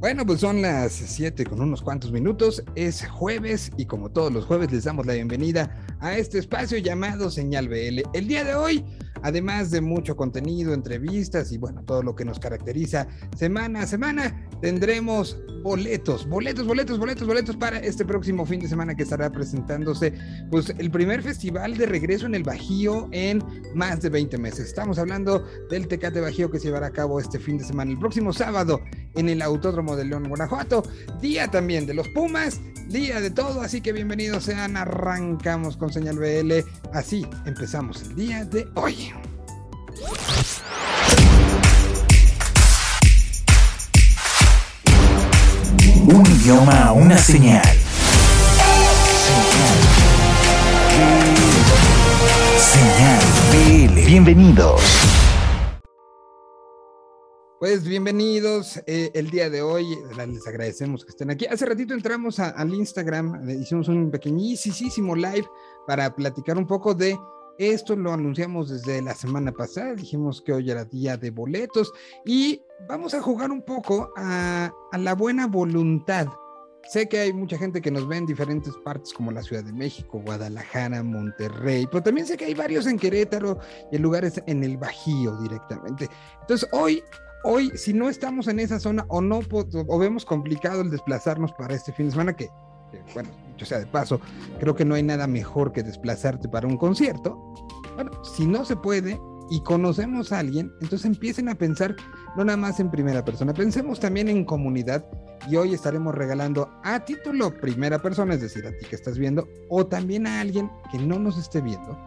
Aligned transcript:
Bueno, 0.00 0.24
pues 0.24 0.40
son 0.40 0.62
las 0.62 0.92
7 0.92 1.44
con 1.44 1.60
unos 1.60 1.82
cuantos 1.82 2.10
minutos. 2.10 2.64
Es 2.74 3.06
jueves 3.06 3.70
y 3.76 3.84
como 3.84 4.08
todos 4.08 4.32
los 4.32 4.46
jueves 4.46 4.72
les 4.72 4.84
damos 4.84 5.04
la 5.04 5.12
bienvenida 5.12 5.78
a 6.00 6.16
este 6.16 6.38
espacio 6.38 6.78
llamado 6.78 7.30
Señal 7.30 7.68
BL. 7.68 8.00
El 8.14 8.26
día 8.26 8.42
de 8.42 8.54
hoy, 8.54 8.82
además 9.22 9.70
de 9.70 9.80
mucho 9.80 10.16
contenido, 10.16 10.74
entrevistas 10.74 11.52
y 11.52 11.58
bueno, 11.58 11.82
todo 11.84 12.02
lo 12.02 12.14
que 12.14 12.24
nos 12.24 12.38
caracteriza 12.38 13.06
semana 13.36 13.82
a 13.82 13.86
semana, 13.86 14.48
tendremos 14.60 15.38
boletos, 15.62 16.26
boletos, 16.28 16.66
boletos, 16.66 16.98
boletos, 16.98 17.26
boletos 17.26 17.56
para 17.56 17.78
este 17.78 18.04
próximo 18.04 18.46
fin 18.46 18.60
de 18.60 18.68
semana 18.68 18.94
que 18.94 19.02
estará 19.02 19.30
presentándose 19.30 20.14
pues 20.50 20.72
el 20.78 20.90
primer 20.90 21.22
festival 21.22 21.76
de 21.76 21.86
regreso 21.86 22.26
en 22.26 22.34
el 22.34 22.42
Bajío 22.42 23.08
en 23.12 23.42
más 23.74 24.00
de 24.00 24.08
20 24.08 24.38
meses. 24.38 24.66
Estamos 24.66 24.98
hablando 24.98 25.44
del 25.70 25.86
Tecate 25.88 26.20
Bajío 26.20 26.50
que 26.50 26.58
se 26.58 26.68
llevará 26.68 26.86
a 26.86 26.92
cabo 26.92 27.20
este 27.20 27.38
fin 27.38 27.58
de 27.58 27.64
semana, 27.64 27.90
el 27.90 27.98
próximo 27.98 28.32
sábado 28.32 28.80
en 29.16 29.28
el 29.28 29.42
Autódromo 29.42 29.96
de 29.96 30.04
León, 30.04 30.28
Guanajuato. 30.28 30.82
Día 31.20 31.48
también 31.48 31.86
de 31.86 31.94
los 31.94 32.08
Pumas, 32.08 32.60
día 32.88 33.20
de 33.20 33.30
todo, 33.30 33.60
así 33.60 33.80
que 33.80 33.92
bienvenidos 33.92 34.44
sean. 34.44 34.76
Arrancamos 34.76 35.76
con 35.76 35.92
Señal 35.92 36.18
BL. 36.18 36.52
Así 36.92 37.26
empezamos 37.44 38.02
el 38.02 38.14
día 38.14 38.44
de 38.44 38.68
hoy. 38.74 38.99
Un 46.06 46.26
idioma, 46.26 46.92
una 46.92 47.16
señal. 47.16 47.62
Señal 52.58 53.20
BL. 53.52 54.06
Bienvenidos. 54.06 55.00
Pues 57.60 57.84
bienvenidos 57.84 58.78
eh, 58.86 59.10
el 59.12 59.28
día 59.30 59.50
de 59.50 59.60
hoy, 59.60 59.84
les 60.16 60.46
agradecemos 60.46 61.04
que 61.04 61.10
estén 61.10 61.30
aquí. 61.30 61.44
Hace 61.44 61.66
ratito 61.66 61.92
entramos 61.92 62.38
al 62.38 62.72
Instagram, 62.72 63.46
eh, 63.50 63.58
hicimos 63.60 63.86
un 63.88 64.10
pequeñísimo 64.10 65.14
live 65.14 65.46
para 65.86 66.16
platicar 66.16 66.56
un 66.56 66.66
poco 66.66 66.94
de 66.94 67.18
esto, 67.60 67.94
lo 67.94 68.12
anunciamos 68.12 68.70
desde 68.70 69.02
la 69.02 69.14
semana 69.14 69.52
pasada, 69.52 69.94
dijimos 69.94 70.40
que 70.40 70.52
hoy 70.54 70.70
era 70.70 70.86
día 70.86 71.18
de 71.18 71.30
boletos 71.30 71.92
y 72.24 72.62
vamos 72.88 73.12
a 73.12 73.20
jugar 73.20 73.50
un 73.50 73.62
poco 73.62 74.10
a, 74.16 74.72
la 74.98 75.14
buena 75.14 75.46
voluntad. 75.46 76.26
Sé 76.88 77.06
que 77.06 77.18
hay 77.20 77.32
mucha 77.34 77.58
gente 77.58 77.82
que 77.82 77.90
nos 77.90 78.08
ve 78.08 78.16
en 78.16 78.24
diferentes 78.24 78.74
partes 78.78 79.12
como 79.12 79.30
la 79.30 79.42
Ciudad 79.42 79.62
de 79.62 79.74
México, 79.74 80.22
Guadalajara, 80.24 81.02
Monterrey, 81.02 81.86
pero 81.90 82.02
también 82.02 82.26
sé 82.26 82.38
que 82.38 82.46
hay 82.46 82.54
varios 82.54 82.86
en 82.86 82.98
Querétaro 82.98 83.58
y 83.92 83.96
en 83.96 84.02
lugares 84.02 84.42
en 84.46 84.64
el 84.64 84.78
Bajío 84.78 85.36
directamente. 85.36 86.08
Entonces 86.40 86.66
hoy 86.72 87.02
hoy, 87.42 87.70
si 87.76 87.92
no 87.92 88.08
estamos 88.08 88.48
en 88.48 88.60
esa 88.60 88.78
zona 88.78 89.04
o 89.08 89.20
no 89.20 89.40
vemos 89.98 90.24
complicado 90.24 90.80
el 90.82 90.90
desplazarnos 90.90 91.52
para 91.52 91.74
este 91.74 91.92
fin 91.92 92.06
de 92.06 92.12
semana, 92.12 92.34
que, 92.34 92.48
bueno, 93.14 93.30
yo 93.56 93.66
sea 93.66 93.78
de 93.78 93.86
paso, 93.86 94.20
creo 94.58 94.74
que 94.74 94.84
no 94.84 94.94
hay 94.94 95.02
nada 95.02 95.26
mejor 95.26 95.72
que 95.72 95.82
desplazarte 95.82 96.48
para 96.48 96.66
un 96.66 96.76
concierto. 96.76 97.54
Bueno, 97.94 98.10
si 98.24 98.46
no 98.46 98.64
se 98.64 98.76
puede 98.76 99.20
y 99.50 99.60
conocemos 99.62 100.32
a 100.32 100.38
alguien, 100.38 100.72
entonces 100.80 101.04
empiecen 101.04 101.48
a 101.48 101.56
pensar 101.56 101.96
no 102.36 102.44
nada 102.44 102.56
más 102.56 102.78
en 102.80 102.90
primera 102.90 103.24
persona, 103.24 103.52
pensemos 103.52 103.98
también 103.98 104.28
en 104.28 104.44
comunidad 104.44 105.04
y 105.48 105.56
hoy 105.56 105.74
estaremos 105.74 106.14
regalando 106.14 106.70
a 106.84 107.04
título 107.04 107.52
primera 107.60 107.98
persona, 108.00 108.34
es 108.34 108.40
decir, 108.40 108.66
a 108.66 108.70
ti 108.70 108.86
que 108.88 108.96
estás 108.96 109.18
viendo, 109.18 109.48
o 109.68 109.86
también 109.86 110.26
a 110.26 110.40
alguien 110.40 110.70
que 110.92 110.98
no 110.98 111.18
nos 111.18 111.38
esté 111.38 111.60
viendo, 111.60 111.98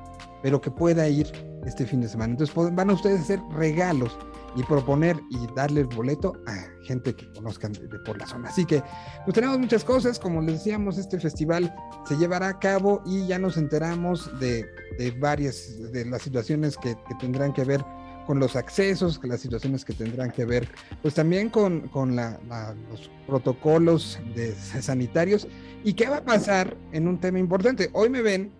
pero 0.41 0.61
que 0.61 0.71
pueda 0.71 1.07
ir 1.09 1.27
este 1.65 1.85
fin 1.85 2.01
de 2.01 2.07
semana. 2.07 2.31
Entonces 2.31 2.55
van 2.55 2.89
a 2.89 2.93
ustedes 2.93 3.19
a 3.19 3.23
hacer 3.23 3.41
regalos 3.51 4.17
y 4.55 4.63
proponer 4.63 5.19
y 5.29 5.47
darle 5.55 5.81
el 5.81 5.87
boleto 5.87 6.33
a 6.45 6.55
gente 6.85 7.15
que 7.15 7.31
conozcan 7.33 7.73
de, 7.73 7.88
por 8.05 8.17
la 8.17 8.28
zona. 8.28 8.50
Así 8.50 8.66
que 8.66 8.83
pues 9.25 9.33
tenemos 9.33 9.57
muchas 9.59 9.83
cosas, 9.83 10.19
como 10.19 10.41
les 10.41 10.55
decíamos, 10.55 10.97
este 10.97 11.19
festival 11.19 11.73
se 12.07 12.17
llevará 12.17 12.50
a 12.50 12.59
cabo 12.59 13.01
y 13.05 13.25
ya 13.28 13.39
nos 13.39 13.57
enteramos 13.57 14.29
de, 14.39 14.66
de 14.97 15.11
varias 15.19 15.91
de 15.91 16.05
las 16.05 16.22
situaciones 16.22 16.78
que, 16.78 16.95
que, 17.07 17.16
tendrán 17.19 17.53
que 17.53 17.63
ver 17.63 17.83
con 18.28 18.39
los 18.39 18.55
accesos, 18.55 19.19
las 19.23 19.41
situaciones 19.41 19.83
que 19.83 19.94
tendrán 19.94 20.31
que 20.31 20.45
ver 20.45 20.69
pues 21.01 21.13
también 21.13 21.49
con, 21.49 21.88
con 21.89 22.16
la, 22.16 22.39
la, 22.47 22.73
los 22.89 23.09
protocolos 23.28 24.19
de, 24.35 24.53
sanitarios 24.55 25.47
y 25.83 25.94
qué 25.94 26.07
va 26.07 26.17
a 26.17 26.23
pasar 26.23 26.78
en 26.91 27.07
un 27.07 27.19
tema 27.19 27.39
importante. 27.39 27.89
Hoy 27.94 28.09
me 28.09 28.22
ven 28.22 28.51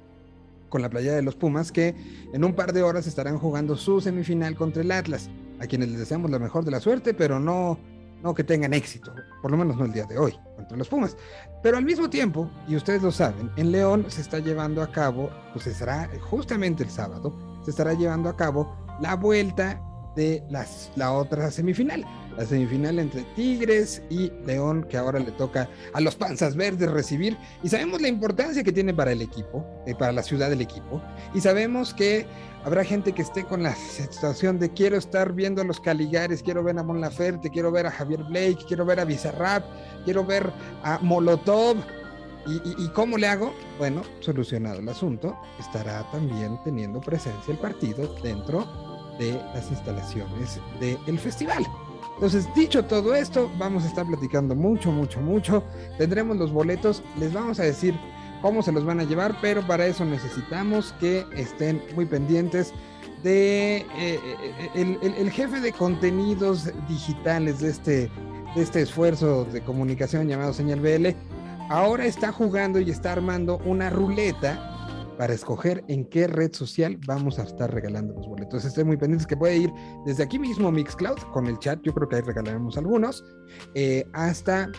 con 0.69 0.81
la 0.81 0.89
playa 0.89 1.13
de 1.13 1.22
los 1.22 1.35
Pumas 1.35 1.72
que 1.72 1.95
en 2.34 2.44
un 2.44 2.56
par 2.56 2.73
de 2.73 2.81
horas 2.81 3.06
estarán 3.06 3.38
jugando 3.38 3.78
su 3.78 4.01
semifinal 4.01 4.56
contra 4.56 4.81
el 4.81 4.91
Atlas 4.91 5.29
a 5.63 5.68
quienes 5.68 5.90
les 5.90 6.00
deseamos 6.00 6.29
la 6.29 6.40
mejor 6.40 6.66
de 6.66 6.72
la 6.72 6.79
suerte, 6.81 7.13
pero 7.13 7.40
no, 7.40 7.79
no 8.22 8.34
que 8.34 8.44
tengan 8.44 8.74
éxito, 8.74 9.13
por 9.41 9.51
lo 9.51 9.57
menos 9.57 9.78
no 9.78 9.85
el 9.85 9.94
día 9.94 10.06
de 10.06 10.18
hoy, 10.18 10.34
contra 10.57 10.78
los 10.78 10.90
Pumas. 10.90 11.16
Pero 11.62 11.78
al 11.78 11.85
mismo 11.85 12.09
tiempo, 12.09 12.50
y 12.68 12.75
ustedes 12.75 13.01
lo 13.01 13.12
saben, 13.12 13.50
en 13.56 13.72
León 13.72 14.06
se 14.09 14.22
está 14.22 14.40
llevando 14.40 14.81
a 14.81 14.91
cabo, 14.91 15.29
pues 15.53 15.66
será 15.75 16.09
justamente 16.29 16.84
el 16.84 16.90
sábado, 16.90 17.34
se 17.63 17.72
estará 17.72 17.94
llevando 17.94 18.29
a 18.29 18.35
cabo 18.35 18.75
la 19.00 19.16
vuelta 19.16 19.81
de 20.16 20.44
las, 20.50 20.91
la 20.96 21.12
otra 21.13 21.50
semifinal, 21.50 22.06
la 22.38 22.45
semifinal 22.45 23.00
entre 23.00 23.24
Tigres 23.35 24.01
y 24.09 24.31
León, 24.45 24.85
que 24.90 24.97
ahora 24.97 25.19
le 25.19 25.31
toca 25.31 25.69
a 25.94 26.01
los 26.01 26.16
Panzas 26.16 26.56
Verdes 26.56 26.91
recibir, 26.91 27.38
y 27.63 27.69
sabemos 27.69 28.01
la 28.01 28.09
importancia 28.09 28.63
que 28.63 28.72
tiene 28.72 28.94
para 28.94 29.12
el 29.12 29.22
equipo, 29.22 29.66
eh, 29.88 29.95
para 29.95 30.12
la 30.12 30.24
ciudad 30.24 30.50
del 30.50 30.62
equipo, 30.62 31.01
y 31.34 31.41
sabemos 31.41 31.94
que 31.94 32.28
habrá 32.66 32.84
gente 32.84 33.13
que 33.13 33.22
esté 33.22 33.44
con 33.46 33.63
la 33.63 33.75
situación 33.75 34.59
de 34.59 34.72
quiero 34.72 34.97
estar 34.97 35.34
viendo 35.34 35.62
a 35.62 35.66
los 35.66 35.79
Caligares, 35.79 36.44
quiero 36.44 36.63
ver 36.63 36.78
a 36.79 36.84
Mon 36.84 37.01
Laferte, 37.01 37.50
quiero 37.50 37.72
ver 37.72 37.88
a 37.88 37.91
Javier 37.91 38.24
Blake, 38.24 38.59
quiero 38.68 38.85
ver 38.85 39.00
a 39.00 39.06
Bizarrap, 39.06 39.63
quiero 40.06 40.25
ver 40.25 40.51
a 40.84 41.00
Molotov, 41.01 41.78
¿Y, 42.46 42.56
y, 42.56 42.75
y 42.78 42.90
cómo 42.90 43.18
le 43.18 43.28
hago? 43.28 43.53
Bueno, 43.78 44.01
solucionado 44.19 44.79
el 44.79 44.90
asunto, 44.90 45.38
estará 45.59 46.03
también 46.12 46.59
teniendo 46.66 47.00
presencia 47.00 47.53
el 47.53 47.57
partido 47.57 48.13
dentro 48.22 48.68
de 49.18 49.34
las 49.53 49.69
instalaciones 49.72 50.59
del 50.80 51.19
festival. 51.19 51.66
Entonces, 52.16 52.47
dicho 52.56 52.85
todo 52.85 53.16
esto, 53.16 53.50
vamos 53.57 53.84
a 53.84 53.88
estar 53.88 54.06
platicando 54.06 54.56
mucho, 54.56 54.91
mucho, 54.91 55.19
mucho. 55.19 55.63
Tendremos 55.97 56.38
los 56.38 56.51
boletos, 56.51 57.01
les 57.18 57.34
vamos 57.34 57.59
a 57.59 57.63
decir 57.63 57.97
cómo 58.44 58.62
se 58.62 58.74
los 58.74 58.84
van 58.84 59.00
a 59.00 59.06
llevar, 59.06 59.38
pero 59.42 59.66
para 59.66 59.88
eso 59.88 60.04
necesitamos 60.04 60.94
que 61.00 61.26
estén 61.34 61.81
muy 61.96 62.06
pendientes 62.06 62.74
de 63.24 63.78
eh, 63.78 64.20
eh 64.76 65.00
el, 65.18 65.31
jefe 65.31 65.62
de 65.62 65.72
contenidos 65.72 66.70
digitales 66.90 67.62
de 67.62 67.70
este, 67.70 68.12
este 68.58 68.81
esfuerzo 68.81 69.46
de 69.46 69.62
comunicación 69.62 70.28
llamado 70.28 70.52
Señal 70.52 70.81
BL. 70.81 71.16
Ahora 71.70 72.06
está 72.06 72.34
jugando 72.34 72.81
y 72.81 72.92
está 72.92 73.14
armando 73.14 73.59
una 73.66 73.90
ruleta 73.90 74.70
para 75.18 75.34
escoger 75.34 75.81
en 75.88 76.04
qué 76.04 76.28
red 76.28 76.52
social 76.52 77.00
vamos 77.08 77.40
a 77.40 77.44
estar 77.44 77.74
regalando 77.74 78.14
los 78.14 78.28
boletos. 78.28 78.66
Estén 78.66 78.88
muy 78.88 78.98
pendientes 78.98 79.25
que 79.25 79.38
puede 79.38 79.56
ir 79.56 79.74
desde 80.06 80.22
aquí 80.22 80.38
mismo 80.38 80.70
Mixcloud 80.70 81.20
con 81.31 81.48
el 81.48 81.58
chat, 81.60 81.80
yo 81.84 81.94
creo 81.94 82.10
que 82.10 82.18
ahí 82.18 82.24
regalaremos 82.24 82.78
algunos, 82.78 83.24
eh, 83.74 84.06
hasta 84.12 84.70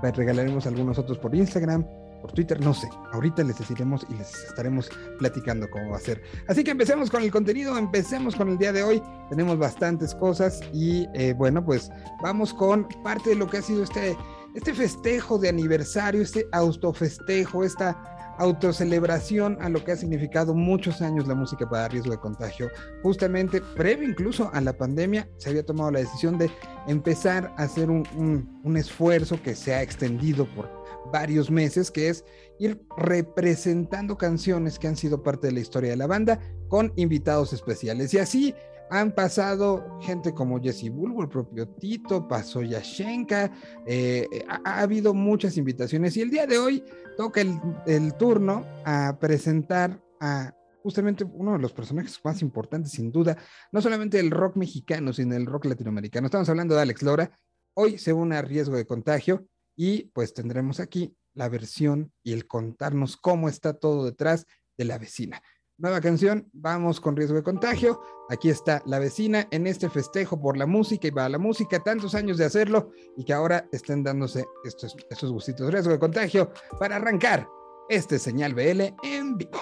regalaremos 0.00 0.66
algunos 0.66 0.98
otros 0.98 1.18
por 1.18 1.34
Instagram, 1.34 1.84
por 2.20 2.32
Twitter, 2.32 2.60
no 2.60 2.74
sé. 2.74 2.88
Ahorita 3.12 3.42
les 3.42 3.58
deciremos 3.58 4.06
y 4.08 4.14
les 4.14 4.32
estaremos 4.44 4.90
platicando 5.18 5.68
cómo 5.70 5.90
va 5.90 5.96
a 5.96 6.00
ser. 6.00 6.22
Así 6.48 6.64
que 6.64 6.70
empecemos 6.70 7.10
con 7.10 7.22
el 7.22 7.30
contenido, 7.30 7.76
empecemos 7.76 8.34
con 8.34 8.48
el 8.48 8.58
día 8.58 8.72
de 8.72 8.82
hoy. 8.82 9.02
Tenemos 9.30 9.58
bastantes 9.58 10.14
cosas 10.14 10.60
y 10.72 11.06
eh, 11.14 11.34
bueno, 11.34 11.64
pues 11.64 11.90
vamos 12.22 12.52
con 12.54 12.86
parte 13.02 13.30
de 13.30 13.36
lo 13.36 13.48
que 13.48 13.58
ha 13.58 13.62
sido 13.62 13.82
este, 13.82 14.16
este 14.54 14.74
festejo 14.74 15.38
de 15.38 15.48
aniversario, 15.48 16.22
este 16.22 16.46
autofestejo, 16.52 17.64
esta 17.64 17.96
autocelebración 18.38 19.58
a 19.60 19.68
lo 19.68 19.84
que 19.84 19.92
ha 19.92 19.96
significado 19.96 20.54
muchos 20.54 21.02
años 21.02 21.26
la 21.26 21.34
música 21.34 21.68
para 21.68 21.88
riesgo 21.88 22.12
de 22.12 22.18
contagio. 22.18 22.70
Justamente 23.02 23.60
previo 23.76 24.08
incluso 24.08 24.50
a 24.52 24.60
la 24.60 24.72
pandemia 24.72 25.28
se 25.38 25.50
había 25.50 25.66
tomado 25.66 25.90
la 25.90 25.98
decisión 25.98 26.38
de 26.38 26.50
empezar 26.86 27.52
a 27.56 27.64
hacer 27.64 27.90
un, 27.90 28.04
un, 28.16 28.60
un 28.62 28.76
esfuerzo 28.76 29.42
que 29.42 29.54
se 29.54 29.74
ha 29.74 29.82
extendido 29.82 30.46
por 30.54 30.77
varios 31.12 31.50
meses, 31.50 31.90
que 31.90 32.08
es 32.08 32.24
ir 32.58 32.82
representando 32.96 34.16
canciones 34.16 34.78
que 34.78 34.88
han 34.88 34.96
sido 34.96 35.22
parte 35.22 35.48
de 35.48 35.54
la 35.54 35.60
historia 35.60 35.90
de 35.90 35.96
la 35.96 36.06
banda 36.06 36.40
con 36.68 36.92
invitados 36.96 37.52
especiales. 37.52 38.12
Y 38.14 38.18
así 38.18 38.54
han 38.90 39.12
pasado 39.12 39.98
gente 40.00 40.32
como 40.32 40.60
Jesse 40.60 40.90
Bulbo, 40.90 41.22
el 41.22 41.28
propio 41.28 41.68
Tito, 41.68 42.26
pasó 42.26 42.62
Yashenka, 42.62 43.52
eh, 43.86 44.26
ha, 44.48 44.60
ha, 44.64 44.80
habido 44.80 45.12
muchas 45.12 45.56
invitaciones 45.56 46.16
y 46.16 46.22
el 46.22 46.30
día 46.30 46.46
de 46.46 46.58
hoy 46.58 46.84
toca 47.16 47.40
el, 47.40 47.60
el 47.86 48.14
turno 48.14 48.64
a 48.84 49.18
presentar 49.20 50.02
a 50.20 50.54
justamente 50.82 51.24
uno 51.24 51.52
de 51.52 51.58
los 51.58 51.72
personajes 51.72 52.18
más 52.24 52.40
importantes, 52.40 52.92
sin 52.92 53.12
duda, 53.12 53.36
no 53.72 53.82
solamente 53.82 54.16
del 54.16 54.30
rock 54.30 54.56
mexicano, 54.56 55.12
sino 55.12 55.34
del 55.34 55.46
rock 55.46 55.66
latinoamericano. 55.66 56.26
Estamos 56.26 56.48
hablando 56.48 56.74
de 56.74 56.82
Alex 56.82 57.02
Lora. 57.02 57.30
Hoy 57.74 57.98
se 57.98 58.12
une 58.12 58.36
a 58.36 58.42
riesgo 58.42 58.76
de 58.76 58.86
contagio 58.86 59.46
y 59.78 60.06
pues 60.06 60.34
tendremos 60.34 60.80
aquí 60.80 61.16
la 61.34 61.48
versión 61.48 62.12
y 62.24 62.32
el 62.32 62.48
contarnos 62.48 63.16
cómo 63.16 63.48
está 63.48 63.74
todo 63.74 64.04
detrás 64.04 64.44
de 64.76 64.84
la 64.84 64.98
vecina. 64.98 65.40
nueva 65.76 66.00
canción, 66.00 66.50
vamos 66.52 67.00
con 67.00 67.14
riesgo 67.14 67.36
de 67.36 67.44
contagio. 67.44 68.02
Aquí 68.28 68.50
está 68.50 68.82
la 68.86 68.98
vecina 68.98 69.46
en 69.52 69.68
este 69.68 69.88
festejo 69.88 70.40
por 70.40 70.56
la 70.56 70.66
música 70.66 71.06
y 71.06 71.12
para 71.12 71.28
la 71.28 71.38
música, 71.38 71.78
tantos 71.78 72.16
años 72.16 72.38
de 72.38 72.46
hacerlo 72.46 72.90
y 73.16 73.24
que 73.24 73.32
ahora 73.32 73.68
estén 73.70 74.02
dándose 74.02 74.44
estos, 74.64 74.96
estos 75.08 75.30
gustitos. 75.30 75.72
Riesgo 75.72 75.92
de 75.92 76.00
contagio 76.00 76.52
para 76.80 76.96
arrancar 76.96 77.48
este 77.88 78.18
señal 78.18 78.54
BL 78.54 78.96
en 79.04 79.38
vivo. 79.38 79.60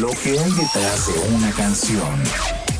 Lo 0.00 0.08
que 0.24 0.40
hay 0.40 0.50
detrás 0.50 1.06
de 1.06 1.36
una 1.36 1.52
canción. 1.52 2.20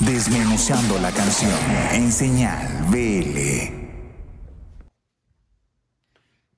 Desmenuzando 0.01 0.99
la 0.99 1.13
canción 1.13 1.53
en 1.93 2.11
señal 2.11 2.67
BL. 2.91 3.82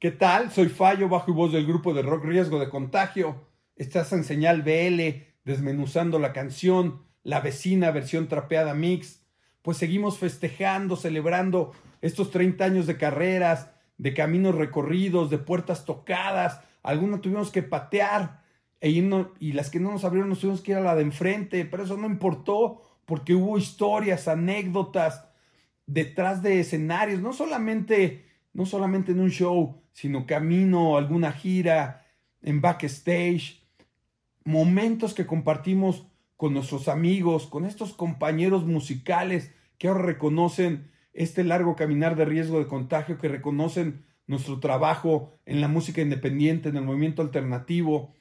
¿Qué 0.05 0.11
tal? 0.11 0.51
Soy 0.51 0.69
Fallo, 0.69 1.09
bajo 1.09 1.31
y 1.31 1.35
voz 1.35 1.51
del 1.51 1.65
grupo 1.65 1.95
de 1.95 2.03
rock 2.03 2.27
Riesgo 2.27 2.61
de 2.61 2.69
Contagio. 2.69 3.49
Estás 3.75 4.13
en 4.13 4.23
señal 4.23 4.61
BL, 4.61 5.25
desmenuzando 5.47 6.19
la 6.19 6.35
canción, 6.35 7.07
la 7.23 7.41
vecina 7.41 7.91
versión 7.91 8.29
trapeada 8.29 8.75
mix. 8.75 9.25
Pues 9.63 9.79
seguimos 9.79 10.19
festejando, 10.19 10.97
celebrando 10.97 11.73
estos 12.03 12.31
30 12.33 12.67
años 12.67 12.87
de 12.87 12.99
carreras, 12.99 13.71
de 13.97 14.13
caminos 14.13 14.55
recorridos, 14.57 15.31
de 15.31 15.39
puertas 15.39 15.87
tocadas. 15.87 16.61
Algunas 16.83 17.23
tuvimos 17.23 17.51
que 17.51 17.63
patear 17.63 18.43
e 18.83 18.91
y 18.91 19.53
las 19.53 19.71
que 19.71 19.81
no 19.81 19.91
nos 19.91 20.05
abrieron 20.05 20.29
nos 20.29 20.41
tuvimos 20.41 20.61
que 20.61 20.73
ir 20.73 20.77
a 20.77 20.83
la 20.83 20.97
de 20.97 21.03
enfrente, 21.03 21.65
pero 21.65 21.83
eso 21.83 21.97
no 21.97 22.07
importó 22.07 22.83
porque 23.07 23.35
hubo 23.35 23.57
historias, 23.57 24.29
anécdotas 24.29 25.25
detrás 25.87 26.43
de 26.43 26.61
escenarios, 26.61 27.23
no 27.23 27.33
solamente, 27.33 28.34
no 28.55 28.65
solamente 28.65 29.13
en 29.13 29.21
un 29.21 29.31
show, 29.31 29.83
sino 29.93 30.27
camino, 30.27 30.97
alguna 30.97 31.33
gira, 31.33 32.07
en 32.41 32.61
backstage, 32.61 33.63
momentos 34.45 35.13
que 35.15 35.27
compartimos 35.27 36.07
con 36.37 36.55
nuestros 36.55 36.89
amigos, 36.89 37.47
con 37.47 37.65
estos 37.65 37.93
compañeros 37.93 38.65
musicales 38.65 39.53
que 39.79 39.89
ahora 39.89 40.03
reconocen 40.03 40.91
este 41.13 41.45
largo 41.45 41.77
caminar 41.77 42.17
de 42.17 42.25
riesgo 42.25 42.59
de 42.59 42.67
contagio, 42.67 43.19
que 43.19 43.29
reconocen 43.29 44.05
nuestro 44.27 44.59
trabajo 44.61 45.39
en 45.47 45.61
la 45.61 45.69
música 45.69 46.01
independiente, 46.01 46.69
en 46.69 46.77
el 46.77 46.85
movimiento 46.85 47.23
alternativo, 47.23 48.15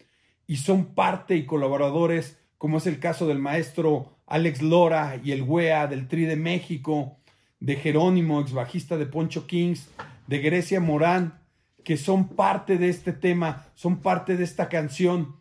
y 0.48 0.58
son 0.58 0.94
parte 0.94 1.36
y 1.36 1.46
colaboradores, 1.46 2.40
como 2.58 2.78
es 2.78 2.88
el 2.88 3.00
caso 3.00 3.28
del 3.28 3.40
maestro 3.40 4.18
Alex 4.26 4.62
Lora 4.62 5.20
y 5.24 5.32
el 5.32 5.44
WEA 5.44 5.88
del 5.88 6.08
Tri 6.08 6.26
de 6.26 6.36
México, 6.36 7.18
de 7.60 7.76
Jerónimo, 7.76 8.42
ex 8.42 8.54
bajista 8.54 8.98
de 8.98 9.06
Poncho 9.06 9.48
Kings, 9.48 9.90
de 10.28 10.40
Grecia 10.40 10.80
Morán, 10.80 11.40
que 11.84 11.98
son 11.98 12.30
parte 12.30 12.78
de 12.78 12.90
este 12.90 13.14
tema, 13.14 13.68
son 13.76 14.02
parte 14.02 14.38
de 14.38 14.44
esta 14.44 14.70
canción 14.70 15.36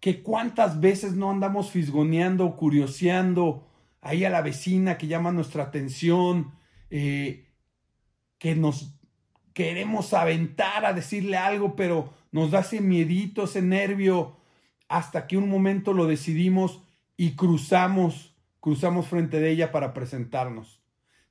que 0.00 0.22
cuántas 0.22 0.80
veces 0.80 1.14
no 1.14 1.30
andamos 1.30 1.70
fisgoneando, 1.70 2.56
curioseando 2.56 3.66
ahí 4.00 4.24
a 4.24 4.30
la 4.30 4.40
vecina 4.40 4.96
que 4.96 5.06
llama 5.06 5.30
nuestra 5.30 5.64
atención, 5.64 6.52
eh, 6.88 7.46
que 8.38 8.54
nos 8.54 8.98
queremos 9.52 10.14
aventar 10.14 10.86
a 10.86 10.94
decirle 10.94 11.36
algo, 11.36 11.76
pero 11.76 12.14
nos 12.32 12.50
da 12.50 12.60
ese 12.60 12.80
miedito, 12.80 13.44
ese 13.44 13.60
nervio, 13.60 14.36
hasta 14.88 15.26
que 15.26 15.36
un 15.36 15.50
momento 15.50 15.92
lo 15.92 16.06
decidimos 16.06 16.82
y 17.18 17.32
cruzamos, 17.32 18.34
cruzamos 18.60 19.06
frente 19.06 19.38
de 19.38 19.50
ella 19.50 19.70
para 19.70 19.92
presentarnos. 19.92 20.80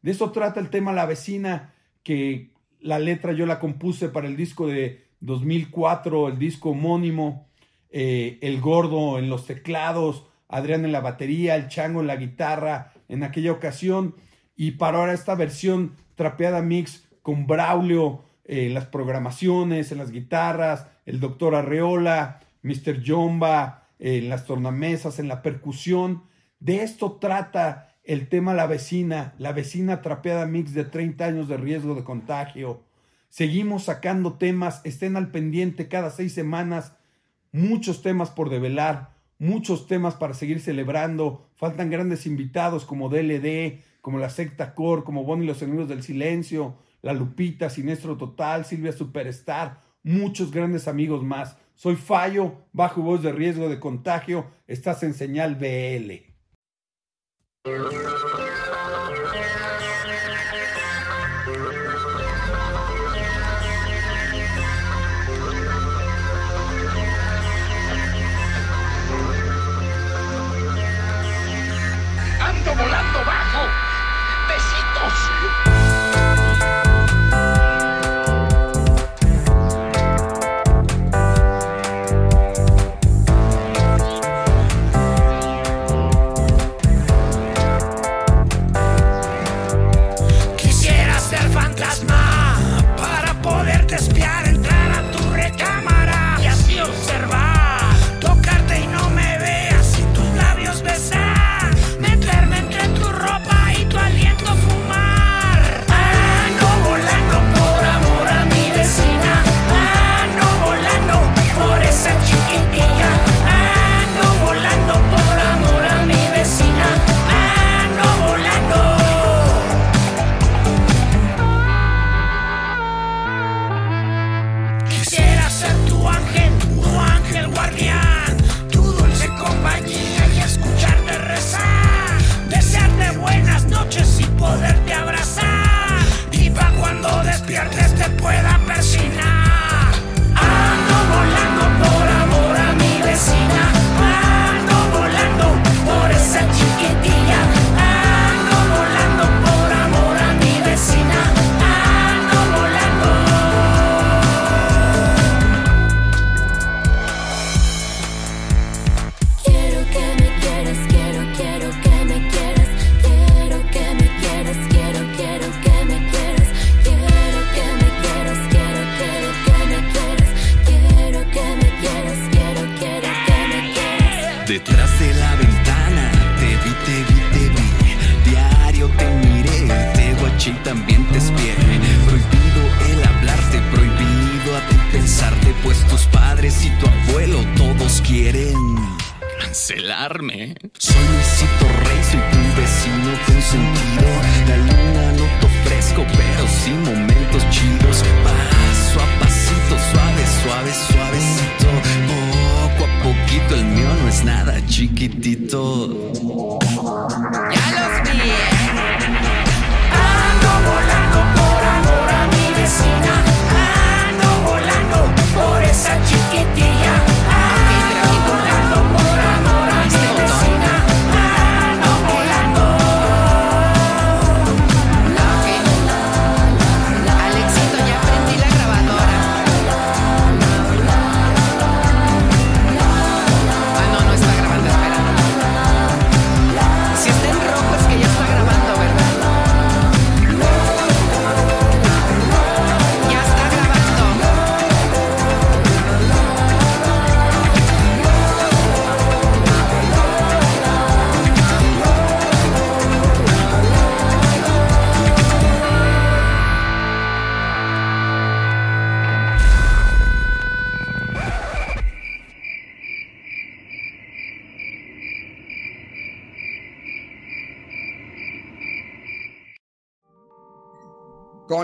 De 0.03 0.11
eso 0.11 0.31
trata 0.31 0.59
el 0.59 0.69
tema 0.69 0.93
La 0.93 1.07
vecina, 1.07 1.73
que 2.09 2.49
la 2.79 2.97
letra 2.97 3.33
yo 3.33 3.45
la 3.45 3.59
compuse 3.59 4.09
para 4.09 4.27
el 4.27 4.35
disco 4.35 4.65
de 4.65 5.05
2004, 5.19 6.29
el 6.29 6.39
disco 6.39 6.71
homónimo, 6.71 7.47
eh, 7.91 8.39
el 8.41 8.59
gordo 8.59 9.19
en 9.19 9.29
los 9.29 9.45
teclados, 9.45 10.25
Adrián 10.47 10.85
en 10.85 10.91
la 10.91 11.01
batería, 11.01 11.55
el 11.55 11.67
chango 11.67 12.01
en 12.01 12.07
la 12.07 12.15
guitarra 12.15 12.93
en 13.09 13.21
aquella 13.21 13.51
ocasión 13.51 14.15
y 14.55 14.71
para 14.71 14.97
ahora 14.97 15.13
esta 15.13 15.35
versión 15.35 15.97
trapeada 16.15 16.63
mix 16.63 17.07
con 17.21 17.45
Braulio 17.45 18.23
eh, 18.43 18.65
en 18.65 18.73
las 18.73 18.87
programaciones, 18.87 19.91
en 19.91 19.99
las 19.99 20.09
guitarras, 20.09 20.87
el 21.05 21.19
doctor 21.19 21.53
Arreola, 21.53 22.39
Mr. 22.63 23.03
Jomba 23.05 23.87
eh, 23.99 24.17
en 24.17 24.29
las 24.29 24.47
tornamesas, 24.47 25.19
en 25.19 25.27
la 25.27 25.43
percusión. 25.43 26.23
De 26.59 26.81
esto 26.81 27.19
trata 27.21 27.88
el 28.09 28.27
tema 28.27 28.55
La 28.55 28.65
vecina, 28.65 29.35
la 29.37 29.51
vecina 29.51 30.01
trapeada 30.01 30.47
mix 30.47 30.73
de 30.73 30.83
30 30.83 31.23
años 31.25 31.47
de 31.47 31.57
riesgo 31.57 31.93
de 31.93 32.03
contagio. 32.03 32.81
Seguimos 33.29 33.83
sacando 33.83 34.33
temas, 34.33 34.81
estén 34.83 35.15
al 35.15 35.29
pendiente 35.29 35.87
cada 35.87 36.09
seis 36.09 36.33
semanas 36.33 36.93
muchos 37.51 38.01
temas 38.01 38.31
por 38.31 38.49
develar, 38.49 39.13
muchos 39.37 39.85
temas 39.85 40.15
para 40.15 40.33
seguir 40.33 40.59
celebrando. 40.59 41.51
Faltan 41.53 41.91
grandes 41.91 42.25
invitados 42.25 42.83
como 42.83 43.09
DLD, 43.09 43.79
como 44.01 44.17
la 44.17 44.31
secta 44.31 44.73
Core, 44.73 45.03
como 45.03 45.23
Bonnie 45.23 45.43
y 45.43 45.47
los 45.47 45.61
Enemigos 45.61 45.87
del 45.87 46.01
Silencio, 46.01 46.77
La 47.03 47.13
Lupita, 47.13 47.69
Sinestro 47.69 48.17
Total, 48.17 48.65
Silvia 48.65 48.91
Superstar, 48.91 49.83
muchos 50.01 50.49
grandes 50.49 50.87
amigos 50.87 51.23
más. 51.23 51.57
Soy 51.75 51.95
Fallo, 51.95 52.55
bajo 52.73 53.03
voz 53.03 53.21
de 53.21 53.31
riesgo 53.33 53.69
de 53.69 53.79
contagio, 53.79 54.47
estás 54.65 55.03
en 55.03 55.13
señal 55.13 55.57
BL. 55.57 56.28
Volando 72.79 72.98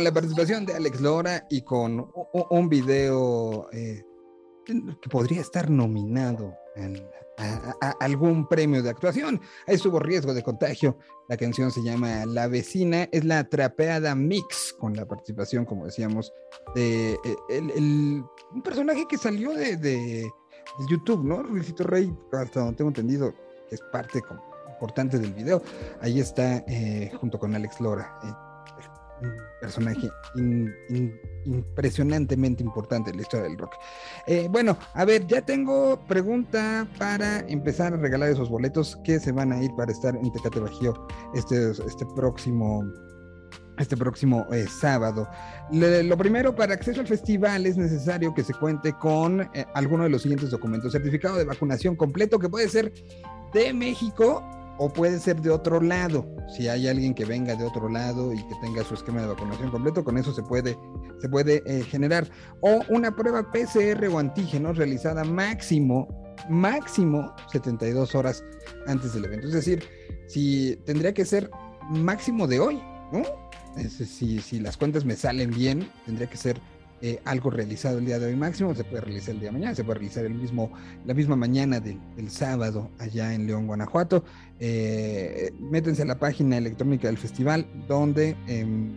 la 0.06 0.14
participación 0.14 0.66
de 0.66 0.74
Alex 0.76 1.02
Lora 1.02 1.46
y 1.50 1.62
con 1.64 2.12
un 2.52 2.70
video 2.70 3.68
eh, 3.74 4.04
que 4.66 5.10
podría 5.10 5.42
estar 5.42 5.70
nominado 5.70 6.54
en- 6.76 7.04
a, 7.38 7.74
a- 7.82 7.96
algún 8.00 8.48
premio 8.48 8.82
de 8.82 8.90
actuación. 8.90 9.42
Ahí 9.68 9.76
estuvo 9.76 10.00
riesgo 10.00 10.34
de 10.34 10.42
contagio. 10.42 10.98
La 11.28 11.36
canción 11.36 11.70
se 11.70 11.84
llama 11.84 12.26
La 12.26 12.48
vecina. 12.48 13.10
Es 13.12 13.26
la 13.26 13.44
trapeada 13.50 14.16
mix 14.16 14.74
con 14.80 14.94
la 14.96 15.06
participación, 15.06 15.66
como 15.66 15.86
decíamos, 15.86 16.32
de 16.76 17.12
eh, 17.14 17.18
el- 17.50 17.72
el- 17.72 18.24
un 18.54 18.62
personaje 18.64 19.06
que 19.10 19.18
salió 19.18 19.52
de, 19.52 19.76
de- 19.76 20.24
de 20.78 20.86
YouTube, 20.90 21.26
¿no? 21.26 21.44
Luisito 21.44 21.84
Rey, 21.84 22.14
hasta 22.32 22.62
donde 22.62 22.78
tengo 22.78 22.90
entendido, 22.92 23.34
que 23.68 23.76
es 23.76 23.82
parte 23.92 24.22
como 24.22 24.42
importante 24.72 25.18
del 25.20 25.34
video. 25.34 25.62
Ahí 26.02 26.20
está 26.22 26.58
eh, 26.68 27.12
junto 27.20 27.38
con 27.38 27.54
Alex 27.56 27.82
Lora. 27.82 28.18
eh, 28.24 28.32
personaje 29.66 30.10
impresionantemente 31.46 32.64
importante 32.64 33.10
en 33.10 33.18
la 33.18 33.22
historia 33.24 33.48
del 33.48 33.58
rock. 33.58 33.74
Eh, 34.28 34.48
bueno, 34.50 34.78
a 34.94 35.06
ver, 35.06 35.26
ya 35.28 35.42
tengo 35.42 36.00
pregunta 36.08 36.88
para 36.98 37.40
empezar 37.48 37.94
a 37.94 37.98
regalar 37.98 38.30
esos 38.30 38.50
boletos 38.50 38.98
que 39.04 39.20
se 39.20 39.32
van 39.32 39.52
a 39.52 39.64
ir 39.64 39.72
para 39.76 39.92
estar 39.92 40.16
en 40.16 40.32
Tecate 40.32 40.60
Bajío 40.60 41.08
este, 41.34 41.72
este 41.72 42.06
próximo 42.16 42.84
este 43.78 43.98
próximo 43.98 44.46
eh, 44.54 44.68
sábado. 44.70 45.28
Lo 45.70 46.18
primero, 46.18 46.56
para 46.56 46.74
acceso 46.74 47.02
al 47.02 47.08
festival 47.08 47.66
es 47.66 47.76
necesario 47.76 48.34
que 48.34 48.42
se 48.42 48.54
cuente 48.54 48.94
con 48.94 49.42
eh, 49.42 49.66
alguno 49.74 50.06
de 50.06 50.10
los 50.10 50.22
siguientes 50.22 50.50
documentos. 50.50 50.94
Certificado 50.94 51.36
de 51.36 51.44
vacunación 51.44 51.98
completo 51.98 52.40
que 52.40 52.48
puede 52.48 52.70
ser 52.70 52.94
de 53.54 53.74
México 53.74 54.42
o 54.78 54.92
puede 54.92 55.20
ser 55.20 55.42
de 55.42 55.50
otro 55.50 55.80
lado. 55.82 56.26
Si 56.56 56.68
hay 56.68 56.88
alguien 56.88 57.14
que 57.14 57.26
venga 57.26 57.56
de 57.56 57.64
otro 57.66 57.90
lado 57.90 58.34
y 58.34 58.38
que 58.38 58.56
tenga 58.62 58.84
su 58.84 58.94
esquema 58.94 59.22
de 59.22 59.28
vacunación 59.28 59.72
completo, 59.72 60.04
con 60.04 60.18
eso 60.18 60.34
se 60.34 60.44
puede, 60.44 60.78
se 61.20 61.30
puede 61.30 61.64
eh, 61.66 61.84
generar. 61.84 62.30
O 62.62 62.82
una 62.90 63.16
prueba 63.16 63.52
PCR 63.52 64.08
o 64.08 64.20
antígenos 64.20 64.78
realizada 64.78 65.24
máximo, 65.24 66.08
máximo 66.50 67.34
72 67.52 68.14
horas 68.16 68.44
antes 68.88 69.14
del 69.14 69.26
evento. 69.26 69.48
Es 69.48 69.54
decir, 69.54 69.84
si 70.28 70.76
tendría 70.86 71.14
que 71.14 71.26
ser 71.26 71.50
máximo 71.90 72.48
de 72.48 72.60
hoy, 72.60 72.82
¿no? 73.12 73.24
Es- 73.78 73.94
si, 73.94 74.40
si 74.40 74.60
las 74.60 74.78
cuentas 74.78 75.04
me 75.06 75.16
salen 75.16 75.52
bien, 75.52 75.90
tendría 76.06 76.28
que 76.28 76.38
ser 76.38 76.60
eh, 77.08 77.22
algo 77.24 77.52
realizado 77.52 78.00
el 78.00 78.06
día 78.06 78.18
de 78.18 78.26
hoy 78.26 78.36
máximo, 78.36 78.74
se 78.74 78.84
puede 78.84 79.02
realizar 79.02 79.36
el 79.36 79.40
día 79.40 79.50
de 79.50 79.54
mañana, 79.54 79.76
se 79.76 79.84
puede 79.84 80.00
realizar 80.00 80.26
el 80.26 80.34
mismo, 80.34 80.72
la 81.06 81.14
misma 81.14 81.36
mañana 81.36 81.80
del, 81.80 82.00
sábado 82.32 82.90
allá 82.98 83.36
en 83.36 83.46
León, 83.46 83.68
Guanajuato. 83.68 84.24
Eh, 84.60 85.54
métense 85.60 86.02
a 86.02 86.06
la 86.06 86.18
página 86.18 86.58
electrónica 86.58 87.08
del 87.08 87.20
festival 87.20 87.68
donde 87.88 88.36
em, 88.48 88.92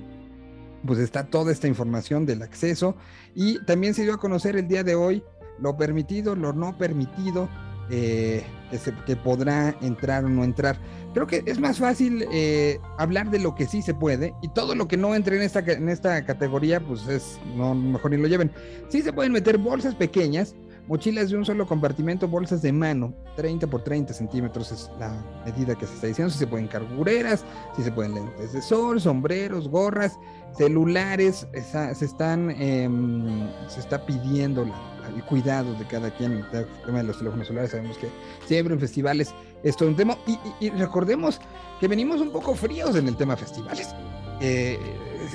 pues 0.87 1.01
está 1.01 1.27
toda 1.27 1.53
esta 1.53 1.69
información 1.69 2.25
del 2.25 2.41
acceso 2.41 2.97
y 3.35 3.63
también 3.67 3.93
se 3.93 4.05
dio 4.05 4.15
a 4.15 4.19
conocer 4.19 4.57
el 4.57 4.69
día 4.69 4.83
de 4.85 4.95
hoy 4.95 5.23
lo 5.61 5.77
permitido, 5.77 6.35
lo 6.35 6.55
no 6.55 6.79
permitido, 6.79 7.51
eh, 7.91 8.43
que, 8.71 8.79
que 9.07 9.17
podrá 9.17 9.75
entrar 9.81 10.25
o 10.25 10.29
no 10.29 10.45
entrar. 10.45 10.79
Creo 11.15 11.27
que 11.27 11.43
es 11.47 11.59
más 11.59 11.79
fácil 11.79 12.25
eh, 12.33 12.79
hablar 12.99 13.31
de 13.31 13.39
lo 13.39 13.55
que 13.55 13.67
sí 13.67 13.83
se 13.83 13.95
puede 13.95 14.35
y 14.43 14.49
todo 14.49 14.75
lo 14.75 14.89
que 14.89 14.97
no 14.97 15.15
entre 15.15 15.37
en 15.37 15.43
esta, 15.43 15.61
en 15.61 15.89
esta 15.89 16.25
categoría, 16.25 16.81
pues 16.81 17.07
es, 17.09 17.39
no, 17.57 17.75
mejor 17.75 18.11
ni 18.11 18.19
lo 18.19 18.29
lleven. 18.29 18.53
Sí 18.89 19.03
se 19.03 19.13
pueden 19.13 19.33
meter 19.33 19.59
bolsas 19.59 19.95
pequeñas, 19.95 20.55
mochilas 20.89 21.31
de 21.31 21.37
un 21.37 21.45
solo 21.45 21.67
compartimento, 21.67 22.27
bolsas 22.27 22.63
de 22.63 22.73
mano, 22.73 23.13
30 23.37 23.67
por 23.69 23.83
30 23.83 24.13
centímetros 24.15 24.73
es 24.73 24.91
la 24.99 25.13
medida 25.45 25.75
que 25.77 25.87
se 25.87 25.95
está 25.95 26.07
diciendo. 26.09 26.33
Si 26.33 26.39
se 26.39 26.47
pueden 26.47 26.67
carbureras, 26.67 27.45
si 27.77 27.83
se 27.83 27.93
pueden 27.93 28.15
lentes 28.15 28.53
de 28.53 28.63
sol, 28.63 29.01
sombreros, 29.01 29.69
gorras, 29.69 30.19
celulares, 30.57 31.47
se 31.95 32.05
están, 32.05 32.51
em, 32.51 33.49
se 33.69 33.81
está 33.81 34.05
pidiendo 34.05 34.63
el 34.63 35.23
cuidado 35.25 35.73
de 35.75 35.85
cada 35.87 36.11
quien. 36.11 36.33
El 36.33 36.51
te- 36.51 36.65
tema 36.85 36.99
de 36.99 37.05
los 37.05 37.19
teléfonos 37.19 37.47
celulares, 37.47 37.71
sabemos 37.71 37.97
que 37.99 38.09
siempre 38.47 38.75
en 38.75 38.81
festivales 38.81 39.33
es 39.63 39.77
todo 39.77 39.89
un 39.89 39.97
tema. 39.97 40.17
Y 40.61 40.71
recordemos 40.71 41.41
que 41.81 41.87
venimos 41.89 42.21
un 42.21 42.31
poco 42.31 42.55
fríos 42.55 42.97
en 42.97 43.07
el 43.09 43.17
tema 43.17 43.37
festivales. 43.37 43.95
Eh, 44.41 44.79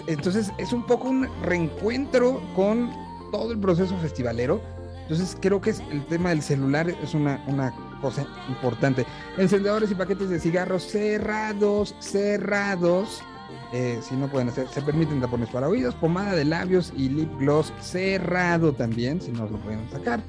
entonces 0.07 0.51
es 0.57 0.71
un 0.73 0.85
poco 0.85 1.09
un 1.09 1.27
reencuentro 1.43 2.41
con 2.55 2.89
todo 3.31 3.51
el 3.51 3.59
proceso 3.59 3.95
festivalero. 3.97 4.61
Entonces 5.13 5.37
creo 5.39 5.61
que 5.61 5.69
es 5.69 5.79
el 5.91 6.03
tema 6.07 6.29
del 6.29 6.41
celular 6.41 6.89
es 6.89 7.13
una, 7.13 7.39
una 7.45 7.71
cosa 8.01 8.25
importante. 8.49 9.05
Encendedores 9.37 9.91
y 9.91 9.95
paquetes 9.95 10.27
de 10.27 10.39
cigarros 10.39 10.89
cerrados, 10.89 11.95
cerrados. 11.99 13.21
Eh, 13.73 13.99
si 14.01 14.15
no 14.15 14.27
pueden 14.27 14.49
hacer, 14.49 14.67
se 14.69 14.81
permiten 14.81 15.21
tapones 15.21 15.49
para 15.49 15.69
oídos, 15.69 15.93
pomada 15.93 16.33
de 16.33 16.45
labios 16.45 16.91
y 16.97 17.09
lip 17.09 17.29
gloss 17.37 17.71
cerrado 17.79 18.73
también, 18.73 19.21
si 19.21 19.31
no 19.31 19.47
lo 19.47 19.59
pueden 19.61 19.87
sacar. 19.91 20.19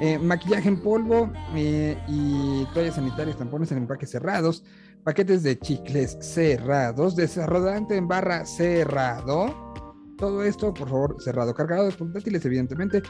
Eh, 0.00 0.18
maquillaje 0.18 0.68
en 0.68 0.80
polvo 0.80 1.30
eh, 1.54 1.98
y 2.08 2.64
toallas 2.72 2.94
sanitarias, 2.94 3.36
tampones 3.36 3.70
en 3.72 3.78
empaques 3.78 4.10
cerrados, 4.10 4.64
paquetes 5.04 5.42
de 5.42 5.58
chicles 5.58 6.16
cerrados, 6.22 7.14
desarrodante 7.14 7.94
en 7.94 8.08
barra 8.08 8.46
cerrado. 8.46 9.74
Todo 10.16 10.42
esto, 10.44 10.72
por 10.72 10.88
favor, 10.88 11.16
cerrado. 11.18 11.52
Cargado 11.54 11.84
de 11.84 11.92
portátiles, 11.92 12.44
evidentemente. 12.46 13.02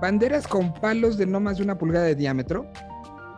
Banderas 0.00 0.46
con 0.46 0.72
palos 0.74 1.18
de 1.18 1.26
no 1.26 1.40
más 1.40 1.58
de 1.58 1.64
una 1.64 1.76
pulgada 1.76 2.06
de 2.06 2.14
diámetro. 2.14 2.70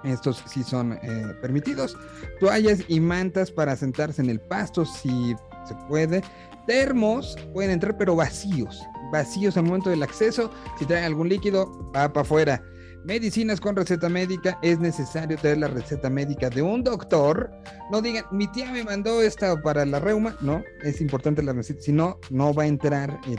Estos 0.04 0.42
sí 0.46 0.62
son 0.62 0.92
eh, 0.92 1.34
permitidos. 1.40 1.96
Toallas 2.38 2.80
y 2.88 3.00
mantas 3.00 3.50
para 3.50 3.76
sentarse 3.76 4.22
en 4.22 4.30
el 4.30 4.40
pasto, 4.40 4.84
si 4.84 5.34
se 5.64 5.74
puede. 5.88 6.22
Termos 6.66 7.36
pueden 7.52 7.72
entrar, 7.72 7.96
pero 7.96 8.16
vacíos. 8.16 8.82
Vacíos 9.12 9.56
al 9.56 9.64
momento 9.64 9.90
del 9.90 10.02
acceso. 10.02 10.50
Si 10.78 10.86
traen 10.86 11.04
algún 11.04 11.28
líquido, 11.28 11.90
va 11.94 12.12
para 12.12 12.22
afuera. 12.22 12.62
Medicinas 13.04 13.60
con 13.60 13.74
receta 13.76 14.08
médica. 14.10 14.58
Es 14.62 14.78
necesario 14.78 15.38
tener 15.38 15.58
la 15.58 15.68
receta 15.68 16.10
médica 16.10 16.50
de 16.50 16.60
un 16.60 16.84
doctor. 16.84 17.50
No 17.90 18.02
digan, 18.02 18.24
mi 18.30 18.46
tía 18.48 18.70
me 18.70 18.84
mandó 18.84 19.22
esta 19.22 19.60
para 19.62 19.86
la 19.86 19.98
reuma. 20.00 20.36
No, 20.42 20.62
es 20.82 21.00
importante 21.00 21.42
la 21.42 21.52
receta. 21.54 21.80
Si 21.80 21.92
no, 21.92 22.18
no 22.30 22.52
va 22.52 22.64
a 22.64 22.66
entrar 22.66 23.18
el, 23.26 23.38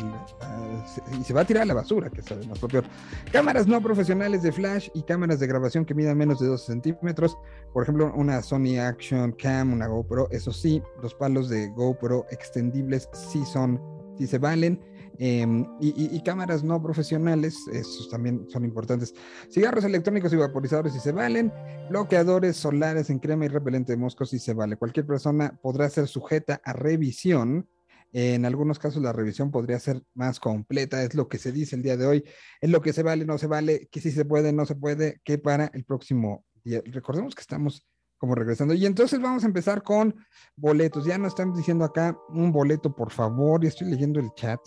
se- 0.88 1.03
y 1.20 1.24
se 1.24 1.34
va 1.34 1.41
a 1.41 1.46
tirar 1.46 1.63
a 1.63 1.65
la 1.68 1.74
basura, 1.75 2.10
que 2.10 2.22
es 2.22 2.32
además 2.32 2.60
lo 2.62 2.68
peor. 2.68 2.84
Cámaras 3.32 3.68
no 3.68 3.80
profesionales 3.82 4.41
de 4.41 4.51
flash 4.51 4.89
y 4.96 5.03
cámaras 5.03 5.39
de 5.39 5.46
grabación 5.48 5.86
que 5.86 5.94
midan 5.94 6.18
menos 6.18 6.39
de 6.39 6.48
12 6.48 6.65
centímetros. 6.65 7.38
Por 7.72 7.84
ejemplo, 7.84 8.12
una 8.15 8.41
Sony 8.41 8.80
Action 8.80 9.32
Cam, 9.34 9.74
una 9.74 9.86
GoPro. 9.88 10.27
Eso 10.32 10.51
sí, 10.51 10.82
los 11.03 11.13
palos 11.13 11.50
de 11.50 11.70
GoPro 11.70 12.25
extendibles 12.32 13.08
sí 13.13 13.44
son, 13.46 13.80
sí 14.18 14.25
se 14.25 14.39
valen. 14.39 14.82
Em, 15.18 15.65
y, 15.80 16.22
cámaras 16.24 16.63
no 16.63 16.82
profesionales, 16.82 17.56
esos 17.72 18.10
también 18.10 18.48
son 18.50 18.65
importantes. 18.65 19.13
Cigarros 19.50 19.84
electrónicos 19.84 20.34
y 20.34 20.38
vaporizadores 20.38 20.94
si 20.94 21.00
se 21.00 21.12
valen, 21.12 21.51
bloqueadores 21.89 22.58
solares 22.58 23.10
en 23.10 23.20
crema 23.20 23.46
y 23.46 23.50
repelente 23.50 23.94
de 23.94 23.98
moscos 23.98 24.30
si 24.30 24.39
se 24.39 24.53
vale. 24.53 24.77
Cualquier 24.77 25.06
persona 25.06 25.58
podrá 25.62 25.89
ser 25.89 26.08
sujeta 26.08 26.62
a 26.63 26.74
revisión. 26.74 27.68
En 28.13 28.46
algunos 28.46 28.77
casos 28.77 29.01
la 29.01 29.13
revisión 29.13 29.51
podría 29.51 29.80
ser 29.80 30.03
más 30.13 30.39
completa, 30.39 31.01
es 31.03 31.15
lo 31.15 31.30
que 31.30 31.38
se 31.38 31.51
dice 31.51 31.75
el 31.77 31.82
día 31.82 31.96
de 31.96 32.06
hoy, 32.06 32.24
es 32.60 32.70
lo 32.70 32.82
que 32.82 32.91
se 32.91 33.03
vale, 33.03 33.25
no 33.25 33.38
se 33.38 33.48
vale, 33.48 33.88
que 33.89 34.01
si 34.01 34.12
se 34.12 34.25
puede, 34.25 34.51
no 34.51 34.65
se 34.65 34.75
puede, 34.75 35.22
que 35.24 35.38
para 35.38 35.72
el 35.74 35.86
próximo 35.86 36.46
día. 36.63 36.82
Recordemos 36.86 37.36
que 37.36 37.41
estamos 37.41 37.88
como 38.22 38.36
regresando. 38.36 38.75
Y 38.75 38.86
entonces 38.86 39.20
vamos 39.20 39.44
a 39.44 39.48
empezar 39.48 39.82
con 39.82 40.15
boletos. 40.56 41.06
Ya 41.06 41.18
nos 41.18 41.30
están 41.30 41.53
diciendo 41.53 41.84
acá 41.84 42.15
un 42.30 42.51
boleto, 42.51 42.96
por 42.96 43.10
favor. 43.12 43.63
Y 43.63 43.68
estoy 43.68 43.89
leyendo 43.89 44.20
el 44.20 44.30
chat. 44.36 44.60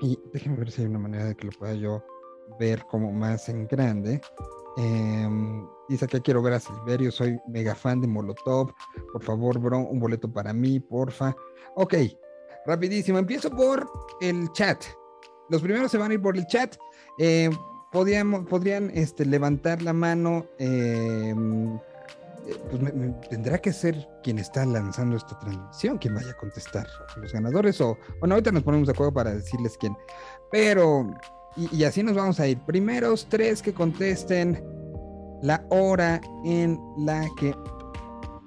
Y 0.00 0.18
déjenme 0.32 0.58
ver 0.58 0.70
si 0.70 0.82
hay 0.82 0.88
una 0.88 0.98
manera 0.98 1.24
de 1.26 1.36
que 1.36 1.46
lo 1.46 1.52
pueda 1.52 1.74
yo 1.74 2.02
ver 2.58 2.84
como 2.86 3.12
más 3.12 3.48
en 3.48 3.66
grande. 3.66 4.20
Em, 4.76 5.66
dice 5.88 6.06
que 6.06 6.20
quiero 6.20 6.42
ver 6.42 6.54
a 6.54 6.60
Silverio, 6.60 7.10
soy 7.10 7.38
mega 7.48 7.74
fan 7.74 8.00
de 8.00 8.06
Molotov. 8.06 8.72
Por 9.12 9.22
favor, 9.22 9.58
bro, 9.58 9.78
un 9.78 10.00
boleto 10.00 10.32
para 10.32 10.52
mí, 10.52 10.80
porfa. 10.80 11.34
Ok, 11.76 11.94
rapidísimo. 12.66 13.18
Empiezo 13.18 13.50
por 13.50 13.90
el 14.20 14.50
chat. 14.52 14.82
Los 15.50 15.62
primeros 15.62 15.90
se 15.90 15.98
van 15.98 16.10
a 16.10 16.14
ir 16.14 16.22
por 16.22 16.36
el 16.36 16.46
chat. 16.46 16.76
Eh, 17.18 17.50
podrían 17.92 18.90
este, 18.94 19.26
levantar 19.26 19.82
la 19.82 19.92
mano. 19.92 20.46
em, 20.58 21.78
eh, 22.46 22.56
pues 22.70 23.28
tendrá 23.28 23.58
que 23.58 23.72
ser 23.72 24.08
quien 24.22 24.38
está 24.38 24.64
lanzando 24.64 25.16
esta 25.16 25.38
transmisión 25.38 25.98
quien 25.98 26.14
vaya 26.14 26.30
a 26.30 26.36
contestar 26.36 26.86
los 27.16 27.32
ganadores 27.32 27.80
o 27.80 27.96
bueno 28.20 28.34
ahorita 28.34 28.52
nos 28.52 28.62
ponemos 28.62 28.86
de 28.86 28.92
acuerdo 28.92 29.12
para 29.12 29.34
decirles 29.34 29.76
quién. 29.78 29.96
Pero 30.50 31.08
y, 31.56 31.76
y 31.76 31.84
así 31.84 32.02
nos 32.02 32.14
vamos 32.14 32.40
a 32.40 32.46
ir. 32.46 32.58
Primeros 32.60 33.26
tres 33.28 33.62
que 33.62 33.72
contesten 33.72 34.62
la 35.42 35.64
hora 35.70 36.20
en 36.44 36.78
la 36.98 37.26
que 37.38 37.54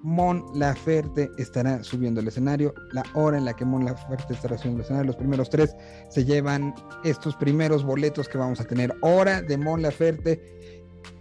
Mon 0.06 0.46
Laferte 0.54 1.32
estará 1.40 1.84
subiendo 1.84 2.22
el 2.22 2.28
escenario 2.28 2.76
la 2.92 3.04
hora 3.16 3.40
en 3.40 3.46
la 3.46 3.56
que 3.56 3.66
Mon 3.66 3.86
Laferte 3.86 4.36
estará 4.36 4.56
subiendo 4.56 4.82
el 4.82 4.86
escenario. 4.86 5.08
Los 5.08 5.16
primeros 5.16 5.50
tres 5.50 5.76
se 6.10 6.24
llevan 6.24 6.76
estos 7.04 7.36
primeros 7.36 7.84
boletos 7.84 8.30
que 8.30 8.38
vamos 8.38 8.60
a 8.62 8.66
tener. 8.66 8.96
Hora 9.02 9.42
de 9.42 9.58
Mon 9.58 9.82
Laferte 9.82 10.40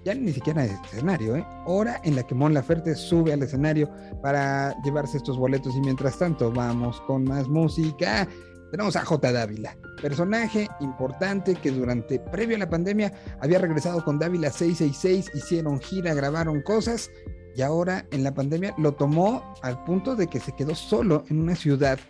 ya 0.05 0.15
ni 0.15 0.33
siquiera 0.33 0.65
es 0.65 0.73
escenario, 0.93 1.37
¿eh? 1.37 1.47
Hora 1.67 2.01
en 2.05 2.17
la 2.17 2.23
que 2.23 2.35
Mon 2.35 2.55
Laferte 2.55 2.95
sube 2.95 3.33
al 3.33 3.43
escenario 3.43 3.91
para 4.23 4.75
llevarse 4.83 5.17
estos 5.17 5.39
boletos 5.39 5.75
y 5.77 5.81
mientras 5.81 6.19
tanto 6.19 6.53
vamos 6.53 7.01
con 7.03 7.25
más 7.25 7.49
música. 7.49 8.29
Tenemos 8.71 8.97
a 8.97 9.05
J. 9.05 9.33
Dávila, 9.33 9.77
personaje 10.03 10.69
importante 10.81 11.55
que 11.55 11.71
durante, 11.71 12.19
previo 12.19 12.57
a 12.57 12.59
la 12.59 12.69
pandemia, 12.69 13.13
había 13.41 13.61
regresado 13.61 14.05
con 14.05 14.19
Dávila 14.19 14.51
666, 14.51 15.31
hicieron 15.35 15.81
gira, 15.81 16.13
grabaron 16.13 16.61
cosas 16.63 17.09
y 17.57 17.63
ahora 17.63 18.05
en 18.11 18.25
la 18.25 18.35
pandemia 18.35 18.75
lo 18.79 18.93
tomó 18.93 19.55
al 19.63 19.85
punto 19.85 20.17
de 20.17 20.27
que 20.27 20.41
se 20.41 20.53
quedó 20.53 20.75
solo 20.75 21.25
en 21.29 21.41
una 21.41 21.55
ciudad 21.55 22.01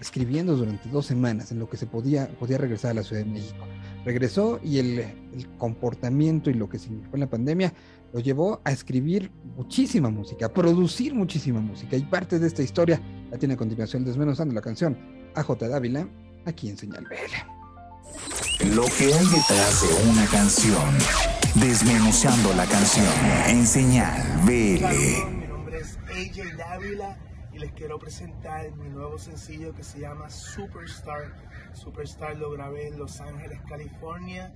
escribiendo 0.00 0.56
durante 0.56 0.88
dos 0.88 1.06
semanas 1.06 1.52
en 1.52 1.60
lo 1.60 1.68
que 1.68 1.76
se 1.76 1.86
podía, 1.86 2.28
podía 2.40 2.58
regresar 2.58 2.92
a 2.92 2.94
la 2.94 3.02
Ciudad 3.02 3.22
de 3.22 3.30
México 3.30 3.64
regresó 4.04 4.60
y 4.62 4.78
el, 4.78 4.98
el, 4.98 5.48
comportamiento 5.58 6.50
y 6.50 6.54
lo 6.54 6.68
que 6.68 6.78
significó 6.78 7.16
en 7.16 7.20
la 7.20 7.30
pandemia 7.30 7.72
lo 8.12 8.20
llevó 8.20 8.60
a 8.64 8.72
escribir 8.72 9.30
muchísima 9.56 10.10
música, 10.10 10.46
a 10.46 10.52
producir 10.52 11.14
muchísima 11.14 11.60
música. 11.60 11.96
Y 11.96 12.02
parte 12.02 12.38
de 12.38 12.46
esta 12.46 12.62
historia 12.62 13.00
la 13.30 13.38
tiene 13.38 13.54
a 13.54 13.56
continuación 13.56 14.04
desmenuzando 14.04 14.54
la 14.54 14.60
canción 14.60 14.98
AJ 15.34 15.58
Dávila, 15.58 16.08
aquí 16.44 16.68
en 16.68 16.76
Señal 16.76 17.04
BL. 17.04 17.60
Lo 18.74 18.84
que 18.84 19.04
hay 19.14 19.26
detrás 19.26 19.82
de 19.82 20.10
una 20.10 20.26
canción. 20.26 20.98
Desmenuzando 21.54 22.52
la 22.54 22.66
canción 22.66 23.06
en 23.46 23.66
Señal 23.66 24.22
BL. 24.44 25.40
Mi 25.40 25.46
nombre 25.48 25.78
es 25.78 25.98
AJ 25.98 26.56
Dávila 26.56 27.18
y 27.52 27.58
les 27.58 27.72
quiero 27.72 27.98
presentar 27.98 28.70
mi 28.76 28.88
nuevo 28.88 29.18
sencillo 29.18 29.74
que 29.74 29.82
se 29.82 30.00
llama 30.00 30.30
Superstar. 30.30 31.49
Superstar 31.74 32.36
lo 32.36 32.50
grabé 32.50 32.88
en 32.88 32.98
Los 32.98 33.20
Ángeles, 33.20 33.60
California. 33.68 34.52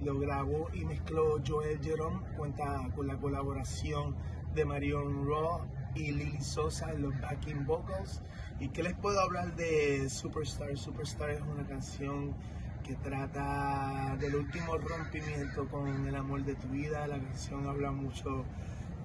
Lo 0.00 0.18
grabó 0.18 0.68
y 0.72 0.84
mezcló 0.84 1.40
Joel 1.46 1.80
Jerome. 1.82 2.20
Cuenta 2.36 2.88
con 2.94 3.06
la 3.06 3.16
colaboración 3.16 4.16
de 4.54 4.64
Marion 4.64 5.26
Raw 5.26 5.66
y 5.94 6.12
Lily 6.12 6.40
Sosa 6.40 6.92
en 6.92 7.02
los 7.02 7.20
backing 7.20 7.66
vocals. 7.66 8.22
¿Y 8.60 8.68
qué 8.68 8.82
les 8.82 8.94
puedo 8.94 9.20
hablar 9.20 9.54
de 9.56 10.08
Superstar? 10.08 10.76
Superstar 10.76 11.30
es 11.30 11.40
una 11.40 11.66
canción 11.66 12.34
que 12.82 12.94
trata 12.96 14.16
del 14.18 14.36
último 14.36 14.76
rompimiento 14.76 15.68
con 15.68 16.06
el 16.06 16.14
amor 16.14 16.44
de 16.44 16.54
tu 16.54 16.68
vida. 16.68 17.06
La 17.06 17.18
canción 17.18 17.66
habla 17.66 17.92
mucho 17.92 18.44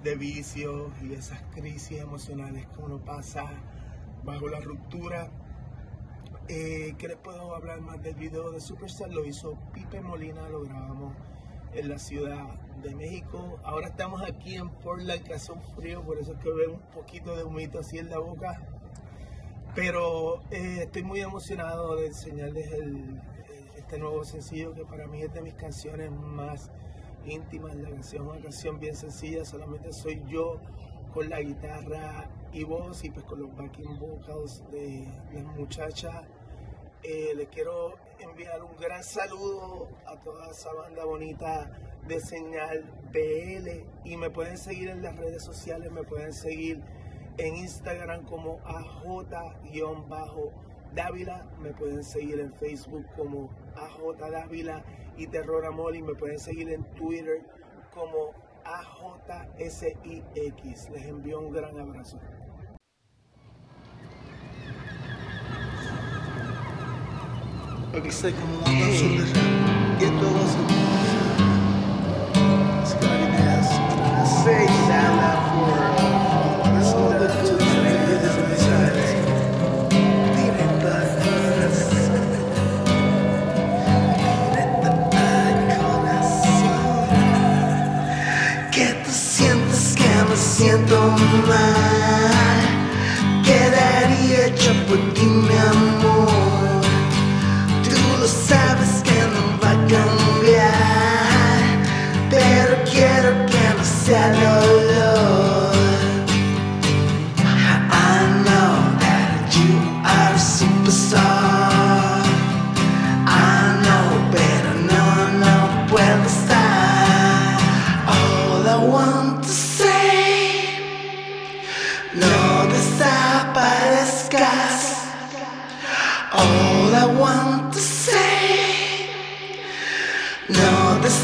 de 0.02 0.16
vicios 0.16 0.92
y 1.02 1.12
esas 1.12 1.40
crisis 1.54 2.00
emocionales 2.00 2.66
que 2.66 2.80
uno 2.80 2.98
pasa 2.98 3.44
bajo 4.24 4.48
la 4.48 4.60
ruptura. 4.60 5.30
Eh, 6.50 6.94
¿Qué 6.96 7.08
les 7.08 7.18
puedo 7.18 7.54
hablar 7.54 7.82
más 7.82 8.02
del 8.02 8.14
video 8.14 8.50
de 8.50 8.58
Superstar? 8.58 9.12
Lo 9.12 9.22
hizo 9.26 9.58
Pipe 9.74 10.00
Molina, 10.00 10.48
lo 10.48 10.62
grabamos 10.62 11.12
en 11.74 11.90
la 11.90 11.98
Ciudad 11.98 12.42
de 12.82 12.94
México. 12.94 13.60
Ahora 13.64 13.88
estamos 13.88 14.22
aquí 14.22 14.54
en 14.54 14.70
Portland, 14.70 15.22
que 15.24 15.34
hace 15.34 15.52
un 15.52 15.60
frío, 15.60 16.02
por 16.02 16.18
eso 16.18 16.32
es 16.32 16.38
que 16.38 16.50
veo 16.50 16.72
un 16.72 16.80
poquito 16.94 17.36
de 17.36 17.44
humito 17.44 17.80
así 17.80 17.98
en 17.98 18.08
la 18.08 18.18
boca. 18.18 18.66
Pero 19.74 20.40
eh, 20.50 20.84
estoy 20.84 21.02
muy 21.02 21.20
emocionado 21.20 21.96
de 21.96 22.06
enseñarles 22.06 22.72
el, 22.72 23.20
este 23.76 23.98
nuevo 23.98 24.24
sencillo 24.24 24.72
que 24.72 24.86
para 24.86 25.06
mí 25.06 25.20
es 25.20 25.34
de 25.34 25.42
mis 25.42 25.52
canciones 25.54 26.10
más 26.10 26.70
íntimas. 27.26 27.76
La 27.76 27.90
canción 27.90 28.24
es 28.24 28.32
una 28.32 28.42
canción 28.42 28.80
bien 28.80 28.96
sencilla, 28.96 29.44
solamente 29.44 29.92
soy 29.92 30.24
yo 30.26 30.62
con 31.12 31.28
la 31.28 31.42
guitarra 31.42 32.30
y 32.54 32.64
voz 32.64 33.04
y 33.04 33.10
pues 33.10 33.26
con 33.26 33.42
los 33.42 33.54
backing 33.54 33.98
vocals 33.98 34.64
de 34.70 35.06
las 35.34 35.44
muchachas. 35.44 36.24
Eh, 37.04 37.32
les 37.36 37.48
quiero 37.48 37.94
enviar 38.18 38.62
un 38.64 38.76
gran 38.76 39.04
saludo 39.04 39.88
a 40.04 40.16
toda 40.16 40.50
esa 40.50 40.72
banda 40.72 41.04
bonita 41.04 41.70
de 42.08 42.20
Señal 42.20 42.82
BL 43.12 43.84
y 44.04 44.16
me 44.16 44.30
pueden 44.30 44.58
seguir 44.58 44.88
en 44.88 45.02
las 45.02 45.16
redes 45.16 45.44
sociales, 45.44 45.92
me 45.92 46.02
pueden 46.02 46.32
seguir 46.32 46.82
en 47.36 47.56
Instagram 47.56 48.24
como 48.24 48.58
AJ-Dávila, 48.64 49.86
me 51.60 51.72
pueden 51.72 52.02
seguir 52.02 52.40
en 52.40 52.52
Facebook 52.54 53.06
como 53.16 53.48
AJ 53.76 54.16
Dávila 54.30 54.84
y 55.16 55.28
Terror 55.28 55.66
Amor 55.66 55.94
y 55.94 56.02
me 56.02 56.16
pueden 56.16 56.40
seguir 56.40 56.68
en 56.70 56.82
Twitter 56.94 57.46
como 57.94 58.32
AJSIX. 58.64 60.10
Les 60.90 61.06
envío 61.06 61.38
un 61.38 61.52
gran 61.52 61.78
abrazo. 61.78 62.18
Aquí 62.18 62.26
estoy 62.26 62.26
como 62.26 62.26
una 62.26 62.26
canción 62.26 62.66
de 66.18 66.26
rap 66.98 67.46
y 67.48 67.76
esto 67.76 67.77
va 67.92 67.98
a 67.98 68.12
ser 68.12 68.32
It's 72.82 72.94
gonna 72.94 73.26
be 73.26 73.36
this. 73.36 73.68
Say 74.42 74.64
that 74.88 75.10
loud 75.18 75.40
for 75.50 75.76
Let's 76.74 76.92
hold 76.92 77.14
it 77.14 77.32
to 77.46 77.54
the 77.56 77.64
rhythm 77.82 78.36
of 78.42 78.48
this 78.50 78.64
night. 78.66 78.96
Directa 80.36 80.96
Directa 84.54 84.90
al 85.46 85.58
corazón. 85.82 87.08
Que 88.70 88.86
tú 89.04 89.10
sientes 89.10 89.82
que 89.96 90.12
me 90.28 90.36
siento 90.36 90.96
mal. 91.48 92.64
Quedaría 93.44 94.38
hecho 94.46 94.70
por 94.86 95.00
ti, 95.14 95.26
mi 95.26 95.56
amor. 95.56 96.67
Tú 98.28 98.97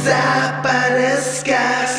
desaparezcas. 0.05 1.91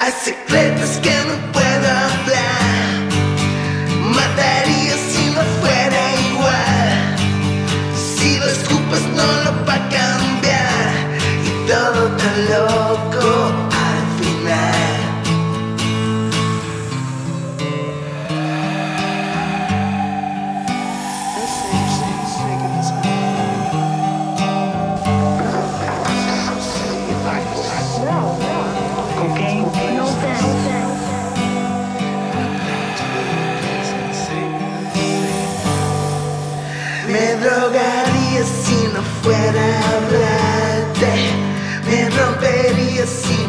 Hay 0.00 0.12
secretos 0.12 0.90
que 1.02 1.14
no 1.28 1.34
puedo 1.52 1.88
hablar. 2.06 3.08
Mataría 4.16 4.96
si 5.10 5.30
no 5.30 5.42
fuera 5.60 6.00
igual. 6.30 7.16
Si 7.94 8.38
lo 8.38 8.46
escupas 8.46 9.02
no 9.16 9.26
lo 9.44 9.52
va 9.66 9.74
a 9.74 9.88
cambiar. 9.98 10.88
Y 11.44 11.46
todo 11.68 12.00
tan 12.16 12.36
loco. 12.52 13.17
A 39.56 39.96
hablarte. 39.96 41.12
Me 41.86 42.10
rompería 42.10 43.06
si 43.06 43.47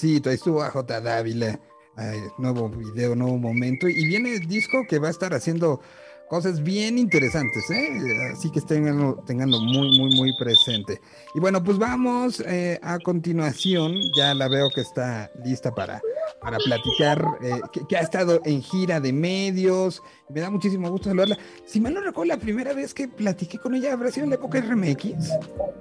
Babycito, 0.00 0.30
ahí 0.30 0.36
estuvo 0.36 0.62
a 0.62 0.70
J. 0.70 1.00
Dávila. 1.00 1.60
Ay, 1.96 2.20
nuevo 2.38 2.70
video, 2.70 3.14
nuevo 3.14 3.36
momento. 3.36 3.86
Y 3.88 4.06
viene 4.06 4.34
el 4.36 4.46
disco 4.46 4.84
que 4.88 4.98
va 4.98 5.08
a 5.08 5.10
estar 5.10 5.34
haciendo 5.34 5.80
cosas 6.30 6.62
bien 6.62 6.96
interesantes, 6.96 7.68
¿eh? 7.70 7.98
Así 8.32 8.50
que 8.50 8.62
tenganlo, 8.62 9.22
tenganlo 9.26 9.60
muy, 9.60 9.98
muy, 9.98 10.14
muy 10.16 10.32
presente. 10.38 11.00
Y 11.34 11.40
bueno, 11.40 11.62
pues 11.62 11.76
vamos 11.76 12.40
eh, 12.46 12.78
a 12.82 12.98
continuación. 13.00 13.94
Ya 14.16 14.32
la 14.34 14.48
veo 14.48 14.70
que 14.70 14.80
está 14.80 15.30
lista 15.44 15.74
para, 15.74 16.00
para 16.40 16.58
platicar, 16.58 17.24
eh, 17.42 17.60
que, 17.72 17.86
que 17.86 17.96
ha 17.96 18.00
estado 18.00 18.40
en 18.44 18.62
gira 18.62 19.00
de 19.00 19.12
medios. 19.12 20.02
Me 20.28 20.40
da 20.40 20.50
muchísimo 20.50 20.88
gusto 20.90 21.08
saludarla. 21.08 21.38
Si 21.66 21.80
mal 21.80 21.94
no 21.94 22.00
recuerdo, 22.00 22.34
la 22.34 22.40
primera 22.40 22.72
vez 22.72 22.94
que 22.94 23.08
platiqué 23.08 23.58
con 23.58 23.74
ella 23.74 23.92
habrá 23.92 24.10
sido 24.10 24.24
en 24.24 24.30
la 24.30 24.36
época 24.36 24.60
de 24.60 24.68
RMX. 24.68 25.30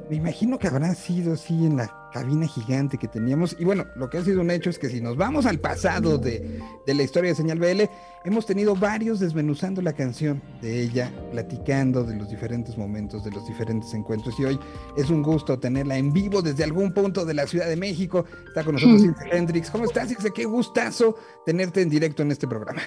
Me 0.09 0.15
imagino 0.15 0.57
que 0.57 0.67
habrá 0.67 0.93
sido 0.95 1.33
así 1.33 1.53
en 1.65 1.77
la 1.77 2.09
cabina 2.11 2.47
gigante 2.47 2.97
que 2.97 3.07
teníamos. 3.07 3.55
Y 3.59 3.65
bueno, 3.65 3.85
lo 3.95 4.09
que 4.09 4.17
ha 4.17 4.23
sido 4.23 4.41
un 4.41 4.51
hecho 4.51 4.69
es 4.69 4.79
que 4.79 4.89
si 4.89 5.01
nos 5.01 5.15
vamos 5.15 5.45
al 5.45 5.59
pasado 5.59 6.17
de, 6.17 6.59
de 6.85 6.93
la 6.93 7.03
historia 7.03 7.29
de 7.29 7.35
Señal 7.35 7.59
BL, 7.59 7.83
hemos 8.25 8.45
tenido 8.45 8.75
varios 8.75 9.19
desmenuzando 9.19 9.81
la 9.81 9.93
canción 9.93 10.41
de 10.61 10.81
ella, 10.81 11.11
platicando 11.31 12.03
de 12.03 12.15
los 12.15 12.29
diferentes 12.29 12.77
momentos, 12.77 13.23
de 13.23 13.31
los 13.31 13.47
diferentes 13.47 13.93
encuentros. 13.93 14.39
Y 14.39 14.45
hoy 14.45 14.59
es 14.97 15.09
un 15.09 15.21
gusto 15.21 15.59
tenerla 15.59 15.97
en 15.97 16.11
vivo 16.11 16.41
desde 16.41 16.63
algún 16.63 16.93
punto 16.93 17.25
de 17.25 17.33
la 17.33 17.47
Ciudad 17.47 17.67
de 17.67 17.75
México. 17.75 18.25
Está 18.47 18.63
con 18.63 18.73
nosotros 18.75 19.03
Ilse 19.03 19.25
Hendrix. 19.31 19.69
¿Cómo 19.69 19.85
estás, 19.85 20.11
Ilse? 20.11 20.31
Qué 20.39 20.45
gustazo 20.45 21.17
tenerte 21.45 21.81
en 21.81 21.89
directo 21.89 22.21
en 22.21 22.31
este 22.31 22.47
programa. 22.47 22.81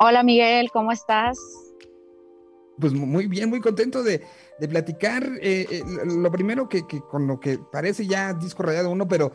Hola 0.00 0.24
Miguel, 0.24 0.72
¿cómo 0.72 0.90
estás? 0.90 1.38
Pues 2.80 2.92
muy 2.92 3.28
bien, 3.28 3.48
muy 3.48 3.60
contento 3.60 4.02
de, 4.02 4.20
de 4.58 4.68
platicar. 4.68 5.22
eh, 5.40 5.68
eh, 5.70 5.84
lo 6.04 6.32
primero 6.32 6.68
que, 6.68 6.88
que 6.88 7.00
con 7.00 7.28
lo 7.28 7.38
que 7.38 7.60
parece 7.70 8.08
ya 8.08 8.34
disco 8.34 8.64
rayado 8.64 8.90
uno, 8.90 9.06
pero 9.06 9.30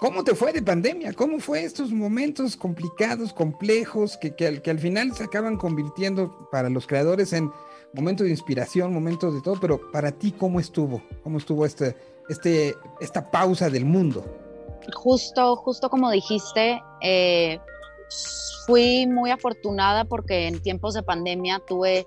¿cómo 0.00 0.24
te 0.24 0.34
fue 0.34 0.52
de 0.52 0.62
pandemia? 0.62 1.12
¿Cómo 1.12 1.38
fue 1.38 1.62
estos 1.62 1.92
momentos 1.92 2.56
complicados, 2.56 3.32
complejos, 3.32 4.16
que, 4.16 4.34
que, 4.34 4.48
al, 4.48 4.60
que 4.60 4.72
al 4.72 4.80
final 4.80 5.14
se 5.14 5.22
acaban 5.22 5.58
convirtiendo 5.58 6.48
para 6.50 6.68
los 6.68 6.88
creadores 6.88 7.32
en 7.32 7.52
momentos 7.94 8.24
de 8.24 8.32
inspiración, 8.32 8.92
momentos 8.92 9.32
de 9.32 9.42
todo? 9.42 9.60
Pero 9.60 9.92
para 9.92 10.10
ti, 10.10 10.32
¿cómo 10.32 10.58
estuvo? 10.58 11.00
¿Cómo 11.22 11.38
estuvo 11.38 11.64
este, 11.64 11.94
este, 12.28 12.74
esta 13.00 13.30
pausa 13.30 13.70
del 13.70 13.84
mundo? 13.84 14.24
Justo, 14.94 15.56
justo 15.56 15.90
como 15.90 16.10
dijiste, 16.10 16.82
eh, 17.00 17.58
fui 18.66 19.06
muy 19.06 19.30
afortunada 19.30 20.04
porque 20.04 20.48
en 20.48 20.60
tiempos 20.62 20.94
de 20.94 21.02
pandemia 21.02 21.60
tuve 21.66 22.06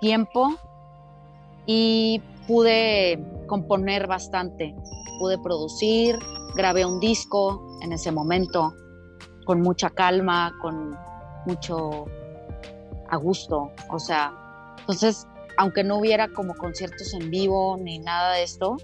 tiempo 0.00 0.50
y 1.66 2.22
pude 2.46 3.24
componer 3.46 4.06
bastante, 4.06 4.74
pude 5.18 5.38
producir, 5.38 6.18
grabé 6.56 6.84
un 6.84 7.00
disco 7.00 7.78
en 7.82 7.92
ese 7.92 8.10
momento 8.10 8.74
con 9.44 9.60
mucha 9.60 9.90
calma, 9.90 10.52
con 10.60 10.96
mucho 11.46 12.06
a 13.08 13.16
gusto, 13.16 13.72
o 13.90 13.98
sea, 13.98 14.32
entonces, 14.80 15.26
aunque 15.56 15.84
no 15.84 15.98
hubiera 15.98 16.28
como 16.28 16.54
conciertos 16.54 17.12
en 17.14 17.30
vivo 17.30 17.76
ni 17.76 17.98
nada 17.98 18.34
de 18.34 18.42
esto, 18.44 18.76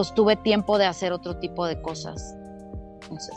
pues 0.00 0.14
tuve 0.14 0.34
tiempo 0.36 0.78
de 0.78 0.86
hacer 0.86 1.12
otro 1.12 1.36
tipo 1.36 1.66
de 1.66 1.78
cosas. 1.82 2.34
Entonces, 3.02 3.34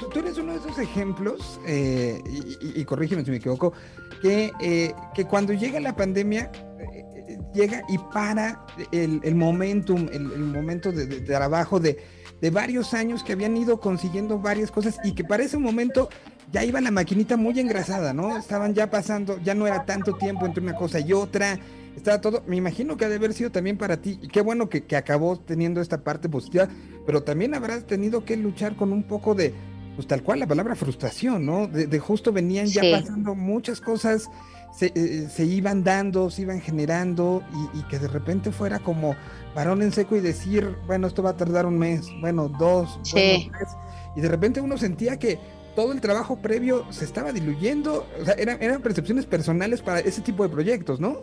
Tú, 0.00 0.08
tú 0.08 0.20
eres 0.20 0.38
uno 0.38 0.52
de 0.52 0.58
esos 0.60 0.78
ejemplos, 0.78 1.60
eh, 1.66 2.22
y, 2.26 2.38
y- 2.66 2.80
y 2.80 2.84
corrígeme 2.86 3.22
si 3.22 3.30
me 3.30 3.36
equivoco, 3.36 3.74
que, 4.22 4.50
eh, 4.60 4.94
que 5.12 5.26
cuando 5.26 5.52
llega 5.52 5.78
la 5.80 5.94
pandemia, 5.94 6.50
eh, 6.78 7.04
eh, 7.28 7.38
llega 7.52 7.82
y 7.90 7.98
para 7.98 8.64
el, 8.92 9.20
el 9.22 9.34
momentum, 9.34 10.08
el, 10.10 10.32
el 10.32 10.38
momento 10.46 10.90
de, 10.90 11.04
de 11.04 11.20
trabajo 11.20 11.78
de, 11.78 11.98
de 12.40 12.50
varios 12.50 12.94
años 12.94 13.22
que 13.22 13.34
habían 13.34 13.54
ido 13.54 13.78
consiguiendo 13.78 14.38
varias 14.38 14.70
cosas 14.70 14.96
y 15.04 15.12
que 15.12 15.24
para 15.24 15.42
ese 15.42 15.58
momento 15.58 16.08
ya 16.50 16.64
iba 16.64 16.80
la 16.80 16.90
maquinita 16.90 17.36
muy 17.36 17.60
engrasada, 17.60 18.14
¿no? 18.14 18.38
Estaban 18.38 18.72
ya 18.72 18.88
pasando, 18.88 19.38
ya 19.44 19.54
no 19.54 19.66
era 19.66 19.84
tanto 19.84 20.14
tiempo 20.14 20.46
entre 20.46 20.62
una 20.62 20.74
cosa 20.74 21.00
y 21.00 21.12
otra, 21.12 21.58
estaba 21.96 22.20
todo, 22.20 22.42
me 22.46 22.56
imagino 22.56 22.96
que 22.96 23.04
ha 23.04 23.08
de 23.08 23.16
haber 23.16 23.32
sido 23.32 23.50
también 23.50 23.76
para 23.78 23.98
ti, 23.98 24.18
y 24.22 24.28
qué 24.28 24.40
bueno 24.40 24.68
que, 24.68 24.84
que 24.84 24.96
acabó 24.96 25.38
teniendo 25.38 25.80
esta 25.80 26.02
parte 26.02 26.28
positiva, 26.28 26.68
pero 27.06 27.22
también 27.22 27.54
habrás 27.54 27.86
tenido 27.86 28.24
que 28.24 28.36
luchar 28.36 28.76
con 28.76 28.92
un 28.92 29.02
poco 29.04 29.34
de, 29.34 29.52
pues 29.96 30.06
tal 30.06 30.22
cual 30.22 30.40
la 30.40 30.46
palabra 30.46 30.74
frustración, 30.74 31.44
¿no? 31.44 31.66
De, 31.68 31.86
de 31.86 31.98
justo 31.98 32.32
venían 32.32 32.66
ya 32.66 32.82
Sí. 32.82 32.90
pasando 32.92 33.34
muchas 33.34 33.80
cosas, 33.80 34.28
se, 34.74 34.86
eh, 34.94 35.28
se 35.28 35.44
iban 35.44 35.84
dando, 35.84 36.30
se 36.30 36.42
iban 36.42 36.60
generando 36.62 37.42
y, 37.74 37.78
y 37.80 37.82
que 37.84 37.98
de 37.98 38.08
repente 38.08 38.52
fuera 38.52 38.78
como 38.78 39.14
varón 39.54 39.82
en 39.82 39.92
seco 39.92 40.16
y 40.16 40.20
decir, 40.20 40.76
bueno, 40.86 41.06
esto 41.06 41.22
va 41.22 41.30
a 41.30 41.36
tardar 41.36 41.66
un 41.66 41.78
mes, 41.78 42.06
bueno, 42.22 42.48
dos, 42.48 42.98
Sí. 43.02 43.12
bueno, 43.12 43.58
tres. 43.58 43.68
y 44.16 44.20
de 44.22 44.28
repente 44.28 44.60
uno 44.62 44.78
sentía 44.78 45.18
que 45.18 45.38
todo 45.76 45.92
el 45.92 46.00
trabajo 46.00 46.36
previo 46.36 46.84
se 46.90 47.04
estaba 47.04 47.32
diluyendo, 47.32 48.06
o 48.20 48.24
sea, 48.24 48.34
eran, 48.34 48.62
eran 48.62 48.80
percepciones 48.82 49.26
personales 49.26 49.82
para 49.82 50.00
ese 50.00 50.20
tipo 50.22 50.42
de 50.42 50.48
proyectos, 50.48 51.00
¿no? 51.00 51.22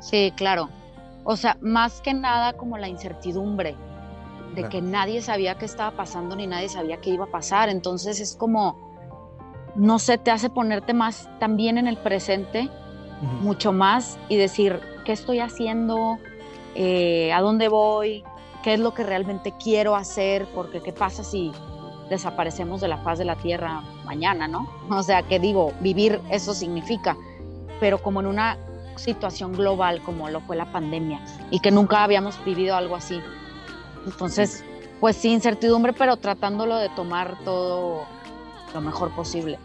Sí, 0.00 0.32
claro. 0.36 0.68
O 1.24 1.36
sea, 1.36 1.56
más 1.60 2.00
que 2.00 2.14
nada 2.14 2.54
como 2.54 2.78
la 2.78 2.88
incertidumbre 2.88 3.76
de 4.54 4.62
Claro. 4.62 4.68
que 4.70 4.82
nadie 4.82 5.22
sabía 5.22 5.56
qué 5.56 5.64
estaba 5.66 5.92
pasando 5.92 6.34
ni 6.34 6.46
nadie 6.46 6.68
sabía 6.68 6.96
qué 7.00 7.10
iba 7.10 7.24
a 7.26 7.30
pasar. 7.30 7.68
Entonces 7.68 8.18
es 8.20 8.34
como, 8.34 8.76
no 9.76 9.98
sé, 9.98 10.18
te 10.18 10.30
hace 10.30 10.50
ponerte 10.50 10.92
más 10.94 11.28
también 11.38 11.78
en 11.78 11.86
el 11.86 11.96
presente, 11.98 12.68
mucho 13.42 13.70
más 13.72 14.18
y 14.30 14.36
decir, 14.36 14.80
¿qué 15.04 15.12
estoy 15.12 15.40
haciendo? 15.40 16.18
Eh, 16.74 17.32
¿A 17.34 17.40
dónde 17.42 17.68
voy? 17.68 18.24
¿Qué 18.62 18.74
es 18.74 18.80
lo 18.80 18.94
que 18.94 19.02
realmente 19.04 19.52
quiero 19.62 19.94
hacer? 19.94 20.46
Porque 20.54 20.80
qué 20.80 20.92
pasa 20.92 21.22
si 21.22 21.52
desaparecemos 22.08 22.80
de 22.80 22.88
la 22.88 22.96
faz 22.98 23.18
de 23.18 23.24
la 23.26 23.36
tierra 23.36 23.82
mañana, 24.04 24.48
¿no? 24.48 24.68
O 24.90 25.02
sea, 25.02 25.22
que 25.22 25.38
digo, 25.38 25.72
vivir 25.80 26.20
eso 26.30 26.54
significa. 26.54 27.16
pero 27.78 27.98
como 28.02 28.20
en 28.20 28.26
una 28.26 28.56
situación 29.00 29.52
global 29.52 30.00
como 30.02 30.28
lo 30.28 30.40
fue 30.42 30.56
la 30.56 30.70
pandemia 30.70 31.20
y 31.50 31.60
que 31.60 31.70
nunca 31.70 32.04
habíamos 32.04 32.42
vivido 32.44 32.76
algo 32.76 32.96
así. 32.96 33.20
Entonces, 34.06 34.64
pues 35.00 35.16
sí, 35.16 35.30
incertidumbre, 35.30 35.92
pero 35.92 36.16
tratándolo 36.16 36.76
de 36.76 36.88
tomar 36.90 37.38
todo 37.44 38.06
lo 38.74 38.80
mejor 38.80 39.14
posible. 39.14 39.58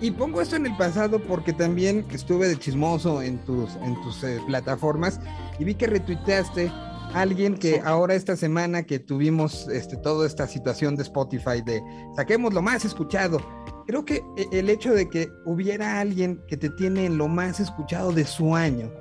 Y, 0.00 0.10
pongo 0.12 0.40
esto 0.40 0.56
en 0.56 0.64
el 0.64 0.74
pasado 0.78 1.20
porque 1.20 1.52
también 1.52 2.06
estuve 2.10 2.48
de 2.48 2.58
chismoso 2.58 3.20
en 3.20 3.38
tus, 3.44 3.76
en 3.76 4.00
tus 4.00 4.24
eh, 4.24 4.40
plataformas 4.46 5.20
y 5.58 5.64
vi 5.64 5.74
que 5.74 5.86
retuiteaste 5.86 6.68
a 6.68 7.20
alguien 7.20 7.58
que 7.58 7.74
Sí. 7.74 7.80
ahora 7.84 8.14
esta 8.14 8.34
semana 8.34 8.84
que 8.84 8.98
tuvimos 8.98 9.68
este, 9.68 9.98
toda 9.98 10.26
esta 10.26 10.46
situación 10.46 10.96
de 10.96 11.02
Spotify 11.02 11.60
de 11.62 11.82
saquemos 12.16 12.54
lo 12.54 12.62
más 12.62 12.86
escuchado. 12.86 13.42
Creo 13.88 14.04
que 14.04 14.16
eh, 14.36 14.46
el 14.52 14.68
hecho 14.68 14.92
de 14.92 15.08
que 15.08 15.32
hubiera 15.46 15.98
alguien 15.98 16.42
que 16.46 16.58
te 16.58 16.68
tiene 16.68 17.06
en 17.06 17.16
lo 17.16 17.26
más 17.26 17.58
escuchado 17.58 18.12
de 18.12 18.24
su 18.26 18.54
año 18.54 18.92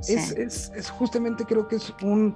Sí. 0.00 0.14
es, 0.14 0.32
es- 0.32 0.72
es 0.74 0.90
justamente 0.90 1.44
creo 1.44 1.68
que 1.68 1.76
es 1.76 1.94
un, 2.02 2.34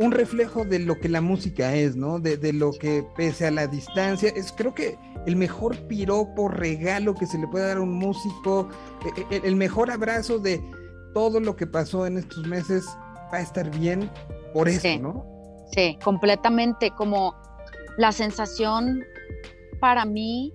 un 0.00 0.10
reflejo 0.10 0.64
de 0.64 0.80
lo 0.80 0.98
que 0.98 1.08
la 1.08 1.20
música 1.20 1.74
es, 1.76 1.94
¿no? 1.94 2.18
De, 2.18 2.36
de 2.36 2.52
lo 2.52 2.72
que 2.72 3.06
pese 3.16 3.46
a 3.46 3.52
la 3.52 3.68
distancia, 3.68 4.30
es 4.34 4.52
creo 4.52 4.74
que 4.74 4.98
el 5.24 5.36
mejor 5.36 5.76
piropo, 5.86 6.48
regalo 6.48 7.14
que 7.14 7.26
se 7.26 7.38
le 7.38 7.46
puede 7.46 7.68
dar 7.68 7.76
a 7.76 7.80
un 7.82 7.92
músico, 7.92 8.68
e- 9.30 9.36
e- 9.36 9.40
el, 9.44 9.54
mejor 9.54 9.92
abrazo 9.92 10.40
de 10.40 10.60
todo 11.14 11.38
lo 11.38 11.54
que 11.54 11.68
pasó 11.68 12.04
en 12.04 12.18
estos 12.18 12.44
meses 12.48 12.84
va 13.32 13.38
a 13.38 13.42
estar 13.42 13.70
bien 13.78 14.10
por 14.52 14.68
eso, 14.68 14.80
Sí. 14.80 14.98
¿no? 14.98 15.24
Sí, 15.72 15.96
completamente, 16.02 16.90
como 16.98 17.34
la 17.96 18.10
sensación 18.10 19.04
para 19.78 20.04
mí 20.04 20.52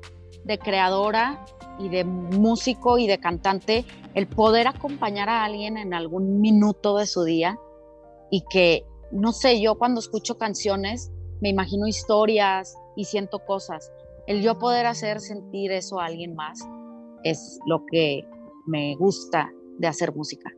de 0.48 0.58
creadora 0.58 1.46
y 1.78 1.90
de 1.90 2.04
músico 2.06 2.98
y 2.98 3.06
de 3.06 3.20
cantante, 3.20 3.86
el 4.16 4.28
poder 4.28 4.68
acompañar 4.68 5.30
a 5.30 5.44
alguien 5.44 5.78
en 5.78 5.94
algún 5.94 6.40
minuto 6.42 6.98
de 6.98 7.06
su 7.06 7.24
día 7.24 7.60
y 8.32 8.44
que, 8.50 8.84
no 9.12 9.32
sé, 9.34 9.62
yo 9.62 9.76
cuando 9.78 10.00
escucho 10.00 10.38
canciones 10.38 11.12
me 11.42 11.50
imagino 11.50 11.88
historias 11.88 12.76
y 12.96 13.06
siento 13.06 13.40
cosas. 13.46 13.92
El 14.26 14.42
yo 14.42 14.58
poder 14.58 14.86
hacer 14.88 15.20
sentir 15.20 15.72
eso 15.72 16.00
a 16.00 16.06
alguien 16.06 16.34
más 16.36 16.60
es 17.24 17.60
lo 17.68 17.86
que 17.86 18.24
me 18.66 18.96
gusta 18.96 19.52
de 19.78 19.88
hacer 19.88 20.16
música. 20.16 20.50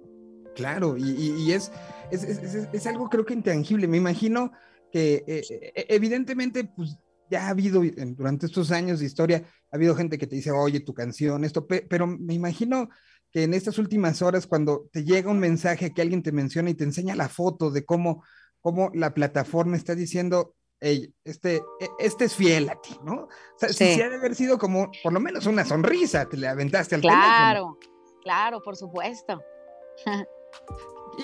Claro, 0.55 0.95
y, 0.97 1.51
es, 1.51 1.71
es, 2.11 2.23
es- 2.23 2.67
es- 2.73 2.87
algo 2.87 3.09
creo 3.09 3.25
que 3.25 3.33
intangible. 3.33 3.87
Me 3.87 3.97
imagino 3.97 4.51
que 4.91 5.23
eh, 5.27 5.41
eh, 5.49 5.85
evidentemente 5.89 6.63
pues 6.63 6.97
ya 7.29 7.45
ha 7.47 7.49
habido 7.49 7.81
durante 8.17 8.47
estos 8.47 8.71
años 8.71 8.99
de 8.99 9.05
historia, 9.05 9.43
ha 9.71 9.75
habido 9.75 9.95
gente 9.95 10.17
que 10.17 10.27
te 10.27 10.35
dice, 10.35 10.51
oye, 10.51 10.79
tu 10.79 10.93
canción, 10.93 11.43
esto, 11.43 11.67
pe- 11.67 11.85
pero 11.89 12.07
me 12.07 12.33
imagino 12.33 12.89
que 13.31 13.43
en 13.43 13.53
estas 13.53 13.77
últimas 13.77 14.21
horas 14.21 14.47
cuando 14.47 14.89
te 14.91 15.03
llega 15.03 15.29
un 15.29 15.39
mensaje 15.39 15.93
que 15.93 16.01
alguien 16.01 16.23
te 16.23 16.31
menciona 16.31 16.69
y 16.71 16.73
te 16.75 16.83
enseña 16.83 17.15
la 17.15 17.29
foto 17.29 17.69
de 17.69 17.85
cómo, 17.85 18.23
cómo 18.61 18.89
la 18.93 19.13
plataforma 19.13 19.77
está 19.77 19.93
diciendo, 19.95 20.55
hey, 20.81 21.13
este, 21.23 21.57
e- 21.57 21.89
este 21.99 22.25
es 22.25 22.35
fiel 22.35 22.69
a 22.69 22.81
ti, 22.81 22.97
¿no? 23.03 23.13
O 23.23 23.29
sea, 23.59 23.69
sí, 23.69 23.93
sí 23.93 24.01
ha 24.01 24.09
de 24.09 24.15
haber 24.15 24.33
sido 24.35 24.57
como 24.57 24.89
por 25.03 25.13
lo 25.13 25.19
menos 25.19 25.45
una 25.45 25.63
sonrisa, 25.65 26.25
te 26.27 26.37
le 26.37 26.47
aventaste 26.47 26.95
al 26.95 27.01
teléfono. 27.01 27.27
Claro, 27.27 27.77
claro, 28.23 28.61
por 28.63 28.75
supuesto. 28.75 29.39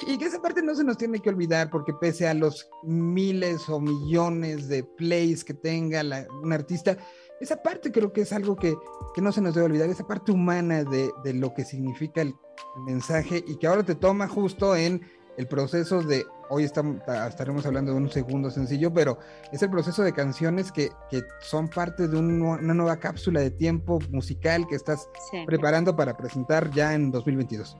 Y, 0.08 0.14
y 0.14 0.18
que 0.18 0.26
esa 0.26 0.42
parte 0.42 0.62
no 0.62 0.76
se 0.76 0.84
nos 0.84 0.98
tiene 0.98 1.20
que 1.22 1.30
olvidar, 1.30 1.70
porque 1.70 1.94
pese 1.94 2.28
a 2.28 2.34
los 2.34 2.68
miles 2.84 3.70
o 3.70 3.80
millones 3.80 4.68
de 4.68 4.84
plays 4.84 5.44
que 5.46 5.54
tenga 5.54 6.04
la- 6.04 6.28
un 6.44 6.52
artista, 6.52 6.98
esa 7.42 7.58
parte 7.62 7.92
creo 7.92 8.12
que 8.14 8.22
es 8.22 8.32
algo 8.34 8.56
que, 8.56 8.76
que 9.14 9.22
no 9.22 9.32
se 9.32 9.42
nos 9.42 9.54
debe 9.56 9.66
olvidar, 9.68 9.90
esa 9.90 10.06
parte 10.08 10.32
humana 10.32 10.84
de, 10.84 11.12
de 11.24 11.34
lo 11.34 11.54
que 11.54 11.66
significa 11.66 12.22
el, 12.22 12.30
el 12.78 12.84
mensaje 12.84 13.44
y 13.48 13.58
que 13.58 13.68
ahora 13.68 13.84
te 13.84 13.96
toma 13.96 14.28
justo 14.28 14.76
en 14.76 15.02
el 15.38 15.48
proceso 15.48 16.02
de, 16.02 16.26
hoy 16.50 16.64
estamos, 16.64 17.04
ta- 17.06 17.28
estaremos 17.28 17.66
hablando 17.66 17.92
de 17.92 17.98
un 17.98 18.10
segundo 18.10 18.50
sencillo, 18.50 18.94
pero 18.94 19.18
es 19.52 19.62
el 19.62 19.70
proceso 19.70 20.02
de 20.02 20.14
canciones 20.14 20.72
que, 20.72 20.92
que 21.10 21.22
son 21.42 21.68
parte 21.68 22.08
de 22.08 22.18
un 22.18 22.42
una 22.42 22.74
nueva 22.74 22.96
cápsula 22.98 23.42
de 23.42 23.52
tiempo 23.52 24.00
musical 24.12 24.66
que 24.68 24.76
estás 24.76 25.10
Sí. 25.30 25.44
preparando 25.46 25.94
para 25.96 26.16
presentar 26.16 26.72
ya 26.72 26.94
en 26.94 27.12
2022. 27.12 27.76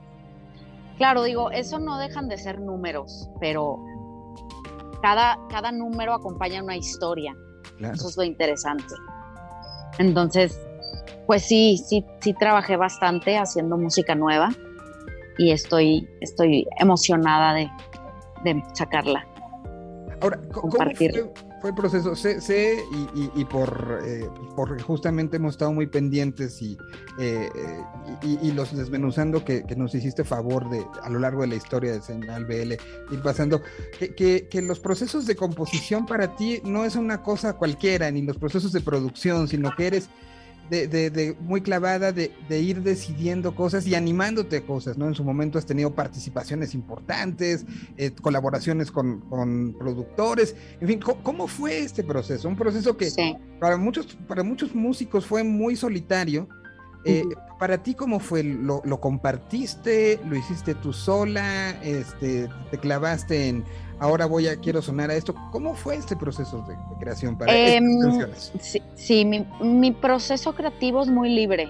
Claro, 0.98 1.22
digo, 1.24 1.50
eso 1.50 1.78
no 1.78 1.96
dejan 1.98 2.28
de 2.28 2.36
ser 2.36 2.60
números, 2.60 3.28
pero 3.40 3.78
cada, 5.02 5.38
cada 5.48 5.72
número 5.72 6.12
acompaña 6.14 6.62
una 6.62 6.76
historia. 6.76 7.34
Claro. 7.78 7.94
Eso 7.94 8.08
es 8.08 8.16
lo 8.16 8.22
interesante. 8.24 8.94
Entonces, 9.98 10.60
pues 11.26 11.42
sí, 11.42 11.78
sí, 11.78 12.04
sí 12.20 12.34
trabajé 12.34 12.76
bastante 12.76 13.38
haciendo 13.38 13.76
música 13.76 14.14
nueva 14.14 14.50
y 15.38 15.50
estoy, 15.50 16.08
estoy 16.20 16.66
emocionada 16.78 17.54
de, 17.54 17.70
de 18.44 18.62
sacarla. 18.74 19.26
Ahora, 20.20 20.40
¿cómo 20.52 20.72
fue, 20.72 21.32
fue 21.60 21.70
el 21.70 21.76
proceso? 21.76 22.16
Sé, 22.16 22.40
sé 22.40 22.78
y, 23.14 23.20
y- 23.20 23.30
y 23.36 23.44
por, 23.44 24.00
eh, 24.04 24.28
por 24.54 24.80
justamente 24.80 25.36
hemos 25.36 25.54
estado 25.54 25.72
muy 25.72 25.86
pendientes 25.86 26.60
y, 26.62 26.76
eh, 27.18 27.48
eh, 27.54 27.80
y, 28.22 28.48
y 28.48 28.52
los 28.52 28.74
desmenuzando 28.74 29.44
que, 29.44 29.64
que 29.64 29.76
nos 29.76 29.94
hiciste 29.94 30.24
favor 30.24 30.70
de 30.70 30.84
a 31.02 31.10
lo 31.10 31.18
largo 31.18 31.42
de 31.42 31.48
la 31.48 31.54
historia 31.56 31.92
de 31.92 32.00
Señal 32.00 32.46
BL, 32.46 32.72
ir 32.72 33.22
pasando, 33.22 33.60
que, 33.98 34.14
que- 34.14 34.48
que 34.48 34.62
los 34.62 34.80
procesos 34.80 35.26
de 35.26 35.36
composición 35.36 36.06
para 36.06 36.34
ti 36.34 36.60
no 36.64 36.84
es 36.84 36.96
una 36.96 37.22
cosa 37.22 37.52
cualquiera, 37.54 38.10
ni 38.10 38.22
los 38.22 38.38
procesos 38.38 38.72
de 38.72 38.80
producción, 38.80 39.48
sino 39.48 39.70
que 39.76 39.86
eres 39.88 40.08
de, 40.70 40.88
de- 40.88 41.10
de 41.10 41.36
muy 41.40 41.60
clavada 41.60 42.12
de, 42.12 42.32
de 42.48 42.60
ir 42.60 42.82
decidiendo 42.82 43.54
cosas 43.54 43.86
y 43.86 43.94
animándote 43.94 44.58
a 44.58 44.66
cosas, 44.66 44.96
¿no? 44.98 45.06
En 45.06 45.14
su 45.14 45.24
momento 45.24 45.58
has 45.58 45.66
tenido 45.66 45.94
participaciones 45.94 46.74
importantes, 46.74 47.64
eh, 47.96 48.10
colaboraciones 48.20 48.90
con, 48.90 49.20
con 49.28 49.74
productores, 49.78 50.56
en 50.80 50.88
fin, 50.88 51.00
¿cómo, 51.00 51.22
cómo 51.22 51.46
fue 51.48 51.78
este 51.80 52.02
proceso? 52.04 52.48
Un 52.48 52.56
proceso 52.56 52.96
que 52.96 53.10
Sí. 53.10 53.36
para 53.60 53.76
muchos, 53.76 54.16
para 54.28 54.42
muchos 54.42 54.74
músicos 54.74 55.26
fue 55.26 55.44
muy 55.44 55.76
solitario. 55.76 56.48
Eh. 57.08 57.22
Para 57.60 57.80
ti, 57.82 57.94
¿cómo 57.94 58.18
fue? 58.18 58.42
¿Lo, 58.42 58.82
lo 58.84 59.00
compartiste? 59.00 60.18
¿Lo 60.28 60.36
hiciste 60.36 60.74
tú 60.74 60.92
sola? 60.92 61.70
Este, 61.82 62.48
¿Te 62.70 62.78
clavaste 62.78 63.48
en 63.48 63.64
ahora 63.98 64.26
voy 64.26 64.48
a, 64.48 64.56
quiero 64.56 64.82
sonar 64.82 65.10
a 65.10 65.14
esto? 65.14 65.34
¿Cómo 65.50 65.74
fue 65.74 65.96
este 65.96 66.16
proceso 66.16 66.62
de, 66.62 66.74
de 66.74 66.96
creación 66.98 67.36
para 67.36 67.52
estas 67.52 67.76
Em, 67.76 68.00
canciones? 68.00 68.52
Sí, 68.60 68.82
sí, 68.94 69.24
mi, 69.24 69.46
mi 69.60 69.92
proceso 69.92 70.54
creativo 70.54 71.02
es 71.02 71.08
muy 71.08 71.30
libre. 71.34 71.68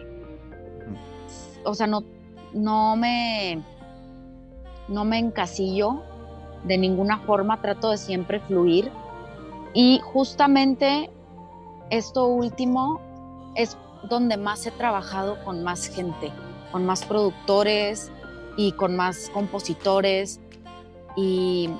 O 1.64 1.74
sea, 1.74 1.86
no, 1.86 2.04
no 2.52 2.96
me 2.96 3.62
no 4.88 5.04
me 5.04 5.18
encasillo 5.18 6.02
de 6.64 6.78
ninguna 6.78 7.18
forma, 7.20 7.60
trato 7.60 7.90
de 7.90 7.98
siempre 7.98 8.40
fluir. 8.40 8.90
Y 9.74 10.00
justamente 10.00 11.10
esto 11.90 12.26
último 12.26 13.00
es 13.54 13.76
donde 14.08 14.36
más 14.36 14.66
he 14.66 14.70
trabajado 14.70 15.42
con 15.44 15.62
más 15.62 15.86
gente, 15.88 16.32
con 16.72 16.86
más 16.86 17.04
productores 17.04 18.10
y 18.56 18.72
con 18.72 18.96
más 18.96 19.30
compositores. 19.32 20.40
Y 21.16 21.70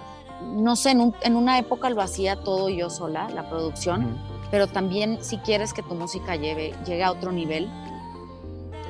no 0.43 0.77
sé, 0.77 0.91
en, 0.91 1.01
un- 1.01 1.15
en 1.23 1.37
una 1.37 1.59
época 1.59 1.91
lo 1.91 2.01
hacía 2.03 2.37
todo 2.37 2.69
yo 2.69 2.91
sola, 2.91 3.29
la 3.31 3.49
producción 3.49 4.19
pero 4.51 4.69
también 4.69 5.19
si 5.25 5.39
quieres 5.39 5.73
que 5.73 5.83
tu 5.83 5.97
música 5.97 6.37
lleve, 6.37 6.73
llegue 6.87 7.03
a 7.03 7.11
otro 7.11 7.33
nivel, 7.33 7.69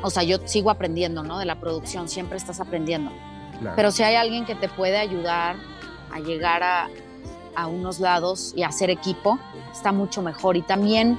o 0.02 0.10
sea, 0.10 0.22
yo 0.22 0.36
sigo 0.44 0.70
aprendiendo, 0.70 1.22
¿no? 1.22 1.38
De 1.38 1.46
la 1.46 1.58
producción, 1.58 2.08
siempre 2.10 2.36
estás 2.36 2.60
aprendiendo. 2.60 3.10
Claro. 3.60 3.74
Pero 3.74 3.90
si 3.90 4.02
hay 4.02 4.16
alguien 4.16 4.44
que 4.44 4.54
te 4.54 4.68
puede 4.68 4.98
ayudar 4.98 5.56
a 6.12 6.20
llegar 6.20 6.62
a, 6.62 6.88
a 7.54 7.66
unos 7.68 8.00
lados 8.00 8.52
y 8.54 8.64
a 8.64 8.68
hacer 8.68 8.90
equipo, 8.90 9.38
está 9.72 9.92
mucho 9.92 10.20
mejor. 10.20 10.58
Y 10.58 10.62
también 10.62 11.18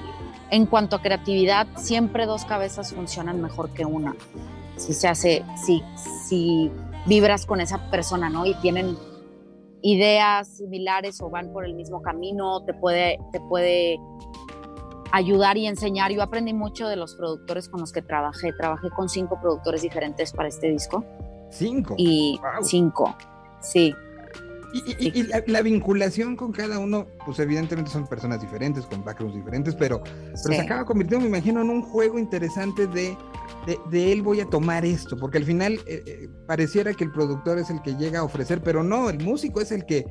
en 0.51 0.67
cuanto 0.67 0.97
a 0.97 1.01
creatividad, 1.01 1.65
siempre 1.75 2.27
dos 2.27 2.45
cabezas 2.45 2.93
funcionan 2.93 3.41
mejor 3.41 3.71
que 3.71 3.85
una. 3.85 4.15
Si 4.75 4.93
se 4.93 5.07
hace, 5.07 5.43
si, 5.65 5.83
si 6.27 6.71
vibras 7.07 7.47
con 7.47 7.59
esa 7.59 7.89
persona, 7.89 8.29
¿no? 8.29 8.45
Y 8.45 8.53
tienen 8.61 8.95
ideas 9.91 10.47
similares 10.58 11.21
o 11.21 11.30
van 11.30 11.52
por 11.54 11.65
el 11.65 11.73
mismo 11.73 12.02
camino, 12.02 12.63
te 12.65 12.73
puede, 12.73 13.17
te 13.32 13.39
puede 13.39 13.97
ayudar 15.12 15.58
y 15.58 15.65
enseñar. 15.67 16.12
Yo 16.12 16.21
aprendí 16.21 16.54
mucho 16.54 16.88
de 16.88 16.95
los 16.97 17.15
productores 17.15 17.69
con 17.69 17.80
los 17.80 17.91
que 17.93 18.02
trabajé. 18.02 18.52
Trabajé 18.54 18.89
con 18.89 19.08
cinco 19.08 19.39
productores 19.41 19.82
diferentes 19.82 20.34
para 20.34 20.50
este 20.50 20.69
disco 20.69 21.06
Cinco. 21.50 21.95
y 21.97 22.38
Wow. 22.41 22.63
cinco, 22.63 23.15
sí. 23.62 23.93
Y, 24.73 24.80
y- 25.08 25.19
y 25.19 25.23
la, 25.23 25.41
la 25.47 25.62
vinculación 25.62 26.36
con 26.36 26.51
cada 26.51 26.77
uno, 26.77 27.08
pues 27.25 27.39
evidentemente 27.39 27.89
son 27.89 28.06
personas 28.06 28.41
diferentes, 28.41 28.86
con 28.86 29.03
backgrounds 29.03 29.36
diferentes, 29.38 29.73
pero, 29.75 30.03
pero 30.03 30.36
Sí. 30.36 30.56
se 30.56 30.62
acaba 30.62 30.84
convirtiendo, 30.86 31.23
me 31.23 31.30
imagino, 31.38 31.62
en 31.62 31.69
un 31.69 31.82
juego 31.82 32.19
interesante 32.19 32.86
de, 32.88 33.17
de, 33.65 33.80
de 33.89 34.12
él 34.12 34.21
voy 34.23 34.41
a 34.41 34.45
tomar 34.45 34.84
esto, 34.84 35.15
porque 35.17 35.38
al 35.38 35.45
final 35.45 35.80
eh, 35.88 36.03
eh, 36.06 36.27
pareciera 36.47 36.93
que 36.93 37.06
el 37.06 37.12
productor 37.12 37.58
es 37.60 37.69
el 37.69 37.82
que 37.82 37.95
llega 37.95 38.19
a 38.19 38.23
ofrecer, 38.23 38.62
pero 38.62 38.84
no, 38.84 39.10
el 39.10 39.23
músico 39.23 39.62
es 39.62 39.71
el 39.71 39.86
que, 39.86 40.06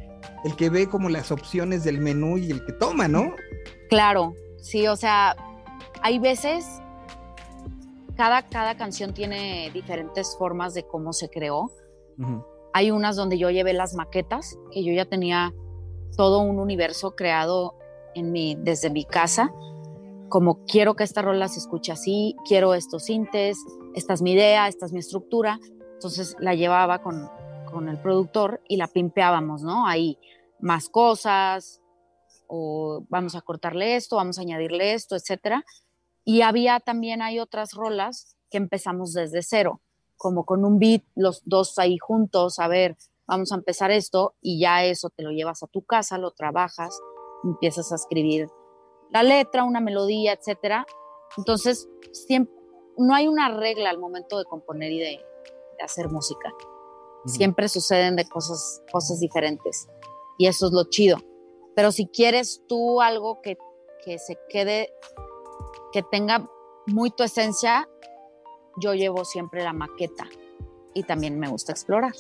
el 0.45 0.57
que 0.57 0.71
ve 0.71 0.89
como 0.89 1.11
las 1.11 1.31
opciones 1.31 1.85
del 1.85 2.01
menú 2.01 2.39
y 2.39 2.51
el 2.51 2.65
que 2.65 2.73
toma, 2.73 3.09
¿no? 3.09 3.33
Claro, 3.91 4.33
sí, 4.63 4.87
o 4.89 4.97
sea, 4.97 5.37
hay 6.03 6.19
veces 6.19 6.65
cada, 8.17 8.43
cada 8.49 8.75
canción 8.79 9.13
tiene 9.13 9.71
diferentes 9.75 10.35
formas 10.39 10.73
de 10.73 10.83
cómo 10.87 11.13
se 11.13 11.29
creó. 11.29 11.71
Ujú. 12.19 12.43
Hay 12.77 12.91
unas 12.91 13.17
donde 13.17 13.39
yo 13.39 13.49
llevé 13.49 13.73
las 13.73 13.95
maquetas, 13.95 14.59
que 14.71 14.85
yo 14.85 14.93
ya 14.93 15.07
tenía 15.07 15.55
todo 16.15 16.41
un 16.41 16.59
universo 16.59 17.17
creado 17.17 17.75
en 18.15 18.33
mi, 18.33 18.55
desde 18.55 18.91
mi 18.91 19.07
casa, 19.07 19.51
como 20.29 20.63
quiero 20.67 20.95
que 20.95 21.03
esta 21.03 21.23
rola 21.23 21.49
se 21.49 21.59
escuche 21.59 21.91
así, 21.91 22.37
quiero 22.47 22.75
estos 22.75 23.05
sintes, 23.05 23.57
esta 23.95 24.13
es 24.13 24.21
mi 24.21 24.33
idea, 24.33 24.69
esta 24.69 24.85
es 24.85 24.93
mi 24.93 24.99
estructura. 24.99 25.59
Entonces 25.95 26.37
la 26.39 26.55
llevaba 26.55 27.01
con, 27.01 27.31
con 27.65 27.89
el 27.89 27.99
productor 27.99 28.61
y 28.69 28.77
la 28.77 28.89
pimpeábamos, 28.89 29.63
¿no? 29.63 29.87
Ahí 29.87 30.19
más 30.61 30.91
cosas, 30.91 31.81
o 32.47 33.07
vamos 33.09 33.37
a 33.37 33.41
cortarle 33.41 33.97
esto, 33.97 34.17
vamos 34.17 34.37
a 34.39 34.43
añadirle 34.43 34.93
esto, 34.93 35.17
etcétera. 35.17 35.65
Y 36.27 36.43
había 36.43 36.79
también, 36.81 37.23
hay 37.23 37.39
otras 37.39 37.73
rolas 37.73 38.37
que 38.51 38.59
empezamos 38.59 39.15
desde 39.15 39.41
cero, 39.41 39.81
como 40.17 40.45
con 40.45 40.65
un 40.65 40.79
beat, 40.79 41.03
los 41.15 41.43
dos 41.45 41.79
ahí 41.79 41.99
juntos, 41.99 42.59
a 42.59 42.69
ver, 42.69 42.97
vamos 43.27 43.53
a 43.53 43.57
empezar 43.57 43.91
esto, 43.91 44.35
y 44.41 44.61
ya 44.61 44.85
eso 44.85 45.11
te 45.11 45.23
lo 45.23 45.31
llevas 45.31 45.63
a 45.63 45.67
tu 45.67 45.83
casa, 45.83 46.19
lo 46.19 46.31
trabajas, 46.31 46.99
empiezas 47.45 47.93
a 47.93 47.97
escribir 47.97 48.49
la 49.11 49.23
letra, 49.23 49.65
una 49.65 49.81
melodía, 49.81 50.33
etcétera. 50.33 50.87
Entonces, 51.37 51.89
siempre, 52.13 52.55
no 52.99 53.15
hay 53.15 53.29
una 53.29 53.49
regla 53.49 53.91
al 53.91 53.99
momento 53.99 54.39
de 54.39 54.45
componer 54.45 54.93
y 54.93 54.99
de, 54.99 55.21
de 55.79 55.85
hacer 55.85 56.09
música. 56.09 56.53
Siempre 57.27 57.69
suceden 57.69 58.15
de 58.15 58.29
cosas, 58.29 58.83
cosas 58.93 59.19
diferentes. 59.19 59.89
Y 60.39 60.47
eso 60.47 60.67
es 60.67 60.73
lo 60.73 60.85
chido. 60.85 61.19
Pero 61.75 61.91
si 61.91 62.07
quieres 62.07 62.63
tú 62.69 63.01
algo 63.01 63.41
que, 63.43 63.59
que 64.05 64.19
se 64.19 64.39
quede, 64.49 64.93
que 65.93 66.03
tenga 66.03 66.49
muy 66.87 67.11
tu 67.11 67.25
esencia, 67.25 67.89
yo 68.77 68.95
llevo 68.95 69.25
siempre 69.25 69.63
la 69.63 69.73
maqueta. 69.73 70.25
Y 70.95 71.03
también 71.03 71.39
me 71.39 71.49
gusta 71.49 71.73
explorar. 71.73 72.13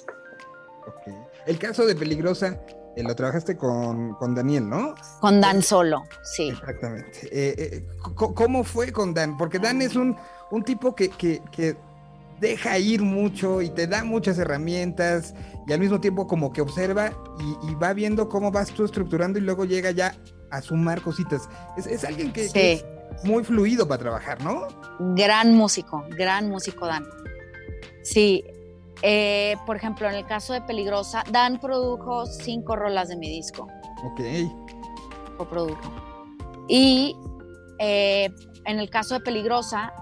El 1.47 1.59
caso 1.59 1.87
de 1.87 1.95
Peligrosa, 1.95 2.61
eh, 2.97 3.03
lo 3.03 3.15
trabajaste 3.15 3.57
con, 3.57 4.15
con 4.15 4.35
Daniel, 4.35 4.69
¿no? 4.69 4.95
Con 5.21 5.41
Dan 5.41 5.63
Solo, 5.63 6.03
sí. 6.23 6.49
Exactamente. 6.49 7.21
Eh, 7.31 7.55
eh, 7.59 7.87
¿Cómo 8.15 8.65
fue 8.65 8.93
con 8.93 9.15
Dan? 9.15 9.37
Porque 9.37 9.59
Dan 9.59 9.83
es 9.83 9.97
un, 9.97 10.17
un 10.51 10.63
tipo 10.65 10.95
que, 10.95 11.09
que- 11.11 11.43
que 11.53 11.77
deja 12.41 12.79
ir 12.79 13.01
mucho 13.03 13.63
y 13.63 13.71
te 13.71 13.87
da 13.87 14.05
muchas 14.05 14.39
herramientas 14.39 15.35
y 15.67 15.73
al 15.73 15.81
mismo 15.81 16.01
tiempo 16.01 16.27
como 16.27 16.53
que 16.53 16.61
observa 16.61 17.11
y, 17.41 17.71
y 17.71 17.75
va 17.77 17.93
viendo 17.95 18.29
cómo 18.29 18.51
vas 18.51 18.69
tú 18.71 18.85
estructurando 18.85 19.39
y 19.39 19.43
luego 19.43 19.65
llega 19.65 19.91
ya 19.91 20.15
a 20.51 20.61
sumar 20.61 21.01
cositas. 21.01 21.49
Es, 21.79 21.87
es 21.87 22.05
alguien 22.05 22.33
que, 22.33 22.43
que 22.43 22.49
Sí. 22.49 22.61
es 22.61 22.85
muy 23.25 23.45
fluido 23.45 23.87
para 23.89 23.99
trabajar, 24.03 24.43
¿no? 24.43 24.67
Gran 25.15 25.55
músico, 25.55 26.05
gran 26.11 26.49
músico 26.49 26.87
Dan. 26.87 27.05
Sí, 28.03 28.45
eh, 29.03 29.57
por 29.67 29.77
ejemplo, 29.77 30.09
en 30.09 30.15
el 30.15 30.27
caso 30.27 30.53
de 30.53 30.61
Peligrosa, 30.63 31.25
Dan 31.31 31.59
produjo 31.61 32.27
cinco 32.27 32.77
rolas 32.77 33.09
de 33.09 33.17
mi 33.17 33.29
disco, 33.29 33.69
Ok. 34.05 34.21
coprodujo. 35.37 35.93
Y 36.69 37.17
eh, 37.79 38.29
en 38.65 38.79
el 38.79 38.89
caso 38.91 39.15
de 39.15 39.21
Peligrosa, 39.21 39.93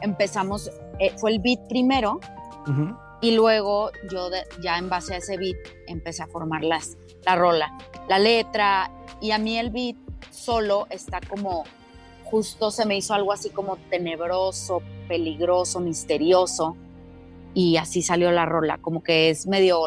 empezamos, 0.00 0.70
eh, 0.98 1.12
fue 1.18 1.32
el 1.32 1.40
beat 1.40 1.60
primero 1.68 2.18
y 3.22 3.32
luego 3.32 3.90
yo 4.10 4.30
de- 4.30 4.44
ya 4.62 4.78
en 4.78 4.88
base 4.88 5.14
a 5.14 5.16
ese 5.18 5.36
beat 5.36 5.56
empecé 5.88 6.22
a 6.22 6.26
formar 6.26 6.62
las, 6.64 6.96
la 7.26 7.36
rola, 7.36 7.76
la 8.08 8.18
letra 8.18 8.90
y 9.20 9.32
a 9.32 9.38
mí 9.38 9.58
el 9.58 9.70
beat 9.70 9.96
solo 10.30 10.86
está 10.90 11.20
como 11.28 11.64
justo 12.30 12.70
se 12.70 12.86
me 12.86 12.96
hizo 12.96 13.14
algo 13.14 13.32
así 13.32 13.50
como 13.50 13.76
tenebroso, 13.90 14.82
peligroso, 15.08 15.80
misterioso 15.80 16.76
y 17.54 17.76
así 17.76 18.02
salió 18.02 18.30
la 18.30 18.46
rola, 18.46 18.78
como 18.78 19.02
que 19.02 19.30
es 19.30 19.46
medio 19.46 19.80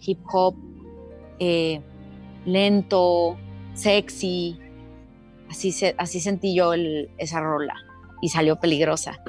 hip 0.00 0.20
hop, 0.32 0.54
eh, 1.38 1.80
lento, 2.44 3.36
sexy, 3.74 4.58
así, 5.50 5.72
se, 5.72 5.94
así 5.98 6.20
sentí 6.20 6.54
yo 6.54 6.72
el- 6.72 7.10
esa 7.18 7.40
rola 7.40 7.74
y 8.22 8.28
salió 8.30 8.56
peligrosa. 8.56 9.20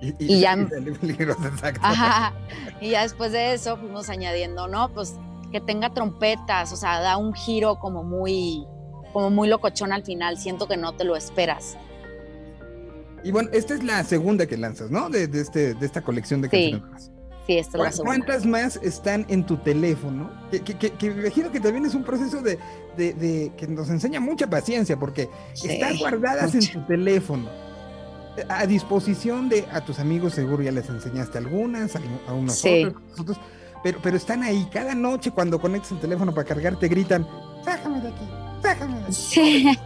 Y, 0.00 0.14
Y 0.34 0.40
ya- 0.40 0.56
salió 0.68 0.94
peligroso, 1.00 1.46
exacto. 1.46 1.80
Ajá. 1.82 2.34
Y 2.80 2.90
ya 2.90 3.02
después 3.02 3.32
de 3.32 3.54
eso 3.54 3.76
fuimos 3.76 4.10
añadiendo, 4.10 4.66
¿no? 4.68 4.88
Pues 4.92 5.16
que 5.52 5.60
tenga 5.60 5.94
trompetas, 5.94 6.72
o 6.72 6.76
sea, 6.76 7.00
da 7.00 7.16
un 7.16 7.32
giro 7.32 7.78
como 7.78 8.02
muy, 8.02 8.66
como 9.14 9.30
muy 9.30 9.48
locochón 9.48 9.92
al 9.94 10.04
final. 10.04 10.36
Siento 10.36 10.68
que 10.68 10.76
no 10.76 10.92
te 10.94 11.04
lo 11.04 11.16
esperas. 11.16 11.78
Y 13.22 13.32
bueno, 13.32 13.48
esta 13.54 13.72
es 13.72 13.82
la 13.82 14.04
segunda 14.04 14.44
que 14.46 14.58
lanzas, 14.58 14.90
¿no? 14.90 15.08
De, 15.08 15.26
de 15.26 15.40
este, 15.40 15.72
de 15.72 15.86
esta 15.86 16.02
colección 16.02 16.42
de 16.42 16.50
Sí. 16.50 16.72
canciones. 16.72 17.10
Sí, 17.46 17.58
esta 17.58 17.78
es 17.78 17.84
la 17.84 17.90
¿Cu- 17.90 17.96
segunda. 17.96 18.16
¿Cuántas 18.16 18.46
más 18.46 18.76
están 18.82 19.24
en 19.28 19.44
tu 19.46 19.56
teléfono? 19.58 20.30
Que, 20.50 20.60
que- 20.60 20.74
que- 20.76 20.90
que 20.92 21.10
me 21.10 21.22
imagino 21.22 21.50
que 21.50 21.60
también 21.60 21.84
es 21.86 21.94
un 21.94 22.02
proceso 22.04 22.42
de, 22.42 22.58
de- 22.98 23.14
de- 23.14 23.52
que 23.56 23.66
nos 23.66 23.88
enseña 23.90 24.20
mucha 24.20 24.48
paciencia, 24.48 24.98
porque 24.98 25.30
Sí, 25.54 25.68
están 25.70 25.96
guardadas 25.98 26.54
en 26.54 26.66
tu 26.70 26.86
teléfono. 26.86 27.48
A 28.48 28.66
disposición 28.66 29.48
de 29.48 29.64
a 29.72 29.82
tus 29.84 30.00
amigos, 30.00 30.34
seguro 30.34 30.62
ya 30.62 30.72
les 30.72 30.88
enseñaste 30.88 31.38
algunas, 31.38 31.94
a, 31.96 32.00
a 32.28 32.32
unos 32.34 32.56
Sí. 32.56 32.84
otros, 32.86 33.02
a 33.18 33.22
otros, 33.22 33.40
pero, 33.82 33.98
pero 34.02 34.16
están 34.16 34.42
ahí. 34.42 34.66
Cada 34.72 34.94
noche 34.94 35.30
cuando 35.30 35.60
conectas 35.60 35.92
el 35.92 36.00
teléfono 36.00 36.34
para 36.34 36.46
cargar, 36.46 36.78
te 36.78 36.88
gritan, 36.88 37.26
sácame 37.64 38.00
de 38.00 38.08
aquí, 38.08 38.24
Sí. 39.10 39.76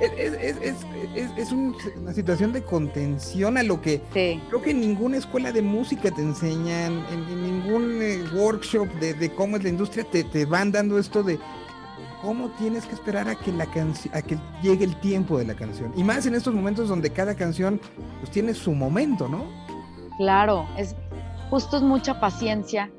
Es, 0.00 0.12
es- 0.18 0.32
es- 0.34 0.56
es- 0.62 0.86
es- 1.14 1.30
es 1.38 1.52
un- 1.52 1.76
una 2.00 2.12
situación 2.12 2.52
de 2.52 2.62
contención 2.64 3.56
a 3.56 3.62
lo 3.62 3.80
que 3.80 4.02
Sí. 4.12 4.40
Creo 4.48 4.62
que 4.62 4.70
en 4.72 4.80
ninguna 4.80 5.18
escuela 5.18 5.52
de 5.52 5.62
música 5.62 6.10
te 6.10 6.22
enseñan, 6.22 7.04
en, 7.12 7.22
en 7.30 7.42
ningún 7.42 8.00
eh, 8.02 8.24
workshop 8.34 8.88
de, 9.00 9.14
de 9.14 9.32
cómo 9.34 9.56
es 9.56 9.62
la 9.62 9.68
industria 9.68 10.04
te, 10.04 10.24
te 10.24 10.44
van 10.44 10.72
dando 10.72 10.98
esto 10.98 11.22
de 11.22 11.38
cómo 12.20 12.48
tienes 12.58 12.86
que 12.86 12.94
esperar 12.94 13.28
a 13.28 13.34
que 13.36 13.52
la 13.52 13.64
a 13.64 14.22
que 14.22 14.38
llegue 14.62 14.84
el 14.84 14.96
tiempo 15.00 15.38
de 15.38 15.44
la 15.44 15.54
canción. 15.54 15.92
Y 15.96 16.02
más 16.04 16.26
en 16.26 16.34
estos 16.34 16.54
momentos 16.54 16.88
donde 16.88 17.10
cada 17.10 17.34
canción 17.34 17.80
pues 18.20 18.30
tiene 18.30 18.54
su 18.54 18.72
momento, 18.72 19.28
¿no? 19.28 19.44
Claro, 20.18 20.66
es 20.76 20.94
justo 21.50 21.76
es 21.76 21.82
mucha 21.82 22.18
paciencia, 22.20 22.90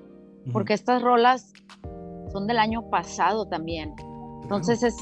porque 0.52 0.74
estas 0.74 1.02
rolas 1.02 1.52
son 2.32 2.48
del 2.48 2.60
año 2.60 2.90
pasado 2.90 3.46
también. 3.48 3.94
Entonces 4.44 4.84
es 4.84 4.96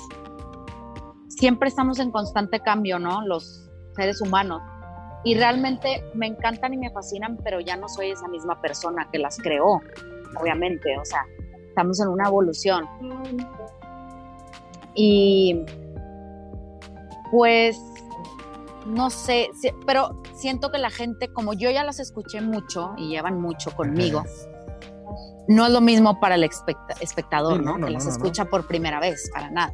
siempre 1.41 1.69
estamos 1.69 1.99
en 1.99 2.11
constante 2.11 2.59
cambio, 2.59 2.99
¿no? 2.99 3.25
Los 3.25 3.67
seres 3.95 4.21
humanos. 4.21 4.61
Y 5.23 5.35
realmente 5.35 6.03
me 6.13 6.27
encantan 6.27 6.73
y 6.73 6.77
me 6.77 6.91
fascinan, 6.91 7.37
pero 7.43 7.59
ya 7.59 7.77
no 7.77 7.89
soy 7.89 8.11
esa 8.11 8.27
misma 8.27 8.61
persona 8.61 9.09
que 9.11 9.17
las 9.17 9.37
creó, 9.37 9.81
obviamente. 10.39 10.97
O 10.99 11.05
sea, 11.05 11.25
estamos 11.67 11.99
en 11.99 12.09
una 12.09 12.27
evolución. 12.27 12.87
Y 14.93 15.63
pues 17.31 17.79
no 18.85 19.09
sé, 19.09 19.49
pero 19.85 20.21
siento 20.35 20.71
que 20.71 20.77
la 20.77 20.89
gente, 20.89 21.27
como 21.33 21.53
yo 21.53 21.71
ya 21.71 21.83
las 21.83 21.99
escuché 21.99 22.41
mucho 22.41 22.93
y 22.97 23.09
llevan 23.09 23.41
mucho 23.41 23.71
conmigo, 23.71 24.23
no 25.47 25.65
es 25.65 25.71
lo 25.71 25.81
mismo 25.81 26.19
para 26.19 26.35
el 26.35 26.43
especta- 26.43 26.95
espectador, 27.01 27.59
Sí, 27.59 27.65
no, 27.65 27.71
¿no? 27.77 27.85
que 27.85 27.91
no, 27.91 27.97
las 27.97 28.05
no, 28.05 28.11
escucha 28.11 28.45
por 28.45 28.67
primera 28.67 28.99
vez, 28.99 29.29
para 29.33 29.49
nada. 29.49 29.73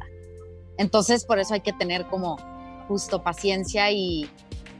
Entonces, 0.76 1.24
por 1.24 1.38
eso 1.38 1.54
hay 1.54 1.60
que 1.60 1.72
tener 1.72 2.06
como 2.06 2.36
justo 2.88 3.22
paciencia 3.22 3.90
y, 3.90 4.30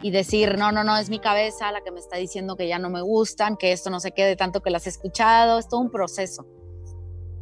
y 0.03 0.11
decir, 0.11 0.57
no, 0.59 0.73
no, 0.73 0.85
no, 0.85 0.97
es 0.97 1.11
mi 1.11 1.19
cabeza 1.19 1.71
la 1.73 1.83
que 1.83 1.91
me 1.91 2.01
está 2.01 2.17
diciendo 2.17 2.57
que 2.57 2.69
ya 2.69 2.79
no 2.79 2.89
me 2.91 3.03
gustan, 3.03 3.57
que 3.57 3.73
esto 3.73 3.91
no 3.91 4.01
se 4.01 4.13
quede 4.13 4.37
tanto 4.37 4.63
que 4.63 4.71
las 4.71 4.87
he 4.87 4.91
escuchado, 4.91 5.59
es 5.59 5.69
todo 5.69 5.81
un 5.81 5.91
proceso. 5.91 6.47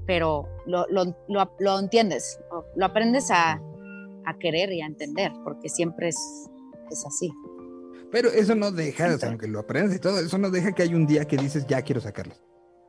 Pero 0.06 0.48
lo, 0.66 0.86
lo, 0.88 1.04
lo- 1.28 1.52
lo 1.58 1.78
entiendes, 1.78 2.38
lo, 2.76 2.86
aprendes 2.86 3.30
a, 3.30 3.60
a 4.24 4.38
querer 4.38 4.72
y 4.72 4.80
a 4.80 4.86
entender, 4.86 5.32
porque 5.44 5.68
siempre 5.68 6.08
es, 6.08 6.16
es 6.90 7.04
así. 7.06 7.30
Pero 8.12 8.28
eso 8.30 8.54
no 8.54 8.70
deja, 8.70 9.12
o 9.14 9.18
sea, 9.18 9.28
aunque 9.30 9.48
lo 9.48 9.58
aprendas 9.60 9.96
y 9.96 9.98
todo, 9.98 10.20
eso 10.20 10.38
no 10.38 10.50
deja 10.50 10.72
que 10.72 10.82
hay 10.84 10.94
un 10.94 11.06
día 11.06 11.24
que 11.26 11.36
dices, 11.36 11.66
ya 11.66 11.82
quiero 11.82 12.00
sacarlas. 12.00 12.40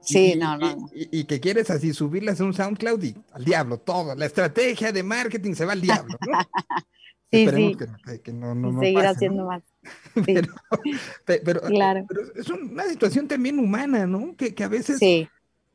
Sí, 0.08 0.34
Y- 0.34 0.36
no, 0.38 0.58
no. 0.58 0.90
Y, 0.94 1.20
y 1.20 1.24
que 1.26 1.40
quieres 1.40 1.70
así 1.70 1.94
subirlas 1.94 2.40
a 2.40 2.46
un 2.46 2.54
SoundCloud 2.54 3.04
y 3.04 3.16
al 3.34 3.44
diablo, 3.44 3.78
todo. 3.78 4.16
La 4.16 4.26
estrategia 4.26 4.92
de 4.92 5.04
marketing 5.04 5.54
se 5.54 5.66
va 5.66 5.74
al 5.74 5.82
diablo, 5.82 6.18
¿no? 6.28 6.38
Sí, 7.30 7.40
Esperemos 7.44 7.74
sí. 7.78 7.88
Que, 8.06 8.22
que 8.22 8.32
no, 8.32 8.56
no, 8.56 8.72
no 8.72 8.80
seguir 8.80 9.06
haciendo 9.06 9.46
más. 9.46 9.62
pero, 10.26 10.54
pe- 11.26 11.42
pero, 11.44 11.60
Claro. 11.60 12.06
pero 12.08 12.22
es 12.34 12.50
una 12.50 12.86
situación 12.86 13.28
también 13.28 13.60
humana, 13.60 14.08
¿no? 14.08 14.34
Que, 14.38 14.56
que 14.56 14.64
a 14.64 14.70
veces 14.70 14.98
Sí, 14.98 15.28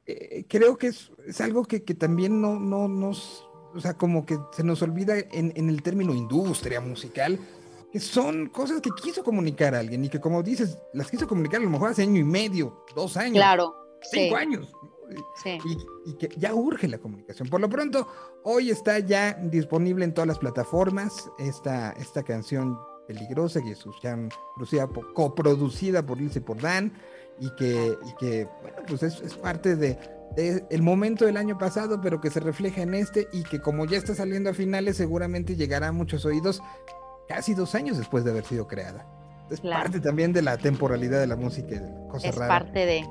eh, 0.07 0.47
creo 0.49 0.79
que 0.79 0.87
es, 0.87 1.13
es 1.27 1.43
algo 1.43 1.67
que, 1.67 1.83
que 1.83 1.95
también 1.95 2.41
no, 2.41 2.59
no 2.59 2.89
nos, 2.89 3.45
o 3.75 3.81
sea, 3.81 3.93
como 3.93 4.25
que 4.25 4.39
se 4.57 4.65
nos 4.65 4.81
olvida 4.81 5.19
en, 5.19 5.53
en 5.55 5.69
el 5.69 5.83
término 5.83 6.15
industria 6.15 6.81
musical, 6.81 7.39
que 7.93 8.01
son 8.01 8.47
cosas 8.49 8.81
que 8.81 8.89
quiso 9.03 9.23
comunicar 9.23 9.75
alguien 9.75 10.07
y 10.07 10.09
que 10.09 10.21
como 10.23 10.43
dices, 10.43 10.79
las 10.95 11.11
quiso 11.11 11.29
comunicar 11.29 11.61
a 11.61 11.65
lo 11.65 11.71
mejor 11.71 11.91
hace 11.91 12.01
año 12.01 12.19
y 12.19 12.25
medio, 12.25 12.83
dos 12.97 13.19
años, 13.19 13.35
claro. 13.35 13.77
Cinco 14.11 14.37
sí, 14.37 14.43
años. 14.43 14.73
sí. 15.43 15.59
Y, 15.65 16.11
y 16.11 16.15
que 16.15 16.29
ya 16.37 16.55
urge 16.55 16.89
la 16.89 16.99
comunicación. 16.99 17.49
Por 17.49 17.61
lo 17.61 17.69
pronto, 17.69 18.07
hoy 18.45 18.71
está 18.71 18.99
ya 18.99 19.35
disponible 19.35 20.05
en 20.05 20.15
todas 20.15 20.29
las 20.29 20.39
plataformas 20.39 21.31
esta, 21.39 21.93
esta 21.93 22.23
canción 22.23 22.79
Peligrosa, 23.07 23.61
que 23.61 23.73
es 23.73 23.85
producida 24.55 24.87
por- 24.89 25.13
coproducida 25.13 26.07
por 26.07 26.21
Ilse 26.21 26.39
y 26.39 26.43
por 26.43 26.61
Dan, 26.61 26.93
y 27.41 27.51
que, 27.57 27.99
y 28.07 28.15
que 28.15 28.49
bueno, 28.63 28.77
pues 28.87 29.03
es, 29.03 29.21
es 29.21 29.35
parte 29.35 29.75
de, 29.75 29.99
de 30.37 30.65
el 30.71 30.83
momento 30.83 31.25
del 31.27 31.37
año 31.37 31.59
pasado, 31.59 32.01
pero 32.01 32.21
que 32.21 32.31
se 32.31 32.39
refleja 32.39 32.81
en 32.83 32.95
este, 32.95 33.27
y 33.33 33.43
que 33.43 33.61
como 33.61 33.87
ya 33.87 33.99
está 33.99 34.15
saliendo 34.15 34.51
a 34.51 34.55
finales, 34.55 34.97
seguramente 34.99 35.57
llegará 35.57 35.89
a 35.89 35.93
muchos 35.93 36.25
oídos 36.25 36.63
casi 37.29 37.55
dos 37.55 37.75
años 37.75 37.99
después 37.99 38.23
de 38.25 38.31
haber 38.31 38.45
sido 38.45 38.69
creada. 38.69 39.05
Es 39.51 39.61
Claro. 39.61 39.83
parte 39.83 40.01
también 40.01 40.33
de 40.33 40.41
la 40.43 40.57
temporalidad 40.57 41.19
de 41.21 41.27
la 41.27 41.37
música 41.37 41.75
y 41.75 41.79
de 41.81 41.91
la 41.91 42.09
cosa 42.09 42.29
Es 42.29 42.37
rara. 42.37 42.61
parte 42.61 42.87
de. 42.87 43.05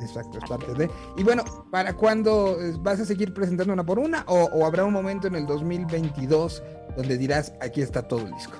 Exacto, 0.00 0.38
es 0.38 0.48
parte 0.48 0.74
de. 0.74 0.90
Y 1.16 1.22
bueno, 1.22 1.42
¿para 1.70 1.94
cuándo 1.94 2.60
eh, 2.60 2.74
vas 2.80 3.00
a 3.00 3.04
seguir 3.04 3.32
presentando 3.32 3.72
una 3.72 3.84
por 3.84 3.98
una? 3.98 4.24
¿O, 4.26 4.44
o 4.52 4.66
habrá 4.66 4.84
un 4.84 4.92
momento 4.92 5.26
en 5.26 5.36
el 5.36 5.46
2022 5.46 6.62
donde 6.96 7.16
dirás, 7.16 7.52
aquí 7.60 7.80
está 7.82 8.02
todo 8.02 8.20
el 8.20 8.32
disco? 8.32 8.56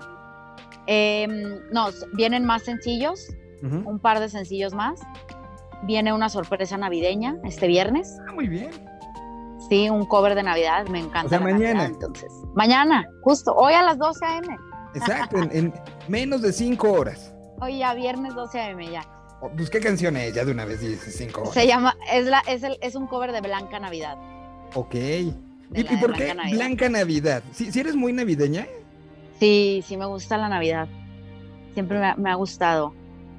Em, 0.87 1.61
no, 1.73 1.89
vienen 2.15 2.45
más 2.45 2.63
sencillos, 2.63 3.29
un 3.63 3.99
par 3.99 4.21
de 4.21 4.29
sencillos 4.29 4.75
más. 4.75 5.01
Viene 5.83 6.13
una 6.13 6.29
sorpresa 6.29 6.77
navideña 6.77 7.37
este 7.45 7.67
viernes. 7.67 8.17
Ah, 8.29 8.33
muy 8.33 8.49
bien. 8.49 8.71
Sí, 9.69 9.91
un 9.91 10.07
cover 10.07 10.35
de 10.35 10.43
Navidad, 10.43 10.87
me 10.89 11.01
encanta. 11.01 11.27
O 11.27 11.29
sea, 11.29 11.41
Navidad, 11.41 11.59
mañana. 11.59 11.85
entonces, 11.87 12.33
mañana, 12.55 13.05
justo, 13.23 13.53
hoy 13.55 13.75
a 13.75 13.83
las 13.83 13.99
12 13.99 14.25
a.m. 14.25 14.57
Exacto, 14.95 15.39
en, 15.39 15.51
en 15.53 15.75
menos 16.09 16.43
de 16.43 16.53
cinco 16.53 16.93
horas. 16.93 17.35
Hoy 17.61 17.79
ya 17.79 17.95
viernes 17.95 18.35
12 18.35 18.61
a.m. 18.61 18.91
ya. 18.91 19.03
Pues, 19.57 19.71
¿qué 19.71 19.81
canción 19.81 20.17
es? 20.17 20.35
Ya 20.35 20.45
de 20.45 20.53
una 20.53 20.65
vez 20.65 20.81
horas. 20.83 21.55
Se 21.55 21.67
llama, 21.67 21.97
es, 22.13 22.27
la, 22.27 22.41
es, 22.49 22.63
el, 22.63 22.77
es 22.81 22.95
un 22.95 23.07
cover 23.07 23.33
de 23.33 23.41
Blanca 23.41 23.79
Navidad. 23.81 24.17
Ok. 24.75 24.95
¿Y, 24.95 25.83
por 26.01 26.13
qué 26.15 26.25
Blanca 26.25 26.35
Navidad. 26.35 26.57
Blanca 26.57 26.89
Navidad? 26.89 27.43
¿Si 27.53 27.79
eres 27.81 27.97
muy 27.97 28.13
navideña? 28.13 28.67
Sí, 29.41 29.83
sí 29.87 29.97
me 29.97 30.07
gusta 30.07 30.37
la 30.39 30.49
Navidad. 30.49 30.89
Siempre 31.75 31.99
me 31.99 32.07
ha, 32.07 32.17
me 32.17 32.31
ha 32.31 32.35
gustado. 32.35 32.95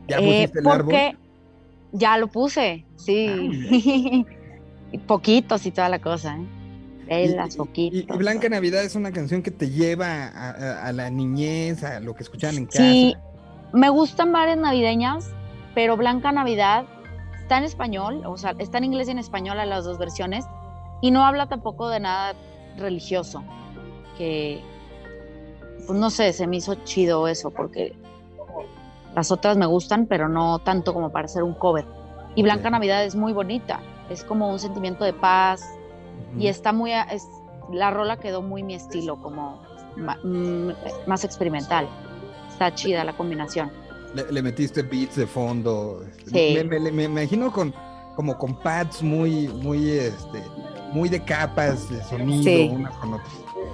¿Ya 0.08 0.18
Eh, 0.18 0.26
pusiste 0.26 0.60
el 0.60 0.68
árbol? 0.68 0.86
porque 0.86 1.16
ya 1.94 2.18
lo 2.18 2.28
puse, 2.28 2.86
Ah, 2.88 2.94
sí. 2.98 4.26
Y 4.92 4.98
poquitos 5.00 5.66
y 5.66 5.72
toda 5.72 5.90
la 5.90 6.00
cosa, 6.00 6.38
¿eh? 6.38 6.46
Velas, 7.08 7.56
Y, 7.56 7.58
poquitos. 7.58 8.16
y 8.16 8.18
Blanca 8.20 8.48
Navidad 8.48 8.84
es 8.84 8.96
una 8.96 9.12
canción 9.12 9.42
que 9.42 9.52
te 9.52 9.70
lleva 9.70 10.28
a, 10.28 10.50
a- 10.52 10.86
a 10.88 10.92
la 10.94 11.10
niñez, 11.10 11.84
a 11.84 12.00
lo 12.00 12.14
que 12.16 12.24
escuchaban 12.24 12.56
en 12.58 12.66
casa. 12.68 12.78
Sí, 12.80 13.14
me 13.74 13.90
gustan 13.90 14.32
varias 14.32 14.58
navideñas, 14.58 15.30
pero 15.78 15.96
Blanca 15.96 16.32
Navidad 16.32 16.86
está 17.40 17.60
en 17.60 17.64
español, 17.64 18.24
o 18.26 18.36
sea, 18.36 18.56
está 18.58 18.80
en 18.80 18.86
inglés 18.86 19.10
y 19.10 19.12
en 19.12 19.20
español 19.20 19.60
a 19.60 19.66
las 19.68 19.86
dos 19.86 20.00
versiones, 20.00 20.44
y 21.02 21.12
no 21.12 21.24
habla 21.24 21.46
tampoco 21.46 21.88
de 21.90 22.00
nada 22.00 22.34
religioso, 22.78 23.44
que, 24.18 24.60
pues 25.86 26.00
no 26.00 26.10
sé, 26.10 26.34
se 26.34 26.48
me 26.48 26.56
hizo 26.56 26.74
chido 26.84 27.28
eso, 27.28 27.52
porque 27.52 27.96
las 29.14 29.30
otras 29.30 29.56
me 29.56 29.68
gustan, 29.68 30.08
pero 30.08 30.28
no 30.28 30.58
tanto 30.58 30.96
como 30.96 31.12
para 31.12 31.26
hacer 31.26 31.44
un 31.44 31.54
cover. 31.54 31.86
Y 32.34 32.42
Blanca. 32.42 32.72
Navidad 32.72 33.06
es 33.06 33.16
muy 33.16 33.32
bonita, 33.32 33.80
es 34.10 34.24
como 34.24 34.50
un 34.50 34.58
sentimiento 34.58 35.04
de 35.04 35.14
paz, 35.14 35.62
Ujú. 36.32 36.42
y 36.42 36.48
está 36.48 36.74
muy, 36.74 36.92
es, 36.92 37.28
la 37.72 37.92
rola 37.92 38.18
quedó 38.18 38.42
muy 38.42 38.64
mi 38.64 38.74
estilo, 38.74 39.22
como 39.22 39.62
mm, 39.96 40.72
más 41.06 41.24
experimental. 41.24 41.88
Está 42.50 42.74
chida 42.74 43.04
la 43.04 43.14
combinación. 43.14 43.70
Le, 44.16 44.32
le 44.32 44.42
metiste 44.42 44.82
beats 44.84 45.16
de 45.16 45.28
fondo. 45.28 46.04
Sí. 46.32 46.58
Me, 46.68 46.80
me- 46.80 46.92
me 46.92 47.04
imagino 47.06 47.52
con 47.52 47.74
como 48.16 48.36
con 48.38 48.56
pads 48.62 49.04
muy, 49.04 49.48
muy, 49.48 49.90
este, 49.92 50.42
muy 50.92 51.08
de 51.08 51.24
capas 51.24 51.88
de 51.90 52.04
sonido 52.04 52.44
Sí. 52.44 52.70
unas 52.74 52.94
con 52.96 53.14
otras. 53.14 53.30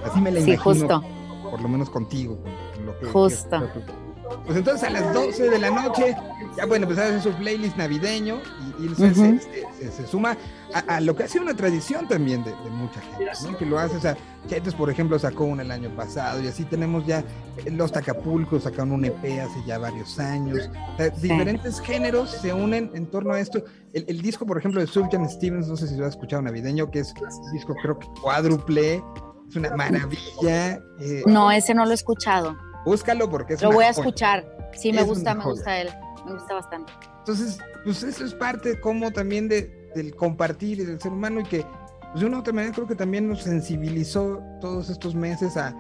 Así 0.06 0.20
me 0.20 0.32
la 0.32 0.42
Sí, 0.42 0.52
imagino. 0.54 0.64
justo. 0.64 1.04
Por 1.50 1.62
lo 1.62 1.70
menos 1.70 1.90
contigo. 1.90 2.38
con- 2.38 2.52
con 2.76 2.86
lo 2.88 3.00
que- 3.00 3.06
Justo. 3.06 3.74
que- 3.74 4.03
Pues 4.46 4.58
entonces 4.58 4.84
a 4.88 4.90
las 4.92 5.14
12 5.14 5.50
de 5.50 5.60
la 5.60 5.70
noche 5.70 6.16
ya 6.58 6.68
pueden 6.68 6.84
empezar 6.84 7.06
a 7.06 7.08
hacer 7.18 7.22
su 7.22 7.38
playlist 7.38 7.78
navideño 7.78 8.40
y, 8.80 8.86
y 8.86 8.96
se, 8.96 9.06
Ujú. 9.06 9.14
se- 9.16 9.40
se- 9.40 9.68
se- 9.80 9.92
se 9.92 10.08
suma 10.08 10.38
a, 10.74 10.96
a 10.96 11.00
lo 11.02 11.16
que 11.16 11.24
ha 11.24 11.28
sido 11.28 11.44
una 11.44 11.56
tradición 11.56 12.08
también 12.08 12.44
de, 12.44 12.52
de 12.52 12.70
mucha 12.70 13.00
gente, 13.02 13.26
¿no? 13.44 13.58
Que 13.58 13.66
lo 13.66 13.80
hace, 13.80 13.98
o 13.98 14.00
sea, 14.02 14.18
Chetes, 14.48 14.74
por 14.76 14.90
ejemplo, 14.90 15.18
sacó 15.18 15.46
una 15.46 15.62
el 15.62 15.72
año 15.72 15.90
pasado 15.96 16.42
y 16.42 16.48
así 16.48 16.66
tenemos 16.66 17.06
ya 17.06 17.20
eh, 17.66 17.72
los 17.72 17.92
Tacapulcos 17.92 18.64
sacaron 18.64 18.92
un 18.92 19.06
EP 19.06 19.24
hace 19.40 19.64
ya 19.66 19.78
varios 19.78 20.20
años. 20.20 20.70
O 20.94 20.98
sea, 20.98 21.10
diferentes 21.10 21.80
géneros 21.80 22.30
se 22.32 22.54
unen 22.54 22.92
en 22.94 23.06
torno 23.08 23.34
a 23.34 23.40
esto. 23.40 23.64
El, 23.94 24.06
el 24.08 24.22
disco, 24.22 24.46
por 24.46 24.58
ejemplo, 24.58 24.82
de 24.82 24.88
Sufjan 24.88 25.30
Stevens, 25.30 25.68
no 25.68 25.78
sé 25.78 25.88
si 25.88 25.96
lo 25.96 26.06
has 26.06 26.12
escuchado 26.14 26.42
navideño, 26.42 26.92
que 26.92 27.00
es 27.00 27.14
un 27.22 27.52
disco 27.54 27.74
creo 27.82 27.98
que 28.00 28.08
cuádruple, 28.22 29.02
es 29.50 29.56
una 29.56 29.76
maravilla. 29.76 30.74
eh, 31.00 31.24
No, 31.26 31.52
ese 31.52 31.74
no 31.74 31.86
lo 31.86 31.92
he 31.92 31.96
escuchado. 31.96 32.56
Búscalo 32.86 33.30
porque 33.30 33.54
es 33.54 33.62
Lo 33.62 33.70
una 33.70 33.76
voy 33.76 33.86
a 33.86 33.94
joya. 33.94 34.02
escuchar. 34.08 34.70
Sí, 34.74 34.92
me 34.92 35.02
Es 35.02 35.08
gusta, 35.08 35.34
me 35.36 35.42
joya. 35.44 35.54
gusta 35.56 35.78
él. 35.82 35.90
Me 36.26 36.34
gusta 36.34 36.54
bastante. 36.56 36.92
Entonces, 37.20 37.58
pues 37.84 38.04
eso 38.04 38.26
es 38.26 38.34
parte 38.34 38.80
como 38.80 39.12
también 39.12 39.48
de, 39.48 39.90
del 39.96 40.16
compartir 40.16 40.80
y 40.80 40.86
del 40.86 41.00
ser 41.00 41.12
humano 41.12 41.40
y 41.42 41.44
que 41.44 41.66
pues, 42.12 42.22
de 42.22 42.26
una 42.28 42.38
u 42.38 42.40
otra 42.42 42.54
manera 42.54 42.74
creo 42.74 42.88
que 42.88 42.96
también 42.96 43.28
nos 43.28 43.42
sensibilizó 43.44 44.42
todos 44.62 44.90
estos 44.90 45.16
meses 45.16 45.56
a 45.58 45.76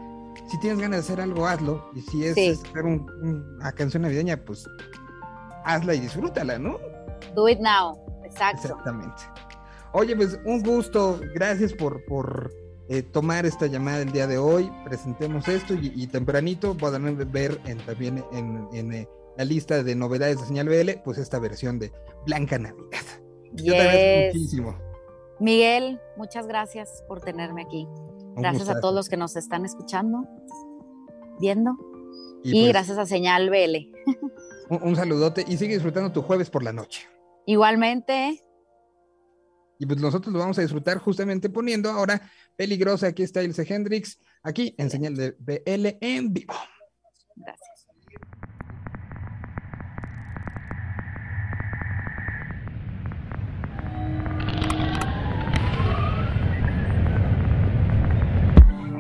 si 0.49 0.60
tienes 0.60 0.80
ganas 0.80 0.99
de 0.99 1.14
hacer 1.14 1.22
algo, 1.22 1.45
hazlo. 1.47 1.89
Y 1.95 2.01
si 2.01 2.26
es 2.26 2.36
Sí. 2.36 2.49
hacer 2.70 2.84
un- 2.86 3.10
un- 3.22 3.56
una 3.58 3.72
canción 3.72 4.04
navideña, 4.04 4.38
pues 4.38 4.66
hazla 5.66 5.93
y 5.95 5.99
disfrútala, 6.01 6.58
¿no? 6.60 6.78
Do 7.36 7.47
it 7.49 7.60
now. 7.60 7.97
Exacto. 8.26 8.62
Exactamente. 8.68 9.22
Oye, 9.93 10.16
pues 10.16 10.39
un 10.45 10.62
gusto. 10.64 11.20
Gracias 11.36 11.72
por, 11.74 12.04
por 12.06 12.51
eh, 12.94 13.02
tomar 13.02 13.46
esta 13.46 13.66
llamada 13.66 14.02
el 14.04 14.12
día 14.12 14.28
de 14.28 14.38
hoy. 14.38 14.72
Presentemos 14.86 15.48
esto 15.48 15.74
y, 15.74 15.91
y 15.96 16.08
tempranito 16.08 16.78
podrán 16.78 17.18
ver 17.32 17.60
en, 17.66 17.80
también 17.80 18.24
en, 18.32 18.68
en, 18.72 18.94
eh, 18.94 19.08
la 19.36 19.46
lista 19.46 19.82
de 19.82 19.96
novedades 19.96 20.39
de 20.39 20.46
Señal 20.46 20.70
BL, 20.70 21.02
pues 21.04 21.18
esta 21.18 21.39
versión 21.39 21.80
de 21.80 21.91
Blanca 22.28 22.60
Navidad. 22.60 23.02
Yo 23.54 23.74
te 23.74 23.82
agradezco 23.82 24.26
Yes. 24.28 24.36
muchísimo. 24.36 24.78
Miguel, 25.39 26.00
muchas 26.18 26.46
gracias 26.46 27.04
por 27.08 27.20
tenerme 27.22 27.64
aquí. 27.64 27.88
Gracias 28.36 28.70
a 28.70 28.80
todos 28.80 28.94
los 28.94 29.10
que 29.10 29.18
nos 29.18 29.36
están 29.36 29.66
escuchando, 29.66 30.24
viendo. 31.39 31.72
Y, 32.44 32.52
Y, 32.52 32.62
pues, 32.62 32.74
gracias 32.74 32.98
a 33.00 33.06
Señal 33.08 33.50
BL. 33.50 33.89
Un, 34.70 34.84
un 34.89 34.96
saludote 34.96 35.44
y 35.48 35.58
sigue 35.58 35.74
disfrutando 35.74 36.12
tu 36.12 36.22
jueves 36.22 36.50
por 36.52 36.62
la 36.64 36.74
noche. 36.74 37.08
Igualmente, 37.48 38.43
Y 39.84 39.86
pues 39.86 40.00
nosotros 40.00 40.32
lo 40.32 40.40
vamos 40.40 40.58
a 40.58 40.62
disfrutar 40.62 40.98
justamente 40.98 41.50
poniendo 41.50 41.92
ahora 41.92 42.22
peligrosa. 42.56 43.08
Aquí 43.08 43.22
está 43.22 43.44
Ilse 43.44 43.66
Hendrix, 43.68 44.18
aquí 44.42 44.74
en 44.78 44.90
señal 44.90 45.14
de 45.14 45.36
BL 45.38 45.98
en 46.00 46.32
vivo. 46.32 46.54
gracias. 47.36 47.88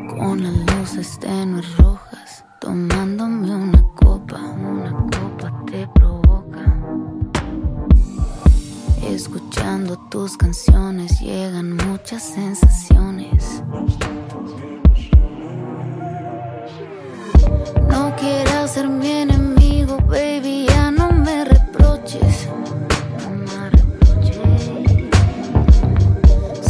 Con 0.09 0.43
las 0.43 0.79
luces 0.79 1.17
tenues 1.17 1.77
rojas, 1.77 2.43
tomándome 2.59 3.55
una 3.55 3.81
copa, 3.95 4.37
una 4.37 4.91
copa 4.91 5.22
Escuchando 9.13 9.95
tus 10.09 10.35
canciones 10.37 11.19
llegan 11.19 11.75
muchas 11.75 12.23
sensaciones. 12.23 13.61
No 17.87 18.15
quieras 18.15 18.71
ser 18.73 18.89
mi 18.89 19.11
enemigo, 19.11 19.97
baby, 20.07 20.65
ya 20.67 20.89
no 20.89 21.11
me 21.11 21.45
reproches. 21.45 22.49
No 23.21 23.29
me 23.35 23.69
reproches. 23.69 24.71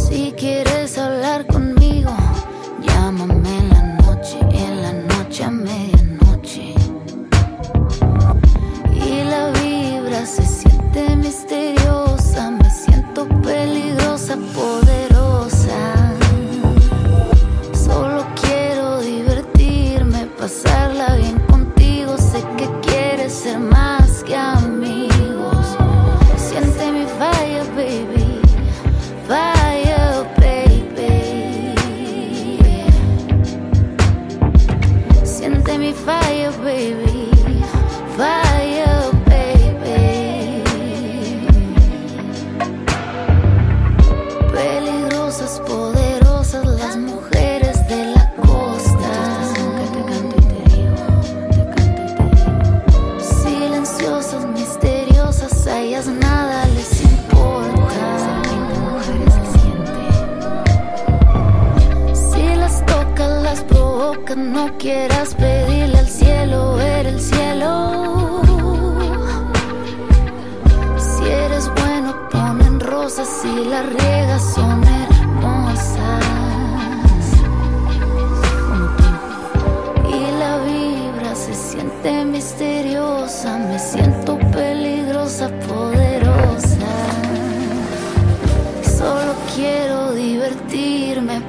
Si 0.06 0.34
quieres 0.36 0.98
hablar 0.98 1.46
conmigo, 1.46 2.14
llámame 2.86 3.63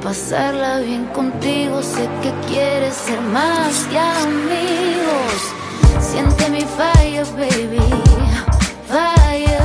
pasarla 0.05 0.81
bien 0.81 1.05
contigo. 1.07 1.81
Sé 1.81 2.07
que 2.21 2.31
quieres 2.47 2.93
ser 2.93 3.19
más 3.21 3.73
que 3.89 3.97
amigos. 3.97 5.37
Siente 5.99 6.47
mi 6.51 6.61
fire, 6.61 7.25
baby. 7.35 7.81
Fire, 8.87 9.64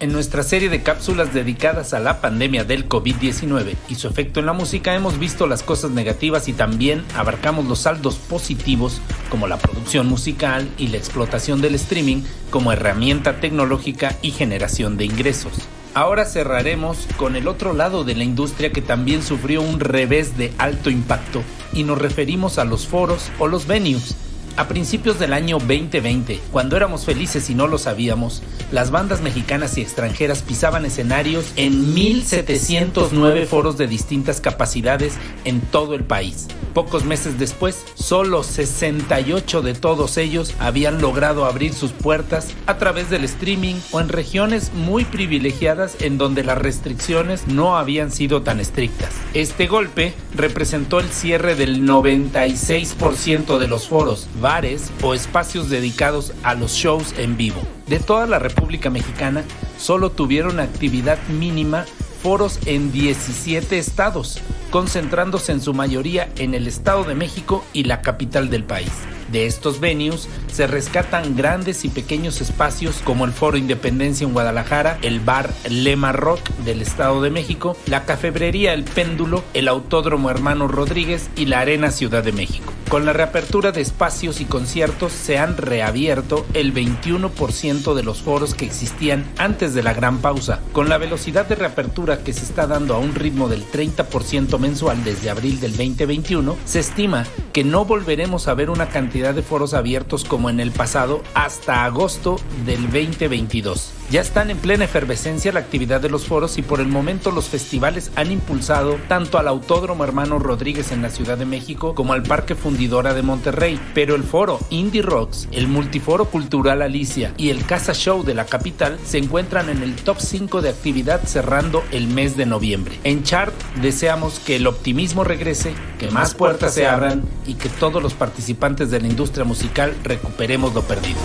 En 0.00 0.12
nuestra 0.12 0.44
serie 0.44 0.68
de 0.68 0.84
cápsulas 0.84 1.34
dedicadas 1.34 1.92
a 1.92 1.98
la 1.98 2.20
pandemia 2.20 2.62
del 2.62 2.88
COVID-19 2.88 3.74
y 3.88 3.96
su 3.96 4.06
efecto 4.06 4.38
en 4.38 4.46
la 4.46 4.52
música 4.52 4.94
hemos 4.94 5.18
visto 5.18 5.48
las 5.48 5.64
cosas 5.64 5.90
negativas 5.90 6.46
y 6.46 6.52
también 6.52 7.04
abarcamos 7.16 7.66
los 7.66 7.80
saldos 7.80 8.14
positivos 8.14 9.00
como 9.28 9.48
la 9.48 9.58
producción 9.58 10.06
musical 10.06 10.68
y 10.78 10.86
la 10.86 10.98
explotación 10.98 11.60
del 11.60 11.74
streaming 11.74 12.22
como 12.50 12.70
herramienta 12.70 13.40
tecnológica 13.40 14.14
y 14.22 14.30
generación 14.30 14.96
de 14.98 15.06
ingresos. 15.06 15.54
Ahora 15.94 16.26
cerraremos 16.26 17.08
con 17.16 17.34
el 17.34 17.48
otro 17.48 17.72
lado 17.72 18.04
de 18.04 18.14
la 18.14 18.22
industria 18.22 18.70
que 18.70 18.82
también 18.82 19.24
sufrió 19.24 19.62
un 19.62 19.80
revés 19.80 20.38
de 20.38 20.52
alto 20.58 20.90
impacto 20.90 21.42
y 21.72 21.82
nos 21.82 21.98
referimos 21.98 22.58
a 22.58 22.64
los 22.64 22.86
foros 22.86 23.32
o 23.40 23.48
los 23.48 23.66
venues. 23.66 24.14
A 24.58 24.66
principios 24.66 25.20
del 25.20 25.34
año 25.34 25.58
2020, 25.60 26.40
cuando 26.50 26.76
éramos 26.76 27.04
felices 27.04 27.48
y 27.48 27.54
no 27.54 27.68
lo 27.68 27.78
sabíamos, 27.78 28.42
las 28.72 28.90
bandas 28.90 29.20
mexicanas 29.20 29.78
y 29.78 29.82
extranjeras 29.82 30.42
pisaban 30.42 30.84
escenarios 30.84 31.52
en 31.54 31.94
1709 31.94 33.46
foros 33.46 33.78
de 33.78 33.86
distintas 33.86 34.40
capacidades 34.40 35.14
en 35.44 35.60
todo 35.60 35.94
el 35.94 36.02
país. 36.02 36.48
Pocos 36.74 37.04
meses 37.04 37.38
después, 37.38 37.84
solo 37.94 38.42
68 38.42 39.62
de 39.62 39.74
todos 39.74 40.16
ellos 40.16 40.52
habían 40.58 41.00
logrado 41.00 41.44
abrir 41.44 41.72
sus 41.72 41.92
puertas 41.92 42.48
a 42.66 42.78
través 42.78 43.10
del 43.10 43.22
streaming 43.24 43.76
o 43.92 44.00
en 44.00 44.08
regiones 44.08 44.72
muy 44.74 45.04
privilegiadas 45.04 45.96
en 46.00 46.18
donde 46.18 46.42
las 46.42 46.58
restricciones 46.58 47.46
no 47.46 47.78
habían 47.78 48.10
sido 48.10 48.42
tan 48.42 48.58
estrictas. 48.58 49.10
Este 49.34 49.68
golpe 49.68 50.14
representó 50.34 50.98
el 50.98 51.10
cierre 51.10 51.54
del 51.54 51.86
96% 51.86 53.58
de 53.58 53.68
los 53.68 53.86
foros, 53.86 54.26
bares 54.48 54.90
o 55.02 55.12
espacios 55.12 55.68
dedicados 55.68 56.32
a 56.42 56.54
los 56.54 56.72
shows 56.72 57.12
en 57.18 57.36
vivo. 57.36 57.60
De 57.86 58.00
toda 58.00 58.26
la 58.26 58.38
República 58.38 58.88
Mexicana, 58.88 59.44
solo 59.76 60.10
tuvieron 60.10 60.58
actividad 60.58 61.18
mínima 61.28 61.84
foros 62.22 62.58
en 62.64 62.90
17 62.90 63.76
estados, 63.76 64.40
concentrándose 64.70 65.52
en 65.52 65.60
su 65.60 65.74
mayoría 65.74 66.30
en 66.38 66.54
el 66.54 66.66
Estado 66.66 67.04
de 67.04 67.14
México 67.14 67.62
y 67.74 67.84
la 67.84 68.00
capital 68.00 68.48
del 68.48 68.64
país. 68.64 68.90
De 69.30 69.46
estos 69.46 69.80
venues 69.80 70.28
se 70.52 70.66
rescatan 70.66 71.36
grandes 71.36 71.84
y 71.84 71.88
pequeños 71.88 72.40
espacios 72.40 73.00
como 73.04 73.24
el 73.24 73.32
Foro 73.32 73.56
Independencia 73.56 74.26
en 74.26 74.32
Guadalajara, 74.32 74.98
el 75.02 75.20
Bar 75.20 75.52
Lema 75.68 76.12
Rock 76.12 76.48
del 76.64 76.82
Estado 76.82 77.20
de 77.20 77.30
México, 77.30 77.76
la 77.86 78.04
Cafebrería 78.04 78.72
El 78.72 78.84
Péndulo, 78.84 79.44
el 79.54 79.68
Autódromo 79.68 80.30
Hermano 80.30 80.66
Rodríguez 80.68 81.30
y 81.36 81.46
la 81.46 81.60
Arena 81.60 81.90
Ciudad 81.90 82.24
de 82.24 82.32
México. 82.32 82.72
Con 82.88 83.04
la 83.04 83.12
reapertura 83.12 83.70
de 83.70 83.82
espacios 83.82 84.40
y 84.40 84.46
conciertos 84.46 85.12
se 85.12 85.36
han 85.36 85.58
reabierto 85.58 86.46
el 86.54 86.72
21% 86.72 87.92
de 87.92 88.02
los 88.02 88.22
foros 88.22 88.54
que 88.54 88.64
existían 88.64 89.26
antes 89.36 89.74
de 89.74 89.82
la 89.82 89.92
gran 89.92 90.18
pausa. 90.18 90.60
Con 90.72 90.88
la 90.88 90.96
velocidad 90.96 91.46
de 91.46 91.54
reapertura 91.54 92.24
que 92.24 92.32
se 92.32 92.46
está 92.46 92.66
dando 92.66 92.94
a 92.94 92.98
un 92.98 93.14
ritmo 93.14 93.50
del 93.50 93.62
30% 93.70 94.58
mensual 94.58 95.04
desde 95.04 95.28
abril 95.28 95.60
del 95.60 95.72
2021, 95.72 96.56
se 96.64 96.80
estima 96.80 97.26
que 97.52 97.62
no 97.62 97.84
volveremos 97.84 98.48
a 98.48 98.54
ver 98.54 98.70
una 98.70 98.88
cantidad 98.88 99.17
de 99.18 99.42
foros 99.42 99.74
abiertos 99.74 100.24
como 100.24 100.48
en 100.48 100.60
el 100.60 100.70
pasado 100.70 101.22
hasta 101.34 101.84
agosto 101.84 102.36
del 102.64 102.82
2022. 102.84 103.97
Ya 104.10 104.22
están 104.22 104.48
en 104.48 104.56
plena 104.56 104.86
efervescencia 104.86 105.52
la 105.52 105.60
actividad 105.60 106.00
de 106.00 106.08
los 106.08 106.24
foros 106.24 106.56
y 106.56 106.62
por 106.62 106.80
el 106.80 106.88
momento 106.88 107.30
los 107.30 107.50
festivales 107.50 108.10
han 108.16 108.32
impulsado 108.32 108.96
tanto 109.06 109.36
al 109.36 109.46
Autódromo 109.46 110.02
Hermano 110.02 110.38
Rodríguez 110.38 110.92
en 110.92 111.02
la 111.02 111.10
Ciudad 111.10 111.36
de 111.36 111.44
México 111.44 111.94
como 111.94 112.14
al 112.14 112.22
Parque 112.22 112.54
Fundidora 112.54 113.12
de 113.12 113.20
Monterrey. 113.20 113.78
Pero 113.92 114.14
el 114.14 114.22
foro 114.22 114.60
Indie 114.70 115.02
Rocks, 115.02 115.46
el 115.52 115.68
Multiforo 115.68 116.24
Cultural 116.24 116.80
Alicia 116.80 117.34
y 117.36 117.50
el 117.50 117.66
Casa 117.66 117.92
Show 117.92 118.24
de 118.24 118.32
la 118.32 118.46
capital 118.46 118.98
se 119.04 119.18
encuentran 119.18 119.68
en 119.68 119.82
el 119.82 119.94
top 119.94 120.20
5 120.20 120.62
de 120.62 120.70
actividad 120.70 121.20
cerrando 121.26 121.84
el 121.90 122.08
mes 122.08 122.34
de 122.34 122.46
noviembre. 122.46 122.98
En 123.04 123.24
Chart 123.24 123.52
deseamos 123.82 124.38
que 124.38 124.56
el 124.56 124.66
optimismo 124.66 125.22
regrese, 125.22 125.74
que 125.98 126.10
más 126.10 126.32
puertas 126.34 126.72
se 126.72 126.86
abran 126.86 127.24
y 127.46 127.54
que 127.54 127.68
todos 127.68 128.02
los 128.02 128.14
participantes 128.14 128.90
de 128.90 129.02
la 129.02 129.08
industria 129.08 129.44
musical 129.44 129.94
recuperemos 130.02 130.72
lo 130.72 130.80
perdido. 130.80 131.18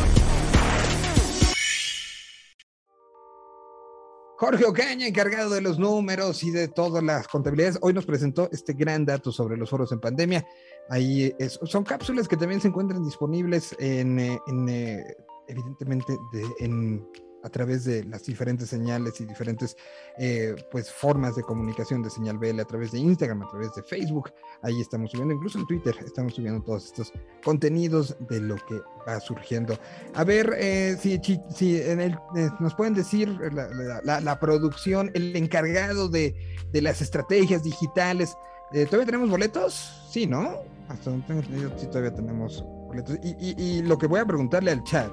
Jorge 4.43 4.65
Ocaña, 4.65 5.07
encargado 5.07 5.51
de 5.51 5.61
los 5.61 5.79
números 5.79 6.43
y 6.43 6.51
de 6.51 6.67
todas 6.67 7.01
las 7.01 7.29
contabilidades, 7.29 7.77
hoy 7.81 7.93
nos 7.93 8.05
presentó 8.05 8.49
este 8.51 8.73
gran 8.73 9.05
dato 9.05 9.31
sobre 9.31 9.55
los 9.55 9.69
foros 9.69 9.93
en 9.93 10.01
pandemia. 10.01 10.45
Ahí 10.89 11.33
son 11.47 11.85
cápsulas 11.85 12.27
que 12.27 12.35
también 12.35 12.59
se 12.59 12.67
encuentran 12.67 13.05
disponibles 13.05 13.73
en, 13.79 14.19
eh, 14.19 14.37
en, 14.47 14.67
eh, 14.67 15.15
evidentemente, 15.47 16.17
de- 16.33 16.45
en, 16.59 17.07
a 17.43 17.49
través 17.49 17.83
de 17.83 18.03
las 18.05 18.23
diferentes 18.25 18.69
señales 18.69 19.19
y 19.19 19.25
diferentes 19.25 19.75
eh, 20.17 20.55
pues 20.71 20.91
formas 20.91 21.35
de 21.35 21.43
comunicación 21.43 22.01
de 22.01 22.09
señal 22.09 22.37
BL 22.37 22.59
a 22.61 22.65
través 22.65 22.91
de 22.93 22.99
Instagram, 22.99 23.43
a 23.43 23.49
través 23.49 23.73
de 23.75 23.83
Facebook. 23.83 24.31
Ahí 24.61 24.79
estamos 24.79 25.11
subiendo, 25.11 25.33
incluso 25.33 25.59
en 25.59 25.67
Twitter, 25.67 25.93
estamos 26.05 26.35
subiendo 26.35 26.61
todos 26.63 26.85
estos 26.85 27.11
contenidos 27.43 28.15
de 28.29 28.39
lo 28.39 28.55
que 28.55 28.79
va 29.07 29.19
surgiendo. 29.19 29.77
A 30.13 30.23
ver 30.23 30.53
eh, 30.57 30.95
si, 30.99 31.19
si, 31.53 31.81
en 31.81 31.99
el, 31.99 32.13
eh, 32.35 32.49
nos 32.59 32.73
pueden 32.75 32.93
decir 32.93 33.27
la, 33.29 34.39
producción, 34.39 35.11
el 35.13 35.35
encargado 35.35 36.07
de, 36.09 36.35
de 36.71 36.81
las 36.81 37.01
estrategias 37.01 37.63
digitales. 37.63 38.35
eh, 38.71 38.85
¿Todavía 38.85 39.05
tenemos 39.05 39.29
boletos? 39.29 40.07
Sí, 40.09 40.25
¿no? 40.27 40.59
Hasta 40.87 41.09
donde 41.09 41.25
tengo 41.27 41.39
entendido, 41.41 41.71
sí, 41.77 41.87
todavía 41.87 42.13
tenemos 42.15 42.63
boletos. 42.87 43.17
Y- 43.23 43.55
y 43.61 43.81
lo 43.81 43.97
que 43.97 44.07
voy 44.07 44.19
a 44.19 44.25
preguntarle 44.25 44.71
al 44.71 44.83
chat, 44.83 45.11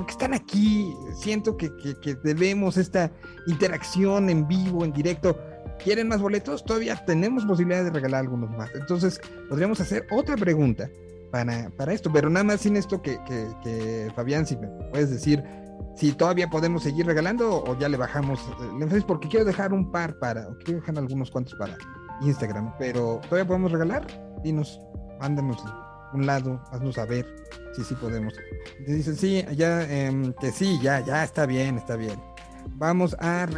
porque 0.00 0.12
están 0.12 0.32
aquí, 0.32 0.96
siento 1.14 1.58
que, 1.58 1.70
que- 2.00 2.14
debemos 2.24 2.78
esta 2.78 3.12
interacción 3.46 4.30
en 4.30 4.48
vivo, 4.48 4.82
en 4.82 4.94
directo. 4.94 5.38
quieren 5.84 6.08
más 6.08 6.22
boletos, 6.22 6.64
todavía 6.64 6.96
tenemos 7.04 7.44
posibilidad 7.44 7.84
de 7.84 7.90
regalar 7.90 8.20
algunos 8.22 8.50
más. 8.50 8.70
Entonces, 8.74 9.20
podríamos 9.50 9.78
hacer 9.78 10.06
otra 10.10 10.36
pregunta 10.38 10.88
para, 11.30 11.68
para 11.76 11.92
esto, 11.92 12.10
pero 12.10 12.30
nada 12.30 12.44
más 12.44 12.62
sin 12.62 12.76
esto 12.76 13.02
que, 13.02 13.18
que, 13.24 13.46
que, 13.62 14.10
Fabián, 14.16 14.46
si 14.46 14.56
me 14.56 14.68
puedes 14.90 15.10
decir 15.10 15.44
si 15.96 16.12
todavía 16.12 16.48
podemos 16.48 16.82
seguir 16.82 17.04
regalando 17.04 17.62
o 17.62 17.78
ya 17.78 17.90
le 17.90 17.98
bajamos 17.98 18.40
el 18.60 18.82
énfasis, 18.82 19.04
porque 19.04 19.28
quiero 19.28 19.44
dejar 19.44 19.74
un 19.74 19.92
par 19.92 20.18
para, 20.18 20.48
o 20.48 20.56
quiero 20.64 20.80
dejar 20.80 20.96
algunos 20.96 21.30
cuantos 21.30 21.54
para 21.56 21.76
Instagram, 22.22 22.72
pero 22.78 23.20
todavía 23.28 23.46
podemos 23.46 23.70
regalar, 23.70 24.06
dinos, 24.42 24.80
mándanos 25.20 25.62
un 26.12 26.26
lado, 26.26 26.62
haznos 26.70 26.94
saber 26.96 27.26
si 27.74 27.84
sí 27.84 27.94
podemos. 27.94 28.34
Te 28.84 28.94
dicen, 28.94 29.16
sí, 29.16 29.44
ya, 29.56 29.82
eh, 29.82 30.34
que 30.40 30.50
sí, 30.50 30.78
ya, 30.82 31.00
ya, 31.00 31.24
está 31.24 31.46
bien, 31.46 31.76
está 31.76 31.96
bien. 31.96 32.18
Vamos 32.76 33.16
a... 33.20 33.48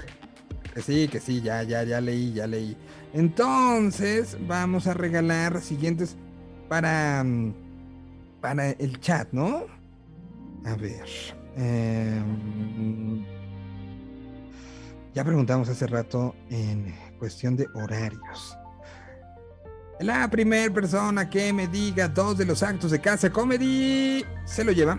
Que 0.75 0.81
sí, 0.81 1.09
que 1.09 1.21
sí, 1.21 1.43
ya, 1.43 1.63
ya, 1.63 1.83
ya 1.83 2.01
leí, 2.01 2.33
ya 2.33 2.47
leí. 2.47 2.77
Entonces, 3.13 4.39
vamos 4.47 4.87
a 4.87 4.95
regalar 4.95 5.61
siguientes 5.61 6.17
para, 6.69 7.25
para 8.41 8.71
el 8.71 8.99
chat, 9.01 9.29
¿no? 9.33 9.67
A 10.65 10.75
ver. 10.77 11.07
Eh, 11.57 12.23
ya 15.15 15.25
preguntamos 15.25 15.69
hace 15.69 15.87
rato 15.87 16.35
en 16.49 16.95
cuestión 17.19 17.55
de 17.57 17.67
horarios. 17.75 18.57
La 20.03 20.29
primera 20.29 20.73
persona 20.75 21.31
que 21.31 21.53
me 21.53 21.69
diga 21.69 22.09
dos 22.09 22.37
de 22.37 22.45
los 22.45 22.65
actos 22.65 22.91
de 22.91 23.01
Casa 23.01 23.31
Comedy 23.31 24.25
se 24.45 24.65
lo 24.65 24.73
lleva. 24.73 24.99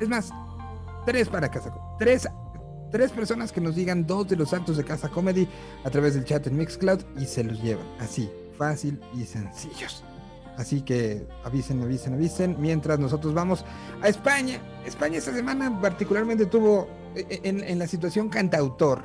Es 0.00 0.08
más, 0.08 0.30
tres 1.04 1.28
para 1.28 1.50
Casa 1.50 1.74
Tres, 1.98 2.28
tres 2.92 3.10
personas 3.10 3.50
que 3.50 3.60
nos 3.60 3.74
digan 3.74 4.06
dos 4.06 4.28
de 4.28 4.36
los 4.36 4.52
actos 4.52 4.76
de 4.76 4.84
Casa 4.84 5.08
Comedy 5.08 5.48
a 5.82 5.90
través 5.90 6.14
del 6.14 6.24
chat 6.24 6.46
en 6.46 6.58
Mixcloud 6.58 7.00
y 7.18 7.24
se 7.24 7.42
los 7.42 7.60
llevan. 7.60 7.84
Así, 7.98 8.30
fácil 8.56 9.00
y 9.14 9.24
sencillos. 9.24 10.04
Así 10.56 10.82
que 10.82 11.26
avisen, 11.42 11.82
avisen, 11.82 12.14
avisen. 12.14 12.56
Mientras 12.60 13.00
nosotros 13.00 13.34
vamos 13.34 13.64
a 14.00 14.06
España. 14.06 14.60
España 14.86 15.18
esta 15.18 15.32
semana 15.32 15.80
particularmente 15.80 16.46
tuvo 16.46 16.88
en, 17.16 17.64
en 17.64 17.78
la 17.80 17.88
situación 17.88 18.28
cantautor 18.28 19.02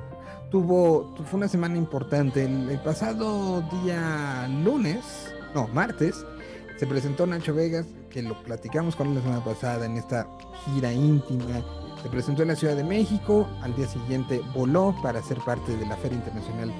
tuvo, 0.50 1.14
fue 1.26 1.38
una 1.38 1.48
semana 1.48 1.78
importante. 1.78 2.46
El, 2.46 2.70
el, 2.70 2.80
pasado 2.80 3.62
día 3.84 4.48
lunes, 4.64 5.34
no, 5.54 5.68
martes, 5.70 6.26
se 6.78 6.86
presentó 6.86 7.26
Nacho 7.26 7.54
Vegas, 7.54 7.86
que 8.10 8.22
lo 8.22 8.42
platicamos 8.44 8.96
con 8.96 9.08
él 9.08 9.16
la 9.16 9.22
semana 9.22 9.44
pasada 9.44 9.86
en 9.86 9.98
esta 9.98 10.28
gira 10.66 10.94
íntima. 10.94 11.64
Se 12.02 12.10
presentó 12.10 12.44
en 12.44 12.50
la 12.50 12.56
Ciudad 12.56 12.76
de 12.76 12.84
México, 12.84 13.48
al 13.62 13.76
día 13.76 13.88
siguiente 13.88 14.42
voló 14.54 14.96
para 15.02 15.22
ser 15.22 15.40
parte 15.40 15.76
de 15.76 15.86
la 15.86 15.98
Feria 15.98 16.18
Internacional. 16.18 16.72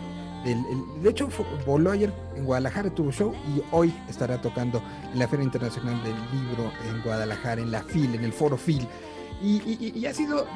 Del, 0.46 0.60
el, 0.60 1.04
de 1.04 1.10
hecho, 1.10 1.28
voló 1.66 1.92
ayer 1.92 2.14
en 2.36 2.46
Guadalajara, 2.46 2.92
tuvo 2.92 3.12
show 3.12 3.34
y 3.48 3.62
hoy 3.72 3.94
estará 4.08 4.40
tocando 4.40 4.82
en 5.12 5.20
la 5.20 5.28
Feria 5.28 5.44
Internacional 5.44 6.02
del 6.04 6.16
Libro 6.32 6.72
en 6.88 7.02
Guadalajara, 7.02 7.62
en 7.62 7.72
la 7.72 7.82
FIL, 7.82 8.16
en 8.16 8.24
el 8.24 8.32
Foro 8.32 8.56
FIL. 8.56 8.88
Y, 9.42 9.94
y, 9.96 10.06
ha 10.08 10.14
sido, 10.14 10.48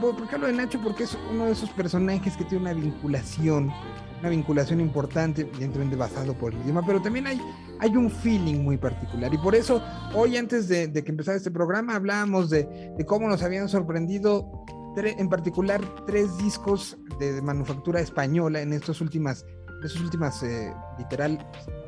¿por 0.00 0.28
qué 0.28 0.34
hablo 0.34 0.48
de 0.48 0.54
Nacho? 0.54 0.80
Porque 0.82 1.04
es 1.04 1.16
uno 1.30 1.46
de 1.46 1.52
esos 1.52 1.70
personajes 1.70 2.36
que 2.36 2.44
tiene 2.44 2.62
una 2.62 2.72
vinculación, 2.72 3.72
una 4.20 4.28
vinculación 4.28 4.80
importante, 4.80 5.42
evidentemente 5.42 5.94
basado 5.94 6.34
por 6.34 6.52
el 6.52 6.60
idioma, 6.62 6.84
pero 6.84 7.00
también 7.00 7.28
hay, 7.28 7.40
hay 7.78 7.96
un 7.96 8.10
feeling 8.10 8.62
muy 8.62 8.76
particular. 8.76 9.32
Y 9.32 9.38
por 9.38 9.54
eso, 9.54 9.80
hoy 10.14 10.36
antes 10.36 10.68
de, 10.68 10.92
que 10.92 11.10
empezara 11.10 11.36
este 11.36 11.52
programa, 11.52 11.94
hablábamos 11.94 12.50
de, 12.50 12.92
cómo 13.06 13.28
nos 13.28 13.42
habían 13.42 13.68
sorprendido, 13.68 14.64
en 14.96 15.28
particular, 15.28 15.80
tres 16.06 16.36
discos 16.38 16.98
de, 17.20 17.40
manufactura 17.40 18.00
española 18.00 18.60
en 18.60 18.72
estos 18.72 19.00
últimas, 19.00 19.46
estos 19.84 20.42
eh, 20.42 20.74
literal, 20.98 21.46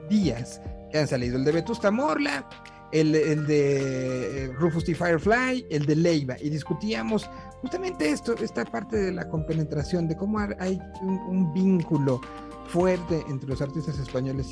días 0.08 0.60
que 0.92 0.98
han 0.98 1.08
salido. 1.08 1.38
El 1.38 1.44
de 1.44 1.52
Vetusta 1.52 1.90
Morla, 1.90 2.48
el, 2.94 3.14
el, 3.16 3.46
de 3.46 4.54
Rufus 4.56 4.84
T. 4.84 4.94
Firefly, 4.94 5.66
el 5.68 5.84
de 5.84 5.96
Leiva, 5.96 6.36
y 6.40 6.48
discutíamos 6.48 7.28
justamente 7.60 8.08
esto, 8.08 8.34
esta 8.34 8.64
parte 8.64 8.96
de 8.96 9.10
la 9.10 9.28
compenetración, 9.28 10.06
de 10.06 10.16
cómo 10.16 10.38
hay 10.38 10.80
un, 11.02 11.52
vínculo 11.52 12.20
fuerte 12.68 13.24
entre 13.28 13.48
los 13.48 13.60
artistas 13.60 13.98
españoles 13.98 14.48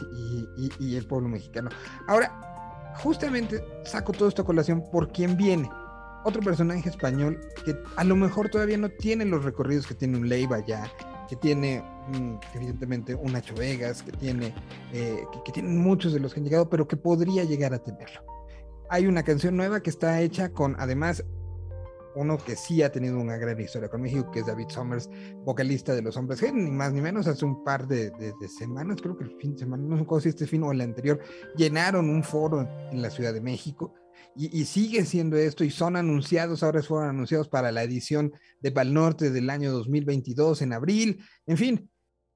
y, 0.80 0.96
el 0.96 1.06
pueblo 1.06 1.28
mexicano. 1.28 1.70
Ahora, 2.08 2.92
justamente 2.96 3.64
saco 3.84 4.12
todo 4.12 4.28
esto 4.28 4.42
a 4.42 4.44
colación 4.44 4.82
por 4.90 5.12
quién 5.12 5.36
viene. 5.36 5.70
Otro 6.24 6.42
personaje 6.42 6.88
español 6.88 7.40
que 7.64 7.76
a 7.96 8.04
lo 8.04 8.16
mejor 8.16 8.48
todavía 8.48 8.76
no 8.76 8.88
tiene 8.88 9.24
los 9.24 9.44
recorridos 9.44 9.86
que 9.86 9.94
tiene 9.94 10.18
un 10.18 10.28
Leiva 10.28 10.64
ya, 10.66 10.90
que 11.28 11.36
tiene 11.36 11.80
mm, 12.08 12.34
evidentemente 12.54 13.14
un 13.14 13.32
Nacho 13.32 13.54
Vegas, 13.54 14.02
que 14.02 14.12
tiene, 14.12 14.52
eh, 14.92 15.22
que, 15.32 15.42
que 15.44 15.52
tienen 15.52 15.78
muchos 15.78 16.12
de 16.12 16.20
los 16.20 16.34
que 16.34 16.40
han 16.40 16.44
llegado, 16.44 16.68
pero 16.68 16.88
que 16.88 16.96
podría 16.96 17.44
llegar 17.44 17.72
a 17.72 17.78
tenerlo 17.78 18.31
hay 18.92 19.06
una 19.06 19.22
canción 19.22 19.56
nueva 19.56 19.82
que 19.82 19.88
está 19.88 20.20
hecha 20.20 20.52
con, 20.52 20.76
además, 20.78 21.24
uno 22.14 22.36
que 22.36 22.56
sí 22.56 22.82
ha 22.82 22.92
tenido 22.92 23.18
una 23.18 23.38
gran 23.38 23.58
historia 23.58 23.88
con 23.88 24.02
México, 24.02 24.30
que 24.30 24.40
es 24.40 24.46
David 24.46 24.68
Summers, 24.68 25.08
vocalista 25.46 25.94
de 25.94 26.02
Los 26.02 26.18
Hombres 26.18 26.42
G, 26.42 26.52
ni 26.52 26.70
más 26.70 26.92
ni 26.92 27.00
menos, 27.00 27.26
hace 27.26 27.46
un 27.46 27.64
par 27.64 27.88
de, 27.88 28.10
de, 28.10 28.34
de 28.38 28.48
semanas, 28.48 29.00
creo 29.00 29.16
que 29.16 29.24
el 29.24 29.34
fin 29.40 29.54
de 29.54 29.60
semana, 29.60 29.82
no 29.82 29.96
sé 29.96 30.20
si 30.20 30.28
este 30.28 30.46
fin 30.46 30.62
o 30.62 30.72
el 30.72 30.82
anterior, 30.82 31.18
llenaron 31.56 32.10
un 32.10 32.22
foro 32.22 32.68
en 32.90 33.00
la 33.00 33.08
Ciudad 33.08 33.32
de 33.32 33.40
México. 33.40 33.94
Y, 34.36 34.60
y, 34.60 34.66
sigue 34.66 35.06
siendo 35.06 35.38
esto 35.38 35.64
y 35.64 35.70
son 35.70 35.96
anunciados, 35.96 36.62
ahora 36.62 36.82
fueron 36.82 37.08
anunciados 37.08 37.48
para 37.48 37.72
la 37.72 37.82
edición 37.82 38.34
de 38.60 38.72
Pal 38.72 38.92
Norte 38.92 39.30
del 39.30 39.48
año 39.48 39.72
2022 39.72 40.60
en 40.60 40.74
abril. 40.74 41.24
En 41.46 41.56
fin, 41.56 41.90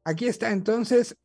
aquí 0.04 0.26
está 0.26 0.52
entonces 0.52 1.16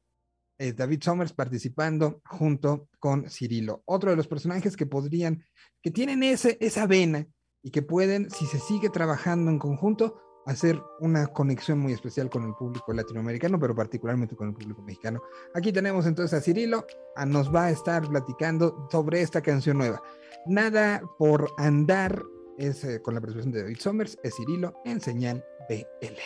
eh, 0.61 0.73
David 0.73 1.01
Summers 1.01 1.33
participando 1.33 2.21
junto 2.23 2.87
con 2.99 3.27
Cirilo. 3.27 3.81
Otro 3.85 4.11
de 4.11 4.15
los 4.15 4.27
personajes 4.27 4.77
que 4.77 4.85
podrían, 4.85 5.43
que 5.81 5.89
tienen 5.89 6.21
ese, 6.21 6.57
esa 6.61 6.85
vena 6.85 7.25
y 7.63 7.71
que 7.71 7.81
pueden, 7.81 8.29
si 8.29 8.45
se 8.45 8.59
sigue 8.59 8.89
trabajando 8.89 9.49
en 9.49 9.57
conjunto, 9.57 10.21
hacer 10.45 10.79
una 10.99 11.25
conexión 11.27 11.79
muy 11.79 11.93
especial 11.93 12.29
con 12.29 12.43
el 12.43 12.53
público 12.53 12.93
latinoamericano, 12.93 13.59
pero 13.59 13.75
particularmente 13.75 14.35
con 14.35 14.49
el 14.49 14.53
público 14.53 14.83
mexicano. 14.83 15.21
Aquí 15.55 15.73
tenemos 15.73 16.05
entonces 16.05 16.37
a 16.37 16.43
Cirilo, 16.43 16.85
a, 17.15 17.25
nos 17.25 17.53
va 17.53 17.65
a 17.65 17.71
estar 17.71 18.07
platicando 18.07 18.87
sobre 18.91 19.21
esta 19.21 19.41
canción 19.41 19.79
nueva. 19.79 20.03
Nada 20.45 21.01
por 21.17 21.49
andar 21.57 22.21
es 22.59 22.83
eh, 22.83 23.01
con 23.01 23.15
la 23.15 23.21
presentación 23.21 23.51
de 23.51 23.63
David 23.63 23.77
Summers, 23.79 24.19
es 24.21 24.35
Cirilo 24.35 24.75
en 24.85 25.01
señal 25.01 25.43
BL. 25.67 26.17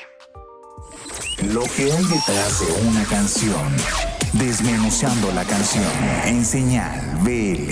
Lo 1.54 1.64
que 1.76 1.92
hay 1.92 2.04
detrás 2.04 2.60
de 2.60 2.90
una 2.90 3.06
canción. 3.06 4.15
Desmenuzando 4.46 5.32
la 5.32 5.44
canción 5.44 5.84
en 6.28 6.46
Señal 6.46 7.02
BL. 7.24 7.72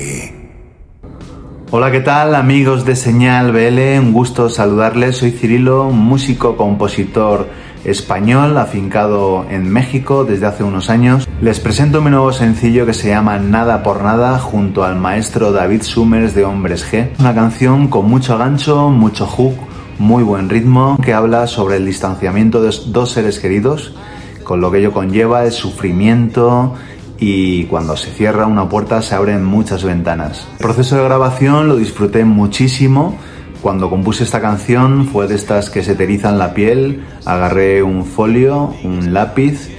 Hola, 1.70 1.92
¿qué 1.92 2.00
tal 2.00 2.34
amigos 2.34 2.84
de 2.84 2.96
Señal 2.96 3.52
BL? 3.52 4.00
Un 4.00 4.12
gusto 4.12 4.50
saludarles. 4.50 5.18
Soy 5.18 5.30
Cirilo, 5.30 5.92
músico, 5.92 6.58
compositor 6.58 7.48
español 7.86 8.58
afincado 8.58 9.46
en 9.52 9.72
México 9.72 10.26
desde 10.26 10.48
hace 10.48 10.64
unos 10.64 10.90
años. 10.90 11.30
Les 11.42 11.60
presento 11.60 12.02
mi 12.02 12.10
nuevo 12.10 12.34
sencillo 12.34 12.88
que 12.88 12.96
se 12.96 13.10
llama 13.10 13.38
Nada 13.38 13.84
por 13.84 14.02
Nada 14.02 14.40
junto 14.40 14.84
al 14.84 14.96
maestro 14.96 15.52
David 15.52 15.84
Summers 15.84 16.34
de 16.34 16.44
Hombres 16.44 16.92
G. 16.92 17.10
Una 17.20 17.36
canción 17.36 17.88
con 17.88 18.10
mucho 18.10 18.36
gancho, 18.40 18.90
mucho 18.90 19.28
hook, 19.28 19.54
muy 20.00 20.24
buen 20.24 20.50
ritmo 20.50 20.98
que 21.04 21.14
habla 21.14 21.46
sobre 21.46 21.78
el 21.78 21.86
distanciamiento 21.86 22.64
de 22.64 22.76
dos 22.88 23.12
seres 23.12 23.38
queridos 23.38 23.94
con 24.44 24.62
lo 24.62 24.72
que 24.72 24.80
ello 24.80 24.92
conlleva 24.92 25.46
es 25.46 25.56
sufrimiento 25.56 26.76
y 27.20 27.66
cuando 27.66 27.96
se 27.96 28.12
cierra 28.12 28.48
una 28.48 28.68
puerta 28.68 29.02
se 29.02 29.16
abren 29.16 29.46
muchas 29.46 29.84
ventanas. 29.84 30.48
El 30.54 30.58
proceso 30.58 30.98
de 30.98 31.04
grabación 31.04 31.68
lo 31.68 31.78
disfruté 31.78 32.26
muchísimo. 32.26 33.18
Cuando 33.62 33.90
compuse 33.90 34.26
esta 34.26 34.42
canción 34.42 35.08
fue 35.08 35.28
de 35.28 35.36
estas 35.36 35.70
que 35.70 35.84
se 35.84 35.96
te 35.96 36.06
la 36.06 36.54
piel, 36.54 37.06
agarré 37.26 37.82
un 37.82 38.06
folio, 38.06 38.74
un 38.84 39.14
lápiz 39.14 39.70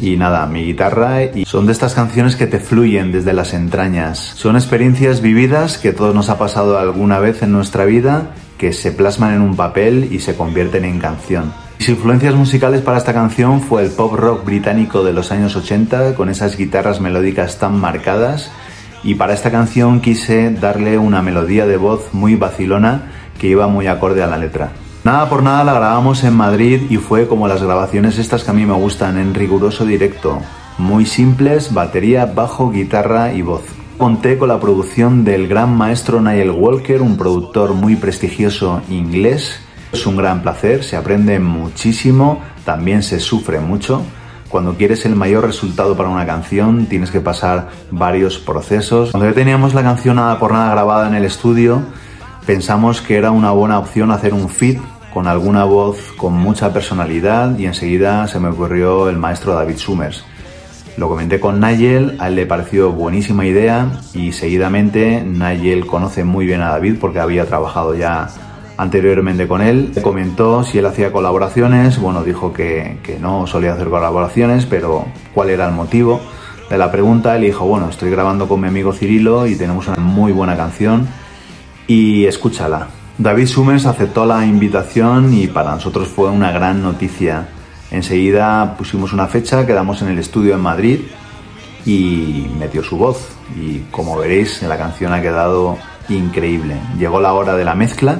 y 0.00 0.16
nada, 0.16 0.46
mi 0.46 0.64
guitarra 0.64 1.24
y 1.24 1.44
son 1.44 1.66
de 1.66 1.72
estas 1.72 1.94
canciones 1.94 2.36
que 2.36 2.46
te 2.46 2.58
fluyen 2.58 3.12
desde 3.12 3.32
las 3.32 3.52
entrañas. 3.52 4.18
Son 4.18 4.56
experiencias 4.56 5.20
vividas 5.20 5.78
que 5.78 5.92
todos 5.92 6.14
nos 6.14 6.30
ha 6.30 6.38
pasado 6.38 6.78
alguna 6.78 7.18
vez 7.18 7.42
en 7.42 7.52
nuestra 7.52 7.84
vida, 7.84 8.30
que 8.56 8.72
se 8.72 8.92
plasman 8.92 9.34
en 9.34 9.42
un 9.42 9.56
papel 9.56 10.08
y 10.10 10.20
se 10.20 10.36
convierten 10.36 10.84
en 10.84 10.98
canción. 10.98 11.63
Mis 11.78 11.88
influencias 11.88 12.34
musicales 12.34 12.80
para 12.80 12.98
esta 12.98 13.12
canción 13.12 13.60
fue 13.60 13.82
el 13.82 13.90
pop 13.90 14.14
rock 14.14 14.44
británico 14.44 15.04
de 15.04 15.12
los 15.12 15.32
años 15.32 15.54
80 15.56 16.14
con 16.14 16.30
esas 16.30 16.56
guitarras 16.56 17.00
melódicas 17.00 17.58
tan 17.58 17.78
marcadas 17.78 18.50
y 19.02 19.16
para 19.16 19.34
esta 19.34 19.50
canción 19.50 20.00
quise 20.00 20.50
darle 20.50 20.96
una 20.96 21.20
melodía 21.20 21.66
de 21.66 21.76
voz 21.76 22.14
muy 22.14 22.36
vacilona 22.36 23.12
que 23.38 23.48
iba 23.48 23.66
muy 23.66 23.86
acorde 23.86 24.22
a 24.22 24.26
la 24.26 24.38
letra. 24.38 24.72
Nada 25.04 25.28
por 25.28 25.42
nada 25.42 25.64
la 25.64 25.74
grabamos 25.74 26.24
en 26.24 26.34
Madrid 26.34 26.80
y 26.88 26.96
fue 26.96 27.28
como 27.28 27.48
las 27.48 27.62
grabaciones 27.62 28.16
estas 28.16 28.44
que 28.44 28.50
a 28.52 28.54
mí 28.54 28.64
me 28.64 28.72
gustan 28.72 29.18
en 29.18 29.34
riguroso 29.34 29.84
directo, 29.84 30.40
muy 30.78 31.04
simples, 31.04 31.74
batería, 31.74 32.24
bajo, 32.24 32.70
guitarra 32.70 33.34
y 33.34 33.42
voz. 33.42 33.64
Conté 33.98 34.38
con 34.38 34.48
la 34.48 34.60
producción 34.60 35.24
del 35.24 35.46
gran 35.48 35.76
maestro 35.76 36.22
Niall 36.22 36.50
Walker, 36.50 37.02
un 37.02 37.18
productor 37.18 37.74
muy 37.74 37.96
prestigioso 37.96 38.80
inglés 38.88 39.60
es 39.94 40.06
un 40.06 40.16
gran 40.16 40.42
placer, 40.42 40.82
se 40.82 40.96
aprende 40.96 41.38
muchísimo, 41.38 42.42
también 42.64 43.02
se 43.02 43.20
sufre 43.20 43.60
mucho. 43.60 44.02
Cuando 44.48 44.74
quieres 44.74 45.06
el 45.06 45.14
mayor 45.14 45.46
resultado 45.46 45.96
para 45.96 46.08
una 46.08 46.26
canción, 46.26 46.86
tienes 46.86 47.12
que 47.12 47.20
pasar 47.20 47.68
varios 47.92 48.38
procesos. 48.38 49.12
Cuando 49.12 49.28
ya 49.28 49.34
teníamos 49.34 49.72
la 49.72 49.82
canción 49.82 50.16
nada 50.16 50.38
por 50.38 50.52
nada 50.52 50.72
grabada 50.72 51.08
en 51.08 51.14
el 51.14 51.24
estudio, 51.24 51.82
pensamos 52.44 53.00
que 53.00 53.16
era 53.16 53.30
una 53.30 53.52
buena 53.52 53.78
opción 53.78 54.10
hacer 54.10 54.34
un 54.34 54.48
fit 54.48 54.80
con 55.12 55.28
alguna 55.28 55.62
voz 55.64 56.12
con 56.16 56.32
mucha 56.32 56.72
personalidad 56.72 57.56
y 57.56 57.66
enseguida 57.66 58.26
se 58.26 58.40
me 58.40 58.48
ocurrió 58.48 59.08
el 59.08 59.16
maestro 59.16 59.54
David 59.54 59.76
Summers. 59.76 60.24
Lo 60.96 61.08
comenté 61.08 61.38
con 61.38 61.60
Nigel, 61.60 62.16
a 62.18 62.28
él 62.28 62.34
le 62.34 62.46
pareció 62.46 62.90
buenísima 62.90 63.46
idea 63.46 64.00
y 64.12 64.32
seguidamente 64.32 65.22
Nigel 65.22 65.86
conoce 65.86 66.24
muy 66.24 66.46
bien 66.46 66.62
a 66.62 66.70
David 66.70 66.96
porque 67.00 67.20
había 67.20 67.46
trabajado 67.46 67.94
ya 67.94 68.28
anteriormente 68.76 69.46
con 69.46 69.62
él. 69.62 69.92
Comentó 70.02 70.64
si 70.64 70.78
él 70.78 70.86
hacía 70.86 71.12
colaboraciones, 71.12 71.98
bueno, 71.98 72.22
dijo 72.22 72.52
que, 72.52 72.98
que 73.02 73.18
no 73.18 73.46
solía 73.46 73.74
hacer 73.74 73.88
colaboraciones, 73.88 74.66
pero 74.66 75.06
cuál 75.32 75.50
era 75.50 75.66
el 75.66 75.74
motivo 75.74 76.20
de 76.70 76.78
la 76.78 76.90
pregunta. 76.90 77.36
Él 77.36 77.42
dijo, 77.42 77.66
bueno, 77.66 77.88
estoy 77.88 78.10
grabando 78.10 78.48
con 78.48 78.60
mi 78.60 78.68
amigo 78.68 78.92
Cirilo 78.92 79.46
y 79.46 79.56
tenemos 79.56 79.88
una 79.88 79.98
muy 79.98 80.32
buena 80.32 80.56
canción 80.56 81.06
y 81.86 82.24
escúchala. 82.24 82.88
David 83.18 83.46
Summers 83.46 83.86
aceptó 83.86 84.26
la 84.26 84.44
invitación 84.44 85.32
y 85.32 85.46
para 85.46 85.72
nosotros 85.72 86.08
fue 86.08 86.30
una 86.30 86.50
gran 86.50 86.82
noticia. 86.82 87.48
Enseguida 87.90 88.76
pusimos 88.76 89.12
una 89.12 89.28
fecha, 89.28 89.64
quedamos 89.66 90.02
en 90.02 90.08
el 90.08 90.18
estudio 90.18 90.54
en 90.54 90.60
Madrid 90.60 91.00
y 91.86 92.46
metió 92.58 92.82
su 92.82 92.96
voz. 92.96 93.28
Y 93.56 93.80
como 93.90 94.16
veréis, 94.16 94.62
la 94.62 94.76
canción 94.76 95.12
ha 95.12 95.22
quedado 95.22 95.78
increíble. 96.08 96.76
Llegó 96.98 97.20
la 97.20 97.34
hora 97.34 97.54
de 97.54 97.64
la 97.64 97.74
mezcla, 97.74 98.18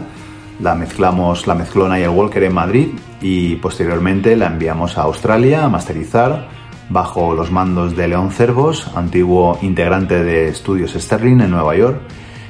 la 0.61 0.75
mezclamos, 0.75 1.47
la 1.47 1.55
mezcló 1.55 1.89
Nigel 1.89 2.11
Walker 2.11 2.43
en 2.43 2.55
Madrid 2.55 2.89
y 3.21 3.57
posteriormente 3.57 4.37
la 4.37 4.47
enviamos 4.47 4.99
a 4.99 5.03
Australia 5.03 5.65
a 5.65 5.69
masterizar 5.69 6.49
bajo 6.91 7.35
los 7.35 7.51
mandos 7.51 7.97
de 7.97 8.09
León 8.09 8.31
Cervos, 8.31 8.91
antiguo 8.95 9.59
integrante 9.63 10.23
de 10.23 10.49
Estudios 10.49 10.93
Sterling 10.93 11.41
en 11.41 11.51
Nueva 11.51 11.77
York 11.77 12.01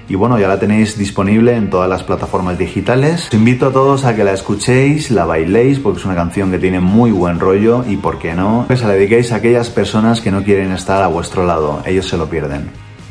y 0.08 0.16
bueno, 0.16 0.38
ya 0.38 0.48
la 0.48 0.58
tenéis 0.58 0.98
disponible 0.98 1.56
en 1.56 1.70
todas 1.70 1.88
las 1.88 2.02
plataformas 2.02 2.58
digitales. 2.58 3.28
Os 3.28 3.34
invito 3.34 3.68
a 3.68 3.72
todos 3.72 4.04
a 4.04 4.14
que 4.14 4.24
la 4.24 4.32
escuchéis, 4.32 5.10
la 5.10 5.24
bailéis, 5.24 5.78
porque 5.78 6.00
es 6.00 6.04
una 6.04 6.14
canción 6.14 6.50
que 6.50 6.58
tiene 6.58 6.80
muy 6.80 7.10
buen 7.10 7.40
rollo 7.40 7.84
y, 7.88 7.96
por 7.96 8.18
qué 8.18 8.34
no, 8.34 8.66
que 8.68 8.76
se 8.76 8.86
la 8.86 8.92
dediquéis 8.92 9.32
a 9.32 9.36
aquellas 9.36 9.70
personas 9.70 10.20
que 10.20 10.30
no 10.30 10.42
quieren 10.44 10.72
estar 10.72 11.02
a 11.02 11.06
vuestro 11.06 11.46
lado, 11.46 11.82
ellos 11.86 12.06
se 12.06 12.18
lo 12.18 12.28
pierden. 12.28 12.70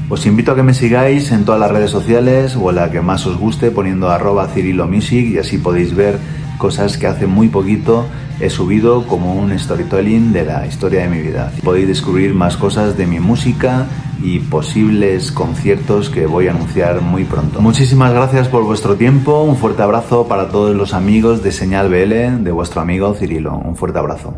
Os 0.09 0.25
invito 0.25 0.51
a 0.51 0.55
que 0.55 0.63
me 0.63 0.73
sigáis 0.73 1.31
en 1.31 1.45
todas 1.45 1.59
las 1.59 1.71
redes 1.71 1.91
sociales 1.91 2.55
o 2.59 2.71
la 2.71 2.91
que 2.91 3.01
más 3.01 3.25
os 3.25 3.37
guste 3.37 3.71
poniendo 3.71 4.09
arroba 4.09 4.47
Cirilo 4.47 4.87
Music 4.87 5.27
y 5.27 5.37
así 5.37 5.57
podéis 5.57 5.95
ver 5.95 6.19
cosas 6.57 6.97
que 6.97 7.07
hace 7.07 7.25
muy 7.25 7.47
poquito 7.47 8.05
he 8.39 8.49
subido 8.49 9.07
como 9.07 9.33
un 9.33 9.57
storytelling 9.57 10.33
de 10.33 10.45
la 10.45 10.67
historia 10.67 11.03
de 11.03 11.09
mi 11.09 11.21
vida. 11.21 11.51
Podéis 11.63 11.87
descubrir 11.87 12.33
más 12.33 12.57
cosas 12.57 12.97
de 12.97 13.07
mi 13.07 13.19
música 13.19 13.87
y 14.21 14.39
posibles 14.39 15.31
conciertos 15.31 16.09
que 16.09 16.25
voy 16.25 16.47
a 16.47 16.51
anunciar 16.51 17.01
muy 17.01 17.23
pronto. 17.23 17.61
Muchísimas 17.61 18.13
gracias 18.13 18.47
por 18.47 18.63
vuestro 18.63 18.95
tiempo, 18.95 19.43
un 19.43 19.57
fuerte 19.57 19.83
abrazo 19.83 20.27
para 20.27 20.49
todos 20.49 20.75
los 20.75 20.93
amigos 20.93 21.43
de 21.43 21.51
Señal 21.51 21.89
BL 21.89 22.43
de 22.43 22.51
vuestro 22.51 22.81
amigo 22.81 23.13
Cirilo. 23.13 23.55
Un 23.57 23.75
fuerte 23.75 23.99
abrazo. 23.99 24.33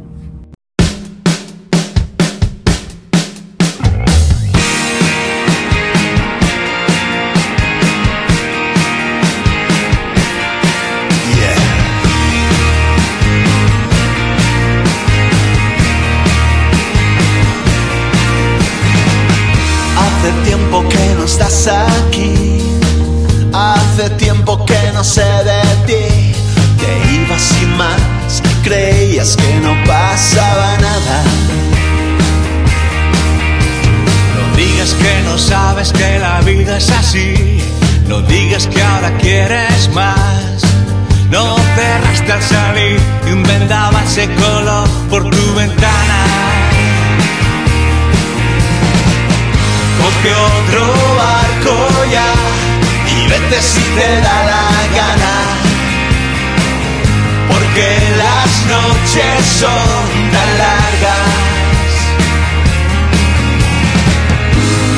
Son 59.60 60.32
tan 60.34 60.50
largas. 60.64 61.92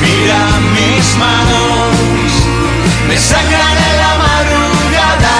Mira 0.02 0.42
mis 0.76 1.06
manos, 1.16 1.94
me 3.08 3.16
sangran 3.18 3.76
en 3.88 3.94
la 4.02 4.12
madrugada. 4.24 5.36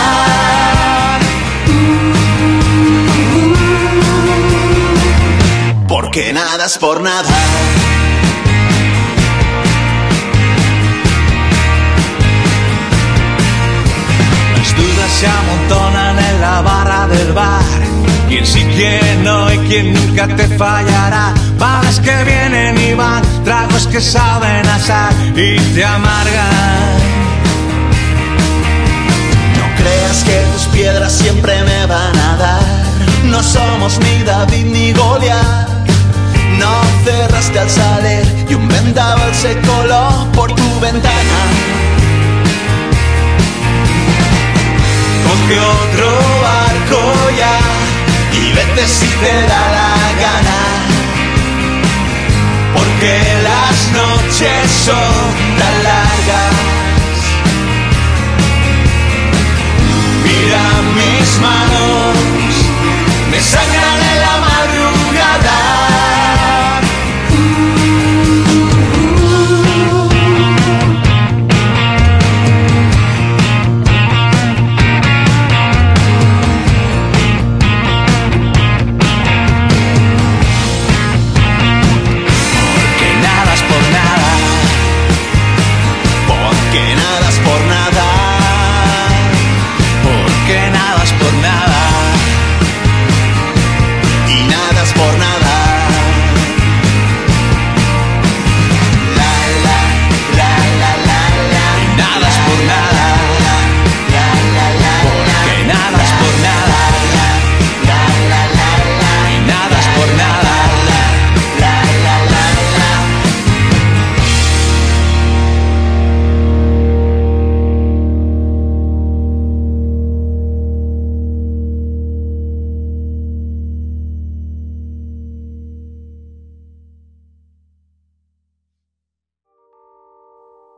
Porque 5.89 6.33
nada 6.33 6.67
es 6.67 6.79
por 6.79 7.01
nada. 7.01 7.29
Quién 18.39 18.47
sí, 18.47 18.65
quién 18.77 19.25
no 19.25 19.53
y 19.53 19.59
quién 19.67 19.93
nunca 19.93 20.29
te 20.29 20.47
fallará. 20.57 21.35
Balas 21.59 21.99
que 21.99 22.23
vienen 22.23 22.79
y 22.79 22.95
van, 22.95 23.21
tragos 23.43 23.89
que 23.89 24.01
saben 24.01 24.65
asar 24.69 25.13
y 25.35 25.59
te 25.75 25.85
amargan. 25.85 26.99
No 29.59 29.67
creas 29.77 30.23
que 30.23 30.37
tus 30.53 30.67
piedras 30.67 31.13
siempre 31.15 31.53
me 31.65 31.87
van 31.87 32.17
a 32.17 32.37
dar. 32.37 32.63
No 33.25 33.43
somos 33.43 33.99
ni 33.99 34.23
David 34.23 34.67
ni 34.67 34.93
Goliat. 34.93 35.69
No 36.61 36.73
cerraste 37.05 37.59
al 37.59 37.69
salir 37.69 38.47
y 38.49 38.55
un 38.55 38.69
vendaval 38.69 39.35
se 39.35 39.59
coló 39.63 40.29
por 40.33 40.55
tu 40.55 40.79
ventana. 40.79 41.39
Coge 45.27 45.59
otro 45.59 46.09
barco 46.41 47.31
ya 47.37 47.88
y 48.49 48.53
vete 48.53 48.87
si 48.87 49.07
te 49.07 49.35
da 49.51 49.63
la 49.77 49.93
gana. 50.25 50.59
Porque 52.75 53.15
las 53.49 53.77
noches 54.01 54.71
son 54.87 55.15
tan 55.59 55.77
largas. 55.89 56.55
Mira 60.25 60.65
mis 60.99 61.29
manos, 61.41 62.17
me 63.31 63.41
sangran 63.41 64.08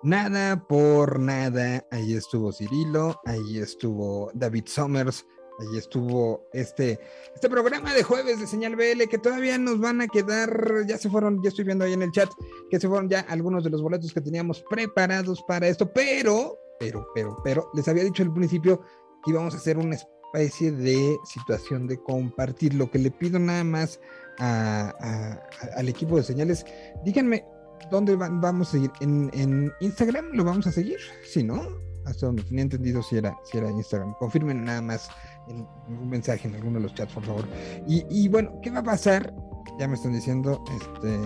Nada 0.02 0.66
por 0.66 1.18
nada. 1.20 1.84
Ahí 1.90 2.14
estuvo 2.14 2.52
Cirilo, 2.52 3.20
ahí 3.26 3.58
estuvo 3.58 4.30
David 4.32 4.64
Summers, 4.66 5.26
ahí 5.60 5.76
estuvo 5.76 6.48
este, 6.54 6.98
este 7.34 7.50
programa 7.50 7.92
de 7.92 8.02
jueves 8.02 8.40
de 8.40 8.46
Señal 8.46 8.76
BL 8.76 9.08
que 9.10 9.18
todavía 9.18 9.58
nos 9.58 9.78
van 9.78 10.00
a 10.00 10.08
quedar, 10.08 10.86
ya 10.86 10.96
se 10.96 11.10
fueron, 11.10 11.42
ya 11.42 11.50
estoy 11.50 11.66
viendo 11.66 11.84
ahí 11.84 11.92
en 11.92 12.02
el 12.02 12.12
chat, 12.12 12.30
que 12.70 12.80
se 12.80 12.88
fueron 12.88 13.10
ya 13.10 13.20
algunos 13.28 13.62
de 13.62 13.68
los 13.70 13.82
boletos 13.82 14.14
que 14.14 14.22
teníamos 14.22 14.64
preparados 14.70 15.42
para 15.46 15.68
esto, 15.68 15.92
pero, 15.92 16.58
pero, 16.78 17.06
pero, 17.14 17.36
pero, 17.44 17.70
les 17.74 17.86
había 17.86 18.04
dicho 18.04 18.22
al 18.22 18.32
principio 18.32 18.80
que 19.22 19.32
íbamos 19.32 19.52
a 19.52 19.58
hacer 19.58 19.76
una 19.76 19.96
especie 19.96 20.72
de 20.72 21.18
situación 21.24 21.86
de 21.86 21.98
compartir. 22.02 22.72
Lo 22.72 22.90
que 22.90 22.98
le 22.98 23.10
pido 23.10 23.38
nada 23.38 23.64
más 23.64 24.00
a- 24.38 25.38
al 25.76 25.88
equipo 25.90 26.16
de 26.16 26.22
señales, 26.22 26.64
díganme 27.04 27.44
dónde 27.90 28.16
vamos 28.16 28.68
a 28.68 28.70
seguir. 28.72 28.90
¿En, 29.00 29.72
Instagram 29.80 30.26
lo 30.32 30.44
vamos 30.44 30.66
a 30.66 30.72
seguir? 30.72 30.98
Sí, 31.24 31.42
¿no? 31.42 31.62
Hasta 32.04 32.26
donde 32.26 32.42
tenía 32.42 32.62
entendido 32.62 33.02
si 33.02 33.16
era, 33.16 33.36
si 33.44 33.58
era 33.58 33.70
Instagram. 33.70 34.14
Confirmen 34.18 34.64
nada 34.64 34.82
más 34.82 35.08
en 35.48 35.66
un 35.88 36.08
mensaje 36.08 36.48
en 36.48 36.54
alguno 36.54 36.78
de 36.78 36.84
los 36.84 36.94
chats, 36.94 37.12
por 37.12 37.24
favor. 37.24 37.44
Y, 37.86 38.28
bueno, 38.28 38.58
¿qué 38.62 38.70
va 38.70 38.80
a 38.80 38.84
pasar? 38.84 39.34
Ya 39.78 39.88
me 39.88 39.94
están 39.94 40.12
diciendo, 40.12 40.62
este, 40.80 41.18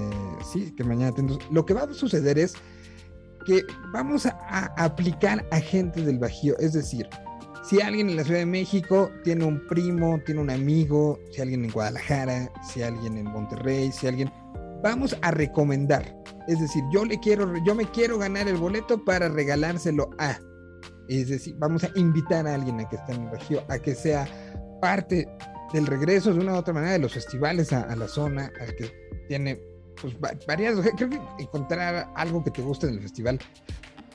sí, 0.53 0.75
que 0.77 0.85
mañana. 0.85 1.15
Lo 1.51 1.65
que 1.65 1.75
va 1.75 1.83
a 1.83 1.93
suceder 1.93 2.39
es 2.39 2.55
que 3.47 3.63
vamos 3.93 4.27
a, 4.27 4.39
a 4.49 4.85
aplicar 4.85 5.47
a 5.51 5.61
gente 5.61 6.03
del 6.03 6.19
Bajío, 6.19 6.57
es 6.59 6.73
decir, 6.73 7.09
si 7.65 7.81
alguien 7.81 8.11
en 8.11 8.17
la 8.17 8.25
Ciudad 8.25 8.41
de 8.41 8.47
México 8.47 9.11
tiene 9.23 9.47
un 9.47 9.67
primo, 9.67 10.21
tiene 10.27 10.43
un 10.43 10.51
amigo, 10.51 11.19
si 11.33 11.41
alguien 11.41 11.65
en 11.65 11.71
Guadalajara, 11.71 12.53
si 12.63 12.83
alguien 12.83 13.17
en 13.17 13.25
Monterrey, 13.25 13.91
si 13.91 14.07
alguien, 14.07 14.31
vamos 14.83 15.17
a 15.23 15.31
recomendar. 15.31 16.15
Es 16.49 16.61
decir, 16.61 16.83
yo 16.93 17.05
le 17.05 17.19
quiero, 17.21 17.53
yo 17.65 17.75
me 17.75 17.91
quiero 17.91 18.19
ganar 18.19 18.49
el 18.49 18.57
boleto 18.57 19.05
para 19.05 19.29
regalárselo 19.29 20.11
a. 20.19 20.39
Es 21.09 21.29
decir, 21.29 21.55
vamos 21.59 21.85
a 21.85 21.91
invitar 21.97 22.47
a 22.47 22.55
alguien 22.55 22.81
a 22.81 22.89
que 22.89 22.97
esté 22.97 23.13
en 23.13 23.23
el 23.25 23.31
Bajío, 23.31 23.63
a 23.69 23.79
que 23.79 23.95
sea 23.95 24.27
parte 24.81 25.27
del 25.73 25.87
regreso 25.87 26.33
de 26.33 26.41
una 26.41 26.53
u 26.55 26.57
otra 26.57 26.73
manera 26.75 26.93
de 26.93 26.99
los 26.99 27.13
festivales 27.15 27.73
a, 27.73 27.95
la 27.97 28.09
zona, 28.09 28.51
al 28.61 28.75
que 28.77 28.91
tiene 29.29 29.61
pues 30.01 30.15
va- 30.17 30.33
varias. 30.47 30.77
Creo 30.97 31.11
que 31.11 31.21
encontrar 31.39 32.11
algo 32.15 32.43
que 32.45 32.51
te 32.51 32.63
guste 32.63 32.87
del 32.87 33.01
festival 33.01 33.39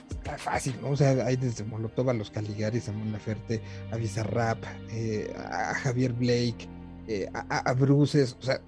está 0.10 0.38
fácil, 0.38 0.76
¿no? 0.82 0.90
O 0.90 0.96
sea, 0.96 1.12
hay 1.26 1.36
desde 1.36 1.64
Molotov 1.64 2.10
a 2.10 2.14
los 2.14 2.30
Caligaris, 2.32 2.90
a 2.90 2.92
Mon 2.92 3.12
Laferte, 3.12 3.62
a 3.92 3.96
Bizarrap, 3.96 4.64
eh, 4.92 5.34
a 5.38 5.74
Javier 5.76 6.14
Blake, 6.14 6.68
eh, 7.08 7.28
a- 7.34 7.70
a 7.70 7.74
Bruces, 7.74 8.36
o 8.40 8.44
sea, 8.44 8.62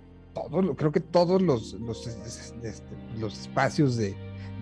creo 0.77 0.91
que 0.91 0.99
todos 0.99 1.41
los, 1.41 1.73
los, 1.73 2.07
es- 2.07 2.17
es- 2.25 2.53
este, 2.63 2.95
espacios 3.27 3.97
de, 3.97 4.15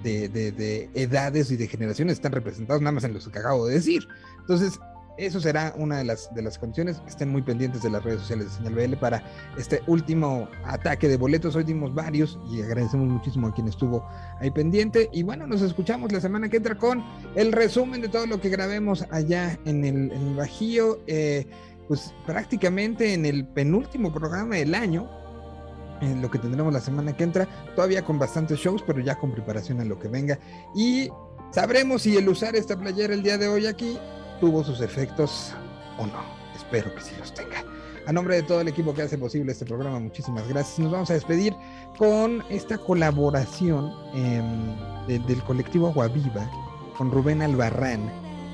de, 0.03 0.29
de- 0.29 0.51
de 0.51 0.89
edades 0.95 1.51
y 1.51 1.57
de 1.57 1.67
generaciones 1.67 2.13
están 2.13 2.31
representados 2.31 2.81
nada 2.81 2.93
más 2.93 3.03
en 3.03 3.13
los 3.13 3.27
que 3.27 3.39
acabo 3.39 3.67
de 3.67 3.75
decir. 3.75 4.07
Entonces, 4.39 4.79
eso 5.17 5.41
será 5.41 5.73
una 5.77 5.97
de 5.97 6.05
las, 6.05 6.33
de 6.33 6.41
las 6.41 6.57
condiciones. 6.57 7.01
Estén 7.05 7.27
muy 7.29 7.41
pendientes 7.41 7.81
de 7.83 7.89
las 7.89 8.01
redes 8.01 8.21
sociales 8.21 8.45
de 8.45 8.51
Señal 8.55 8.73
BL 8.73 8.95
para 8.95 9.21
este 9.57 9.81
último 9.87 10.47
ataque 10.63 11.09
de 11.09 11.17
boletos. 11.17 11.57
Hoy 11.57 11.65
dimos 11.65 11.93
varios 11.93 12.39
y 12.49 12.61
agradecemos 12.61 13.09
muchísimo 13.09 13.47
a 13.47 13.53
quien 13.53 13.67
estuvo 13.67 14.07
ahí 14.39 14.49
pendiente. 14.49 15.09
Y 15.11 15.23
bueno, 15.23 15.45
nos 15.45 15.61
escuchamos 15.61 16.13
la 16.13 16.21
semana 16.21 16.47
que 16.47 16.55
entra 16.57 16.77
con 16.77 17.03
el 17.35 17.51
resumen 17.51 17.99
de 18.01 18.07
todo 18.07 18.27
lo 18.27 18.39
que 18.39 18.47
grabemos 18.47 19.05
allá 19.11 19.59
en 19.65 19.83
el, 19.83 20.11
en 20.13 20.27
el 20.29 20.35
Bajío. 20.35 20.99
eh, 21.07 21.45
pues 21.89 22.13
prácticamente 22.27 23.13
en 23.15 23.25
el 23.25 23.45
penúltimo 23.47 24.13
programa 24.13 24.55
del 24.57 24.75
año, 24.75 25.09
en 26.01 26.21
lo 26.21 26.29
que 26.31 26.39
tendremos 26.39 26.71
la 26.73 26.79
semana 26.79 27.15
que 27.15 27.23
entra, 27.23 27.47
todavía 27.75 28.03
con 28.05 28.17
bastantes 28.19 28.59
shows, 28.59 28.83
pero 28.85 28.99
ya 29.01 29.15
con 29.17 29.31
preparación 29.31 29.79
a 29.81 29.85
lo 29.85 29.97
que 29.99 30.07
venga. 30.07 30.39
Y 30.75 31.09
sabremos 31.51 32.03
si 32.03 32.15
el 32.17 32.27
usar 32.29 32.55
esta 32.55 32.77
playera 32.77 33.13
el 33.13 33.23
día 33.23 33.37
de 33.37 33.47
hoy 33.47 33.65
aquí 33.65 33.97
tuvo 34.39 34.63
sus 34.63 34.81
efectos 34.81 35.53
o 35.97 36.05
no. 36.05 36.21
Espero 36.55 36.93
que 36.95 37.01
sí 37.01 37.11
los 37.19 37.33
tenga. 37.33 37.63
A 38.07 38.13
nombre 38.13 38.35
de 38.37 38.43
todo 38.43 38.61
el 38.61 38.67
equipo 38.67 38.93
que 38.93 39.01
hace 39.03 39.17
posible 39.17 39.51
este 39.51 39.65
programa, 39.65 39.99
muchísimas 39.99 40.47
gracias. 40.47 40.79
Nos 40.79 40.91
vamos 40.91 41.09
a 41.11 41.13
despedir 41.13 41.53
con 41.97 42.43
esta 42.49 42.77
colaboración 42.77 43.91
em, 44.13 44.75
de- 45.07 45.19
del 45.19 45.43
colectivo 45.43 45.87
Aguaviva 45.87 46.49
con 46.97 47.11
Rubén 47.11 47.41
Albarrán. 47.41 48.09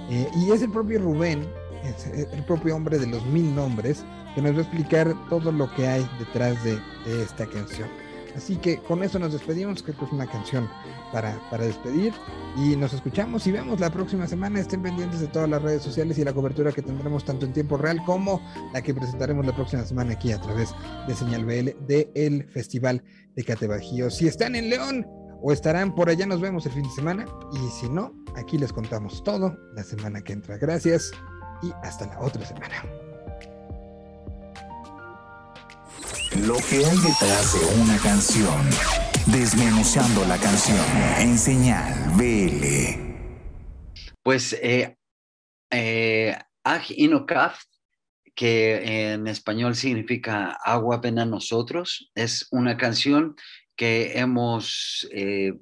Eh, 0.09 0.27
y 0.35 0.51
es 0.51 0.61
el 0.61 0.71
propio 0.71 0.99
Rubén, 0.99 1.47
es 1.83 2.05
el 2.07 2.43
propio 2.45 2.75
hombre 2.75 2.97
de 2.99 3.07
los 3.07 3.25
mil 3.27 3.53
nombres, 3.55 4.03
que 4.35 4.41
nos 4.41 4.53
va 4.53 4.57
a 4.57 4.61
explicar 4.61 5.15
todo 5.29 5.51
lo 5.51 5.73
que 5.73 5.87
hay 5.87 6.07
detrás 6.19 6.61
de, 6.63 6.79
de 7.05 7.23
esta 7.23 7.47
canción. 7.47 7.89
Así 8.35 8.57
que 8.57 8.77
con 8.77 9.01
eso 9.01 9.17
nos 9.17 9.31
despedimos, 9.31 9.81
creo 9.81 9.97
que 9.97 10.05
es 10.05 10.11
una 10.11 10.27
canción 10.27 10.69
para, 11.13 11.39
para 11.49 11.65
despedir 11.65 12.13
y 12.57 12.75
nos 12.75 12.93
escuchamos 12.93 13.47
y 13.47 13.51
vemos 13.51 13.79
la 13.79 13.89
próxima 13.89 14.27
semana. 14.27 14.59
Estén 14.59 14.81
pendientes 14.81 15.21
de 15.21 15.27
todas 15.27 15.49
las 15.49 15.61
redes 15.61 15.81
sociales 15.81 16.17
y 16.17 16.25
la 16.25 16.33
cobertura 16.33 16.73
que 16.73 16.81
tendremos 16.81 17.23
tanto 17.23 17.45
en 17.45 17.53
tiempo 17.53 17.77
real 17.77 18.03
como 18.05 18.41
la 18.73 18.81
que 18.81 18.93
presentaremos 18.93 19.45
la 19.45 19.55
próxima 19.55 19.85
semana 19.85 20.13
aquí 20.13 20.33
a 20.33 20.41
través 20.41 20.75
de 21.07 21.15
Señal 21.15 21.45
BL 21.45 21.85
del 21.87 22.43
Festival 22.49 23.01
de 23.35 23.43
Catebajío. 23.43 24.09
Si 24.09 24.27
están 24.27 24.55
en 24.55 24.69
León 24.69 25.07
o 25.41 25.53
estarán 25.53 25.95
por 25.95 26.09
allá, 26.09 26.25
nos 26.25 26.41
vemos 26.41 26.65
el 26.65 26.73
fin 26.73 26.83
de 26.83 26.89
semana 26.89 27.25
y 27.53 27.69
si 27.79 27.89
no, 27.89 28.13
aquí 28.35 28.57
les 28.57 28.73
contamos 28.73 29.23
todo 29.23 29.57
la 29.75 29.83
semana 29.83 30.21
que 30.21 30.33
entra. 30.33 30.57
Gracias 30.57 31.11
y 31.63 31.71
hasta 31.83 32.07
la 32.07 32.19
otra 32.19 32.45
semana. 32.45 33.04
Lo 36.43 36.55
que 36.69 36.85
hay 36.85 36.97
detrás 36.97 37.53
de 37.53 37.81
una 37.81 37.97
canción. 37.97 38.61
Desmenuzando 39.27 40.25
la 40.25 40.37
canción 40.37 40.77
en 41.17 41.37
señal 41.37 41.93
BL. 42.17 42.99
Pues 44.21 44.53
eh, 44.61 44.97
eh, 45.71 46.37
Inokaf, 46.89 47.63
que 48.35 49.13
en 49.13 49.27
español 49.27 49.75
significa 49.75 50.57
agua 50.63 50.97
ven 50.97 51.15
nosotros, 51.15 52.11
es 52.15 52.47
una 52.51 52.75
canción 52.75 53.35
que 53.77 54.19
hemos 54.19 55.07
eh, 55.11 55.53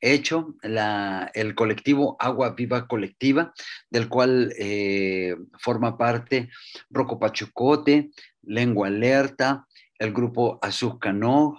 hecho 0.00 0.54
la, 0.62 1.30
el 1.34 1.54
colectivo 1.54 2.16
Agua 2.20 2.50
Viva 2.50 2.86
Colectiva, 2.86 3.52
del 3.90 4.08
cual 4.08 4.52
eh, 4.58 5.34
forma 5.58 5.96
parte 5.96 6.50
Rocco 6.90 7.18
Pachucote, 7.18 8.10
Lengua 8.42 8.88
Alerta, 8.88 9.66
el 9.98 10.12
grupo 10.12 10.58
Azúcano, 10.62 11.58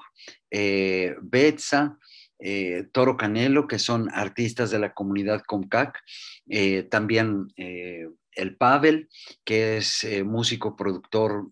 eh, 0.50 1.16
Betsa, 1.22 1.98
eh, 2.40 2.86
Toro 2.94 3.18
Canelo, 3.18 3.68
que 3.68 3.80
son 3.80 4.10
artistas 4.14 4.72
de 4.72 4.80
la 4.80 4.94
comunidad 4.94 5.44
Comcac, 5.46 6.00
eh, 6.48 6.84
también 6.84 7.52
eh, 7.58 8.08
el 8.32 8.56
Pavel, 8.56 9.10
que 9.44 9.78
es 9.78 10.08
músico, 10.24 10.78
productor 10.78 11.50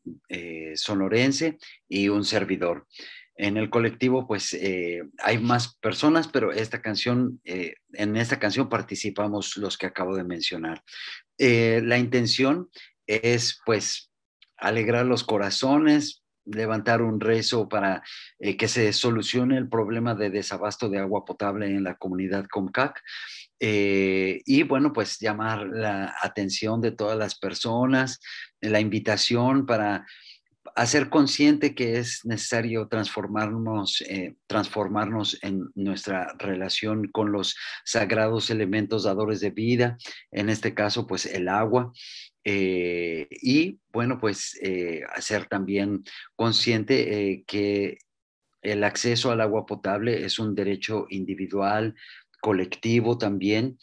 sonorense 0.76 1.58
y 1.90 2.08
un 2.08 2.24
servidor. 2.24 2.88
En 3.36 3.58
el 3.58 3.70
colectivo, 3.70 4.26
pues 4.26 4.58
hay 5.18 5.38
más 5.40 5.76
personas, 5.80 6.30
pero 6.30 6.54
esta 6.54 6.82
canción, 6.82 7.42
en 7.44 8.16
esta 8.16 8.40
canción 8.40 8.70
participamos 8.70 9.58
los 9.58 9.78
que 9.78 9.88
acabo 9.88 10.16
de 10.16 10.24
mencionar. 10.24 10.82
La 11.38 11.98
intención 11.98 12.70
es, 13.06 13.60
pues, 13.66 14.12
alegrar 14.56 15.06
los 15.06 15.26
corazones, 15.26 16.24
levantar 16.52 17.02
un 17.02 17.20
rezo 17.20 17.68
para 17.68 18.04
eh, 18.40 18.58
que 18.58 18.68
se 18.68 18.92
solucione 18.94 19.58
el 19.58 19.70
problema 19.70 20.16
de 20.16 20.30
desabasto 20.30 20.90
de 20.90 21.00
agua 21.00 21.26
potable 21.26 21.68
en 21.68 21.84
la 21.84 21.96
comunidad 21.96 22.46
Comcac. 22.50 23.02
Eh, 23.60 24.42
y 24.46 24.64
bueno, 24.64 24.94
pues 24.94 25.20
llamar 25.20 25.68
la 25.68 26.16
atención 26.22 26.82
de 26.82 26.92
todas 26.92 27.18
las 27.18 27.38
personas, 27.38 28.20
la 28.62 28.80
invitación 28.80 29.66
para 29.66 30.06
hacer 30.76 31.10
consciente 31.10 31.74
que 31.74 31.98
es 31.98 32.24
necesario 32.24 32.88
transformarnos, 32.88 34.02
eh, 34.02 34.36
transformarnos 34.46 35.40
en 35.42 35.72
nuestra 35.74 36.36
relación 36.38 37.08
con 37.12 37.32
los 37.32 37.56
sagrados 37.84 38.52
elementos 38.52 39.04
dadores 39.04 39.40
de 39.40 39.50
vida, 39.50 39.98
en 40.32 40.50
este 40.50 40.76
caso, 40.76 41.08
pues 41.08 41.26
el 41.26 41.50
agua. 41.50 41.92
Eh, 42.50 43.28
y 43.30 43.78
bueno, 43.92 44.18
pues 44.22 44.58
eh, 44.62 45.02
hacer 45.14 45.48
también 45.48 46.06
consciente 46.38 47.32
eh, 47.32 47.44
que 47.46 47.98
el 48.62 48.86
acceso 48.86 49.32
al 49.32 49.42
agua 49.42 49.66
potable 49.66 50.24
es 50.24 50.40
un 50.40 50.56
derecho 50.56 51.08
individual, 51.10 51.94
colectivo 52.40 53.18
también, 53.18 53.78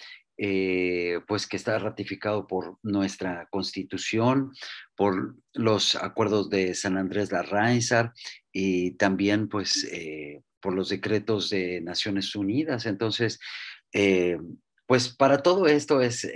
pues 1.29 1.47
que 1.47 1.57
está 1.57 1.79
ratificado 1.79 2.47
por 2.47 2.79
nuestra 2.83 3.47
constitución, 3.51 4.53
por 4.97 5.37
los 5.53 5.95
acuerdos 5.95 6.49
de 6.51 6.75
San 6.75 6.97
Andrés 6.97 7.31
Larrainzar 7.31 8.13
y 8.53 8.93
también 8.93 9.49
pues 9.49 9.89
por 10.61 10.75
los 10.75 10.89
decretos 10.89 11.51
de 11.51 11.81
Naciones 11.83 12.35
Unidas. 12.35 12.87
Entonces, 12.87 13.39
pues 14.87 15.09
para 15.09 15.39
todo 15.39 15.67
esto 15.67 16.01
es 16.01 16.27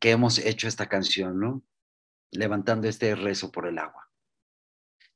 que 0.00 0.10
hemos 0.10 0.38
hecho 0.38 0.68
esta 0.68 0.88
canción, 0.88 1.38
¿no? 1.38 1.62
Levantando 2.30 2.88
este 2.88 3.14
rezo 3.14 3.50
por 3.50 3.66
el 3.66 3.78
agua. 3.78 4.08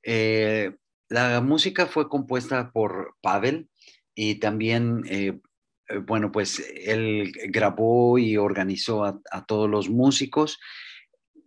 Eh, 0.03 0.77
la 1.09 1.41
música 1.41 1.87
fue 1.87 2.09
compuesta 2.09 2.71
por 2.73 3.17
Pavel 3.21 3.69
y 4.15 4.37
también 4.37 5.03
eh, 5.09 5.41
eh, 5.89 5.99
bueno, 5.99 6.33
pues 6.33 6.63
él 6.75 7.33
grabó 7.49 8.19
y 8.19 8.37
organizó 8.37 9.05
a, 9.05 9.21
a 9.31 9.45
todos 9.47 9.69
los 9.69 9.89
músicos. 9.89 10.59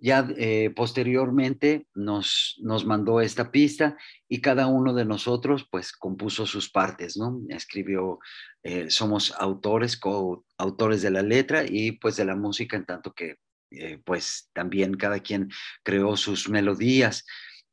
Ya 0.01 0.27
eh, 0.37 0.71
posteriormente 0.75 1.87
nos, 1.93 2.57
nos 2.61 2.85
mandó 2.85 3.21
esta 3.21 3.51
pista 3.51 3.97
y 4.27 4.41
cada 4.41 4.67
uno 4.67 4.93
de 4.93 5.05
nosotros 5.05 5.67
pues 5.69 5.91
compuso 5.91 6.45
sus 6.45 6.69
partes, 6.69 7.17
¿no? 7.17 7.41
Escribió, 7.49 8.19
eh, 8.63 8.89
somos 8.89 9.33
autores, 9.37 9.97
coautores 9.97 11.01
de 11.01 11.11
la 11.11 11.21
letra 11.21 11.63
y 11.67 11.93
pues 11.93 12.15
de 12.15 12.25
la 12.25 12.35
música, 12.35 12.77
en 12.77 12.85
tanto 12.85 13.13
que 13.13 13.37
eh, 13.71 14.01
pues 14.03 14.49
también 14.53 14.95
cada 14.95 15.19
quien 15.19 15.49
creó 15.83 16.17
sus 16.17 16.49
melodías. 16.49 17.25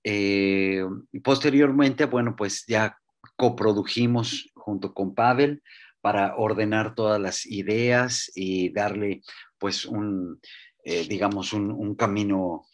Eh, 0.04 0.84
posteriormente, 1.24 2.04
bueno, 2.04 2.36
pues 2.36 2.64
ya 2.66 2.98
coprodujimos 3.36 4.50
junto 4.54 4.92
con 4.92 5.14
Pavel 5.14 5.62
para 6.00 6.36
ordenar 6.36 6.94
todas 6.94 7.20
las 7.20 7.46
ideas 7.46 8.30
y 8.34 8.72
darle 8.72 9.22
pues 9.58 9.86
un, 9.86 10.40
eh, 10.88 11.04
digamos, 11.08 11.52
un, 11.52 11.72
un 11.72 11.96
camino, 11.96 12.64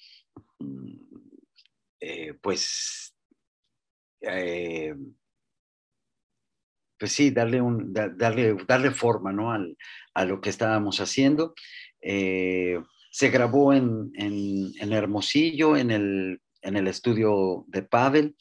eh, 1.98 2.34
pues, 2.42 3.14
eh, 4.20 4.94
pues 6.98 7.12
sí, 7.12 7.30
darle, 7.30 7.60
un, 7.62 7.92
da- 7.92 8.10
darle, 8.10 8.54
darle 8.68 8.90
forma 8.90 9.32
¿no? 9.32 9.50
Al- 9.50 9.76
a 10.14 10.24
lo 10.26 10.40
que 10.42 10.50
estábamos 10.50 11.00
haciendo. 11.00 11.54
Eh, 12.02 12.78
se 13.10 13.30
grabó 13.30 13.72
en, 13.72 14.10
en- 14.14 14.72
en 14.78 14.92
Hermosillo, 14.92 15.76
en 15.76 15.90
el, 15.90 16.40
en 16.60 16.76
el 16.76 16.88
estudio 16.88 17.64
de 17.68 17.82
Pavel. 17.82 18.36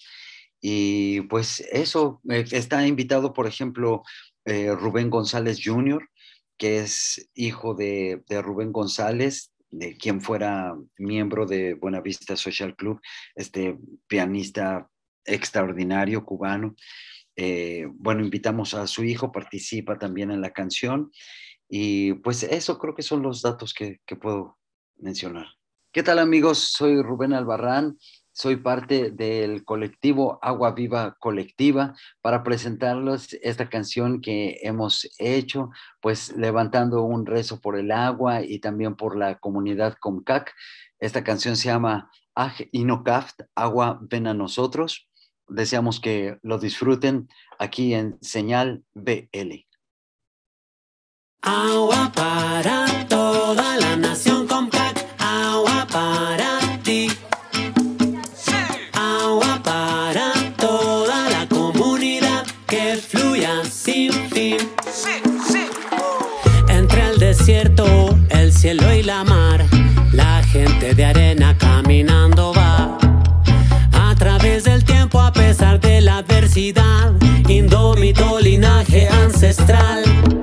Y 0.60 1.22
pues 1.22 1.62
eso, 1.72 2.22
está 2.30 2.86
invitado, 2.86 3.34
por 3.34 3.48
ejemplo, 3.48 4.04
Rubén 4.46 5.10
González 5.10 5.60
Jr., 5.64 6.08
que 6.58 6.80
es 6.80 7.30
hijo 7.34 7.74
de, 7.74 8.22
de 8.28 8.42
Rubén 8.42 8.72
González, 8.72 9.51
de 9.72 9.96
quien 9.98 10.22
fuera 10.22 10.76
miembro 10.98 11.46
de 11.46 11.74
Buenavista 11.74 12.36
Social 12.36 12.76
Club, 12.76 13.02
este 13.36 13.78
pianista 14.08 14.90
extraordinario 15.26 16.26
cubano. 16.26 16.76
Eh, 17.36 17.88
bueno, 17.94 18.22
invitamos 18.22 18.74
a 18.74 18.86
su 18.88 19.04
hijo, 19.04 19.32
participa 19.32 19.98
también 19.98 20.32
en 20.32 20.42
la 20.42 20.52
canción. 20.52 21.12
Y 21.70 22.14
pues 22.16 22.44
eso 22.44 22.78
creo 22.78 22.94
que 22.94 23.02
son 23.02 23.22
los 23.22 23.42
datos 23.42 23.74
que, 23.74 24.02
que 24.06 24.18
puedo 24.18 24.58
mencionar. 24.98 25.48
¿Qué 25.94 26.04
tal 26.04 26.20
amigos? 26.20 26.60
Soy 26.60 27.02
Rubén 27.02 27.34
Albarrán, 27.34 27.98
soy 28.34 28.58
parte 28.58 29.12
del 29.12 29.66
colectivo 29.66 30.40
Agua 30.42 30.72
Viva 30.72 31.16
Colectiva 31.20 31.94
para 32.22 32.44
presentarles 32.44 33.38
esta 33.42 33.70
canción 33.70 34.22
que 34.22 34.60
hemos 34.64 35.10
hecho, 35.20 35.70
pues 36.02 36.36
levantando 36.36 37.04
un 37.04 37.26
rezo 37.26 37.60
por 37.60 37.78
el 37.78 37.92
agua 37.92 38.42
y 38.42 38.60
también 38.60 38.96
por 38.96 39.18
la 39.18 39.38
comunidad 39.40 39.98
Comcac. 40.00 40.54
Esta 41.00 41.24
canción 41.24 41.58
se 41.58 41.70
llama 41.70 42.10
Aj 42.36 42.56
Agua 43.56 44.00
Ven 44.02 44.28
a 44.28 44.34
Nosotros. 44.34 45.10
Deseamos 45.48 46.00
que 46.00 46.38
lo 46.44 46.58
disfruten 46.58 47.28
aquí 47.60 47.94
en 47.94 48.18
Señal 48.22 48.84
BL. 48.94 49.66
Agua 51.42 52.12
para 52.16 52.86
toda 53.10 53.21
el 67.48 68.54
cielo 68.54 68.94
y 68.94 69.02
la 69.02 69.24
mar, 69.24 69.66
la 70.12 70.44
gente 70.44 70.94
de 70.94 71.06
arena 71.06 71.58
caminando 71.58 72.54
va. 72.54 73.00
A 73.94 74.16
través 74.16 74.66
del 74.66 74.84
tiempo, 74.84 75.20
a 75.20 75.34
pesar 75.34 75.80
de 75.80 76.02
la 76.02 76.18
adversidad, 76.18 77.14
indómito 77.50 78.40
linaje 78.40 79.08
ancestral. 79.10 80.41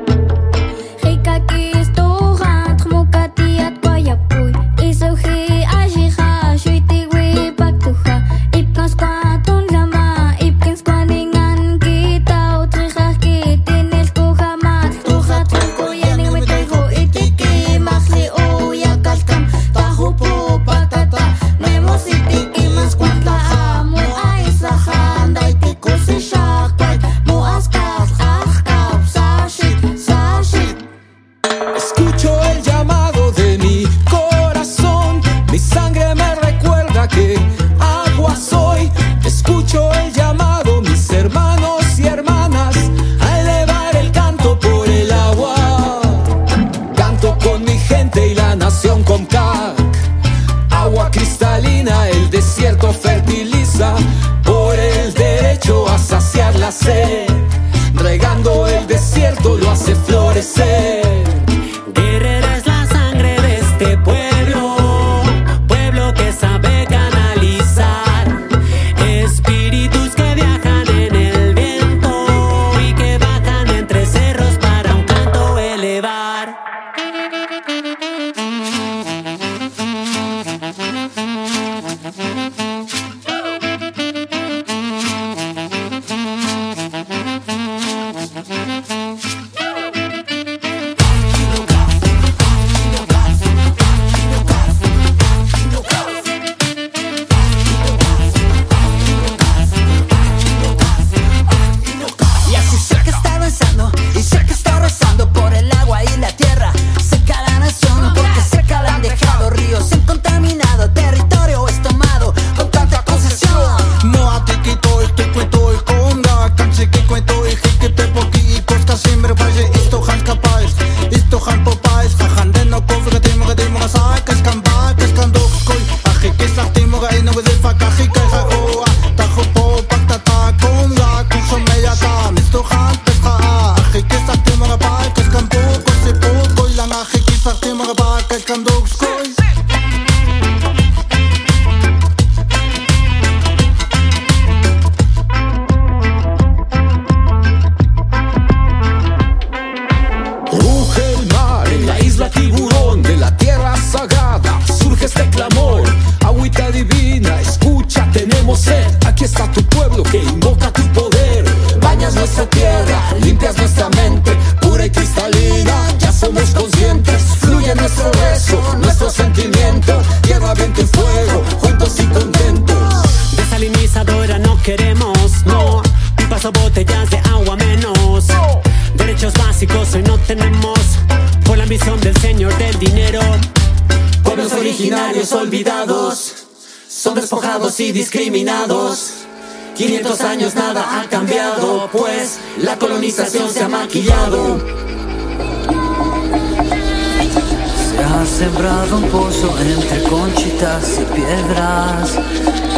Y 200.85 201.05
piedras. 201.15 202.19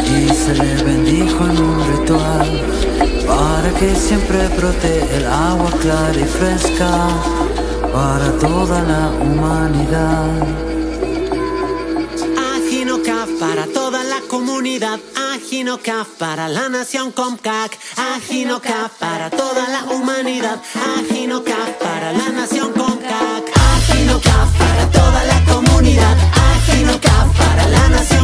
Y 0.07 0.29
se 0.35 0.55
le 0.55 0.83
bendijo 0.83 1.45
en 1.45 1.59
un 1.63 1.79
ritual. 1.93 2.49
Para 3.27 3.71
que 3.79 3.95
siempre 3.95 4.49
brote 4.57 5.17
el 5.17 5.27
agua 5.27 5.71
clara 5.81 6.21
y 6.21 6.25
fresca. 6.25 7.09
Para 7.93 8.33
toda 8.39 8.83
la 8.83 9.11
humanidad. 9.21 10.71
Ajinocaf 12.55 13.29
para 13.39 13.67
toda 13.67 14.03
la 14.05 14.21
comunidad, 14.29 14.99
Ajinocaf 15.35 16.09
para 16.19 16.49
la 16.49 16.69
nación 16.69 17.13
Comcac, 17.13 17.79
Ajinocaf 18.15 18.93
para 18.99 19.29
toda 19.31 19.69
la 19.69 19.93
humanidad, 19.93 20.61
Ajinocaf 20.99 21.71
para 21.81 22.13
la 22.13 22.29
nación 22.31 22.73
Comcac, 22.73 23.45
Ajinocaf 23.75 24.49
para 24.59 24.91
toda 24.91 25.25
la 25.25 25.45
comunidad, 25.53 26.17
Ajinocaf 26.53 27.10
para 27.41 27.67
la 27.69 27.89
nación 27.89 28.20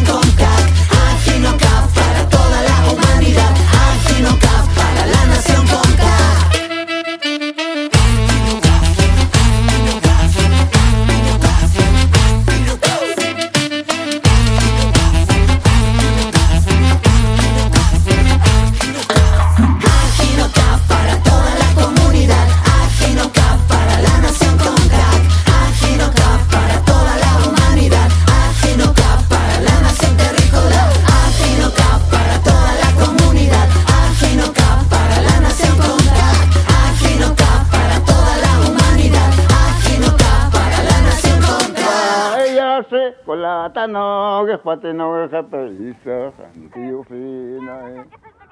colata 43.87 43.93
no 43.93 44.45
que 44.47 44.59
fate 44.59 44.93
no 44.93 45.13
que 45.13 45.29
japelisa 45.31 46.33
jantiu 46.37 47.05
fina 47.05 48.05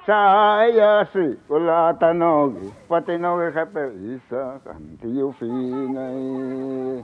Sa 0.05 0.65
ella 0.65 1.05
se 1.11 1.37
colata 1.47 2.13
no 2.13 2.53
que 2.53 2.71
fate 2.87 3.17
no 3.17 3.37
que 3.37 3.51
japelisa 3.51 4.59
jantiu 4.63 5.33
fina 5.33 7.03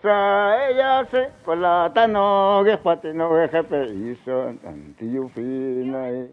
Sa 0.00 0.68
ella 0.68 1.04
se 1.10 1.30
colata 1.44 2.06
no 2.06 2.62
que 2.64 2.76
fate 2.78 3.12
no 3.12 3.30
que 3.30 3.48
japelisa 3.48 4.54
jantiu 4.62 5.28
fina 5.34 6.28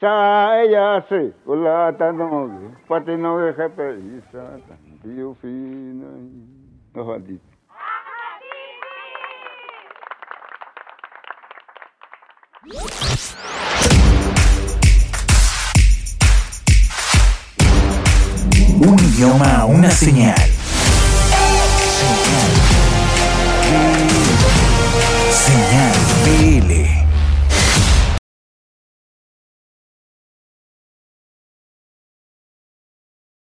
Sa 0.00 0.62
ella 0.62 1.04
se 1.08 1.32
colata 1.44 2.12
no 2.12 2.48
que 6.94 7.51
Un 12.64 12.70
idioma, 19.00 19.64
una 19.64 19.90
señal. 19.90 20.36
Señal. 21.98 22.52
Señal 25.32 25.92
BL. 26.24 27.01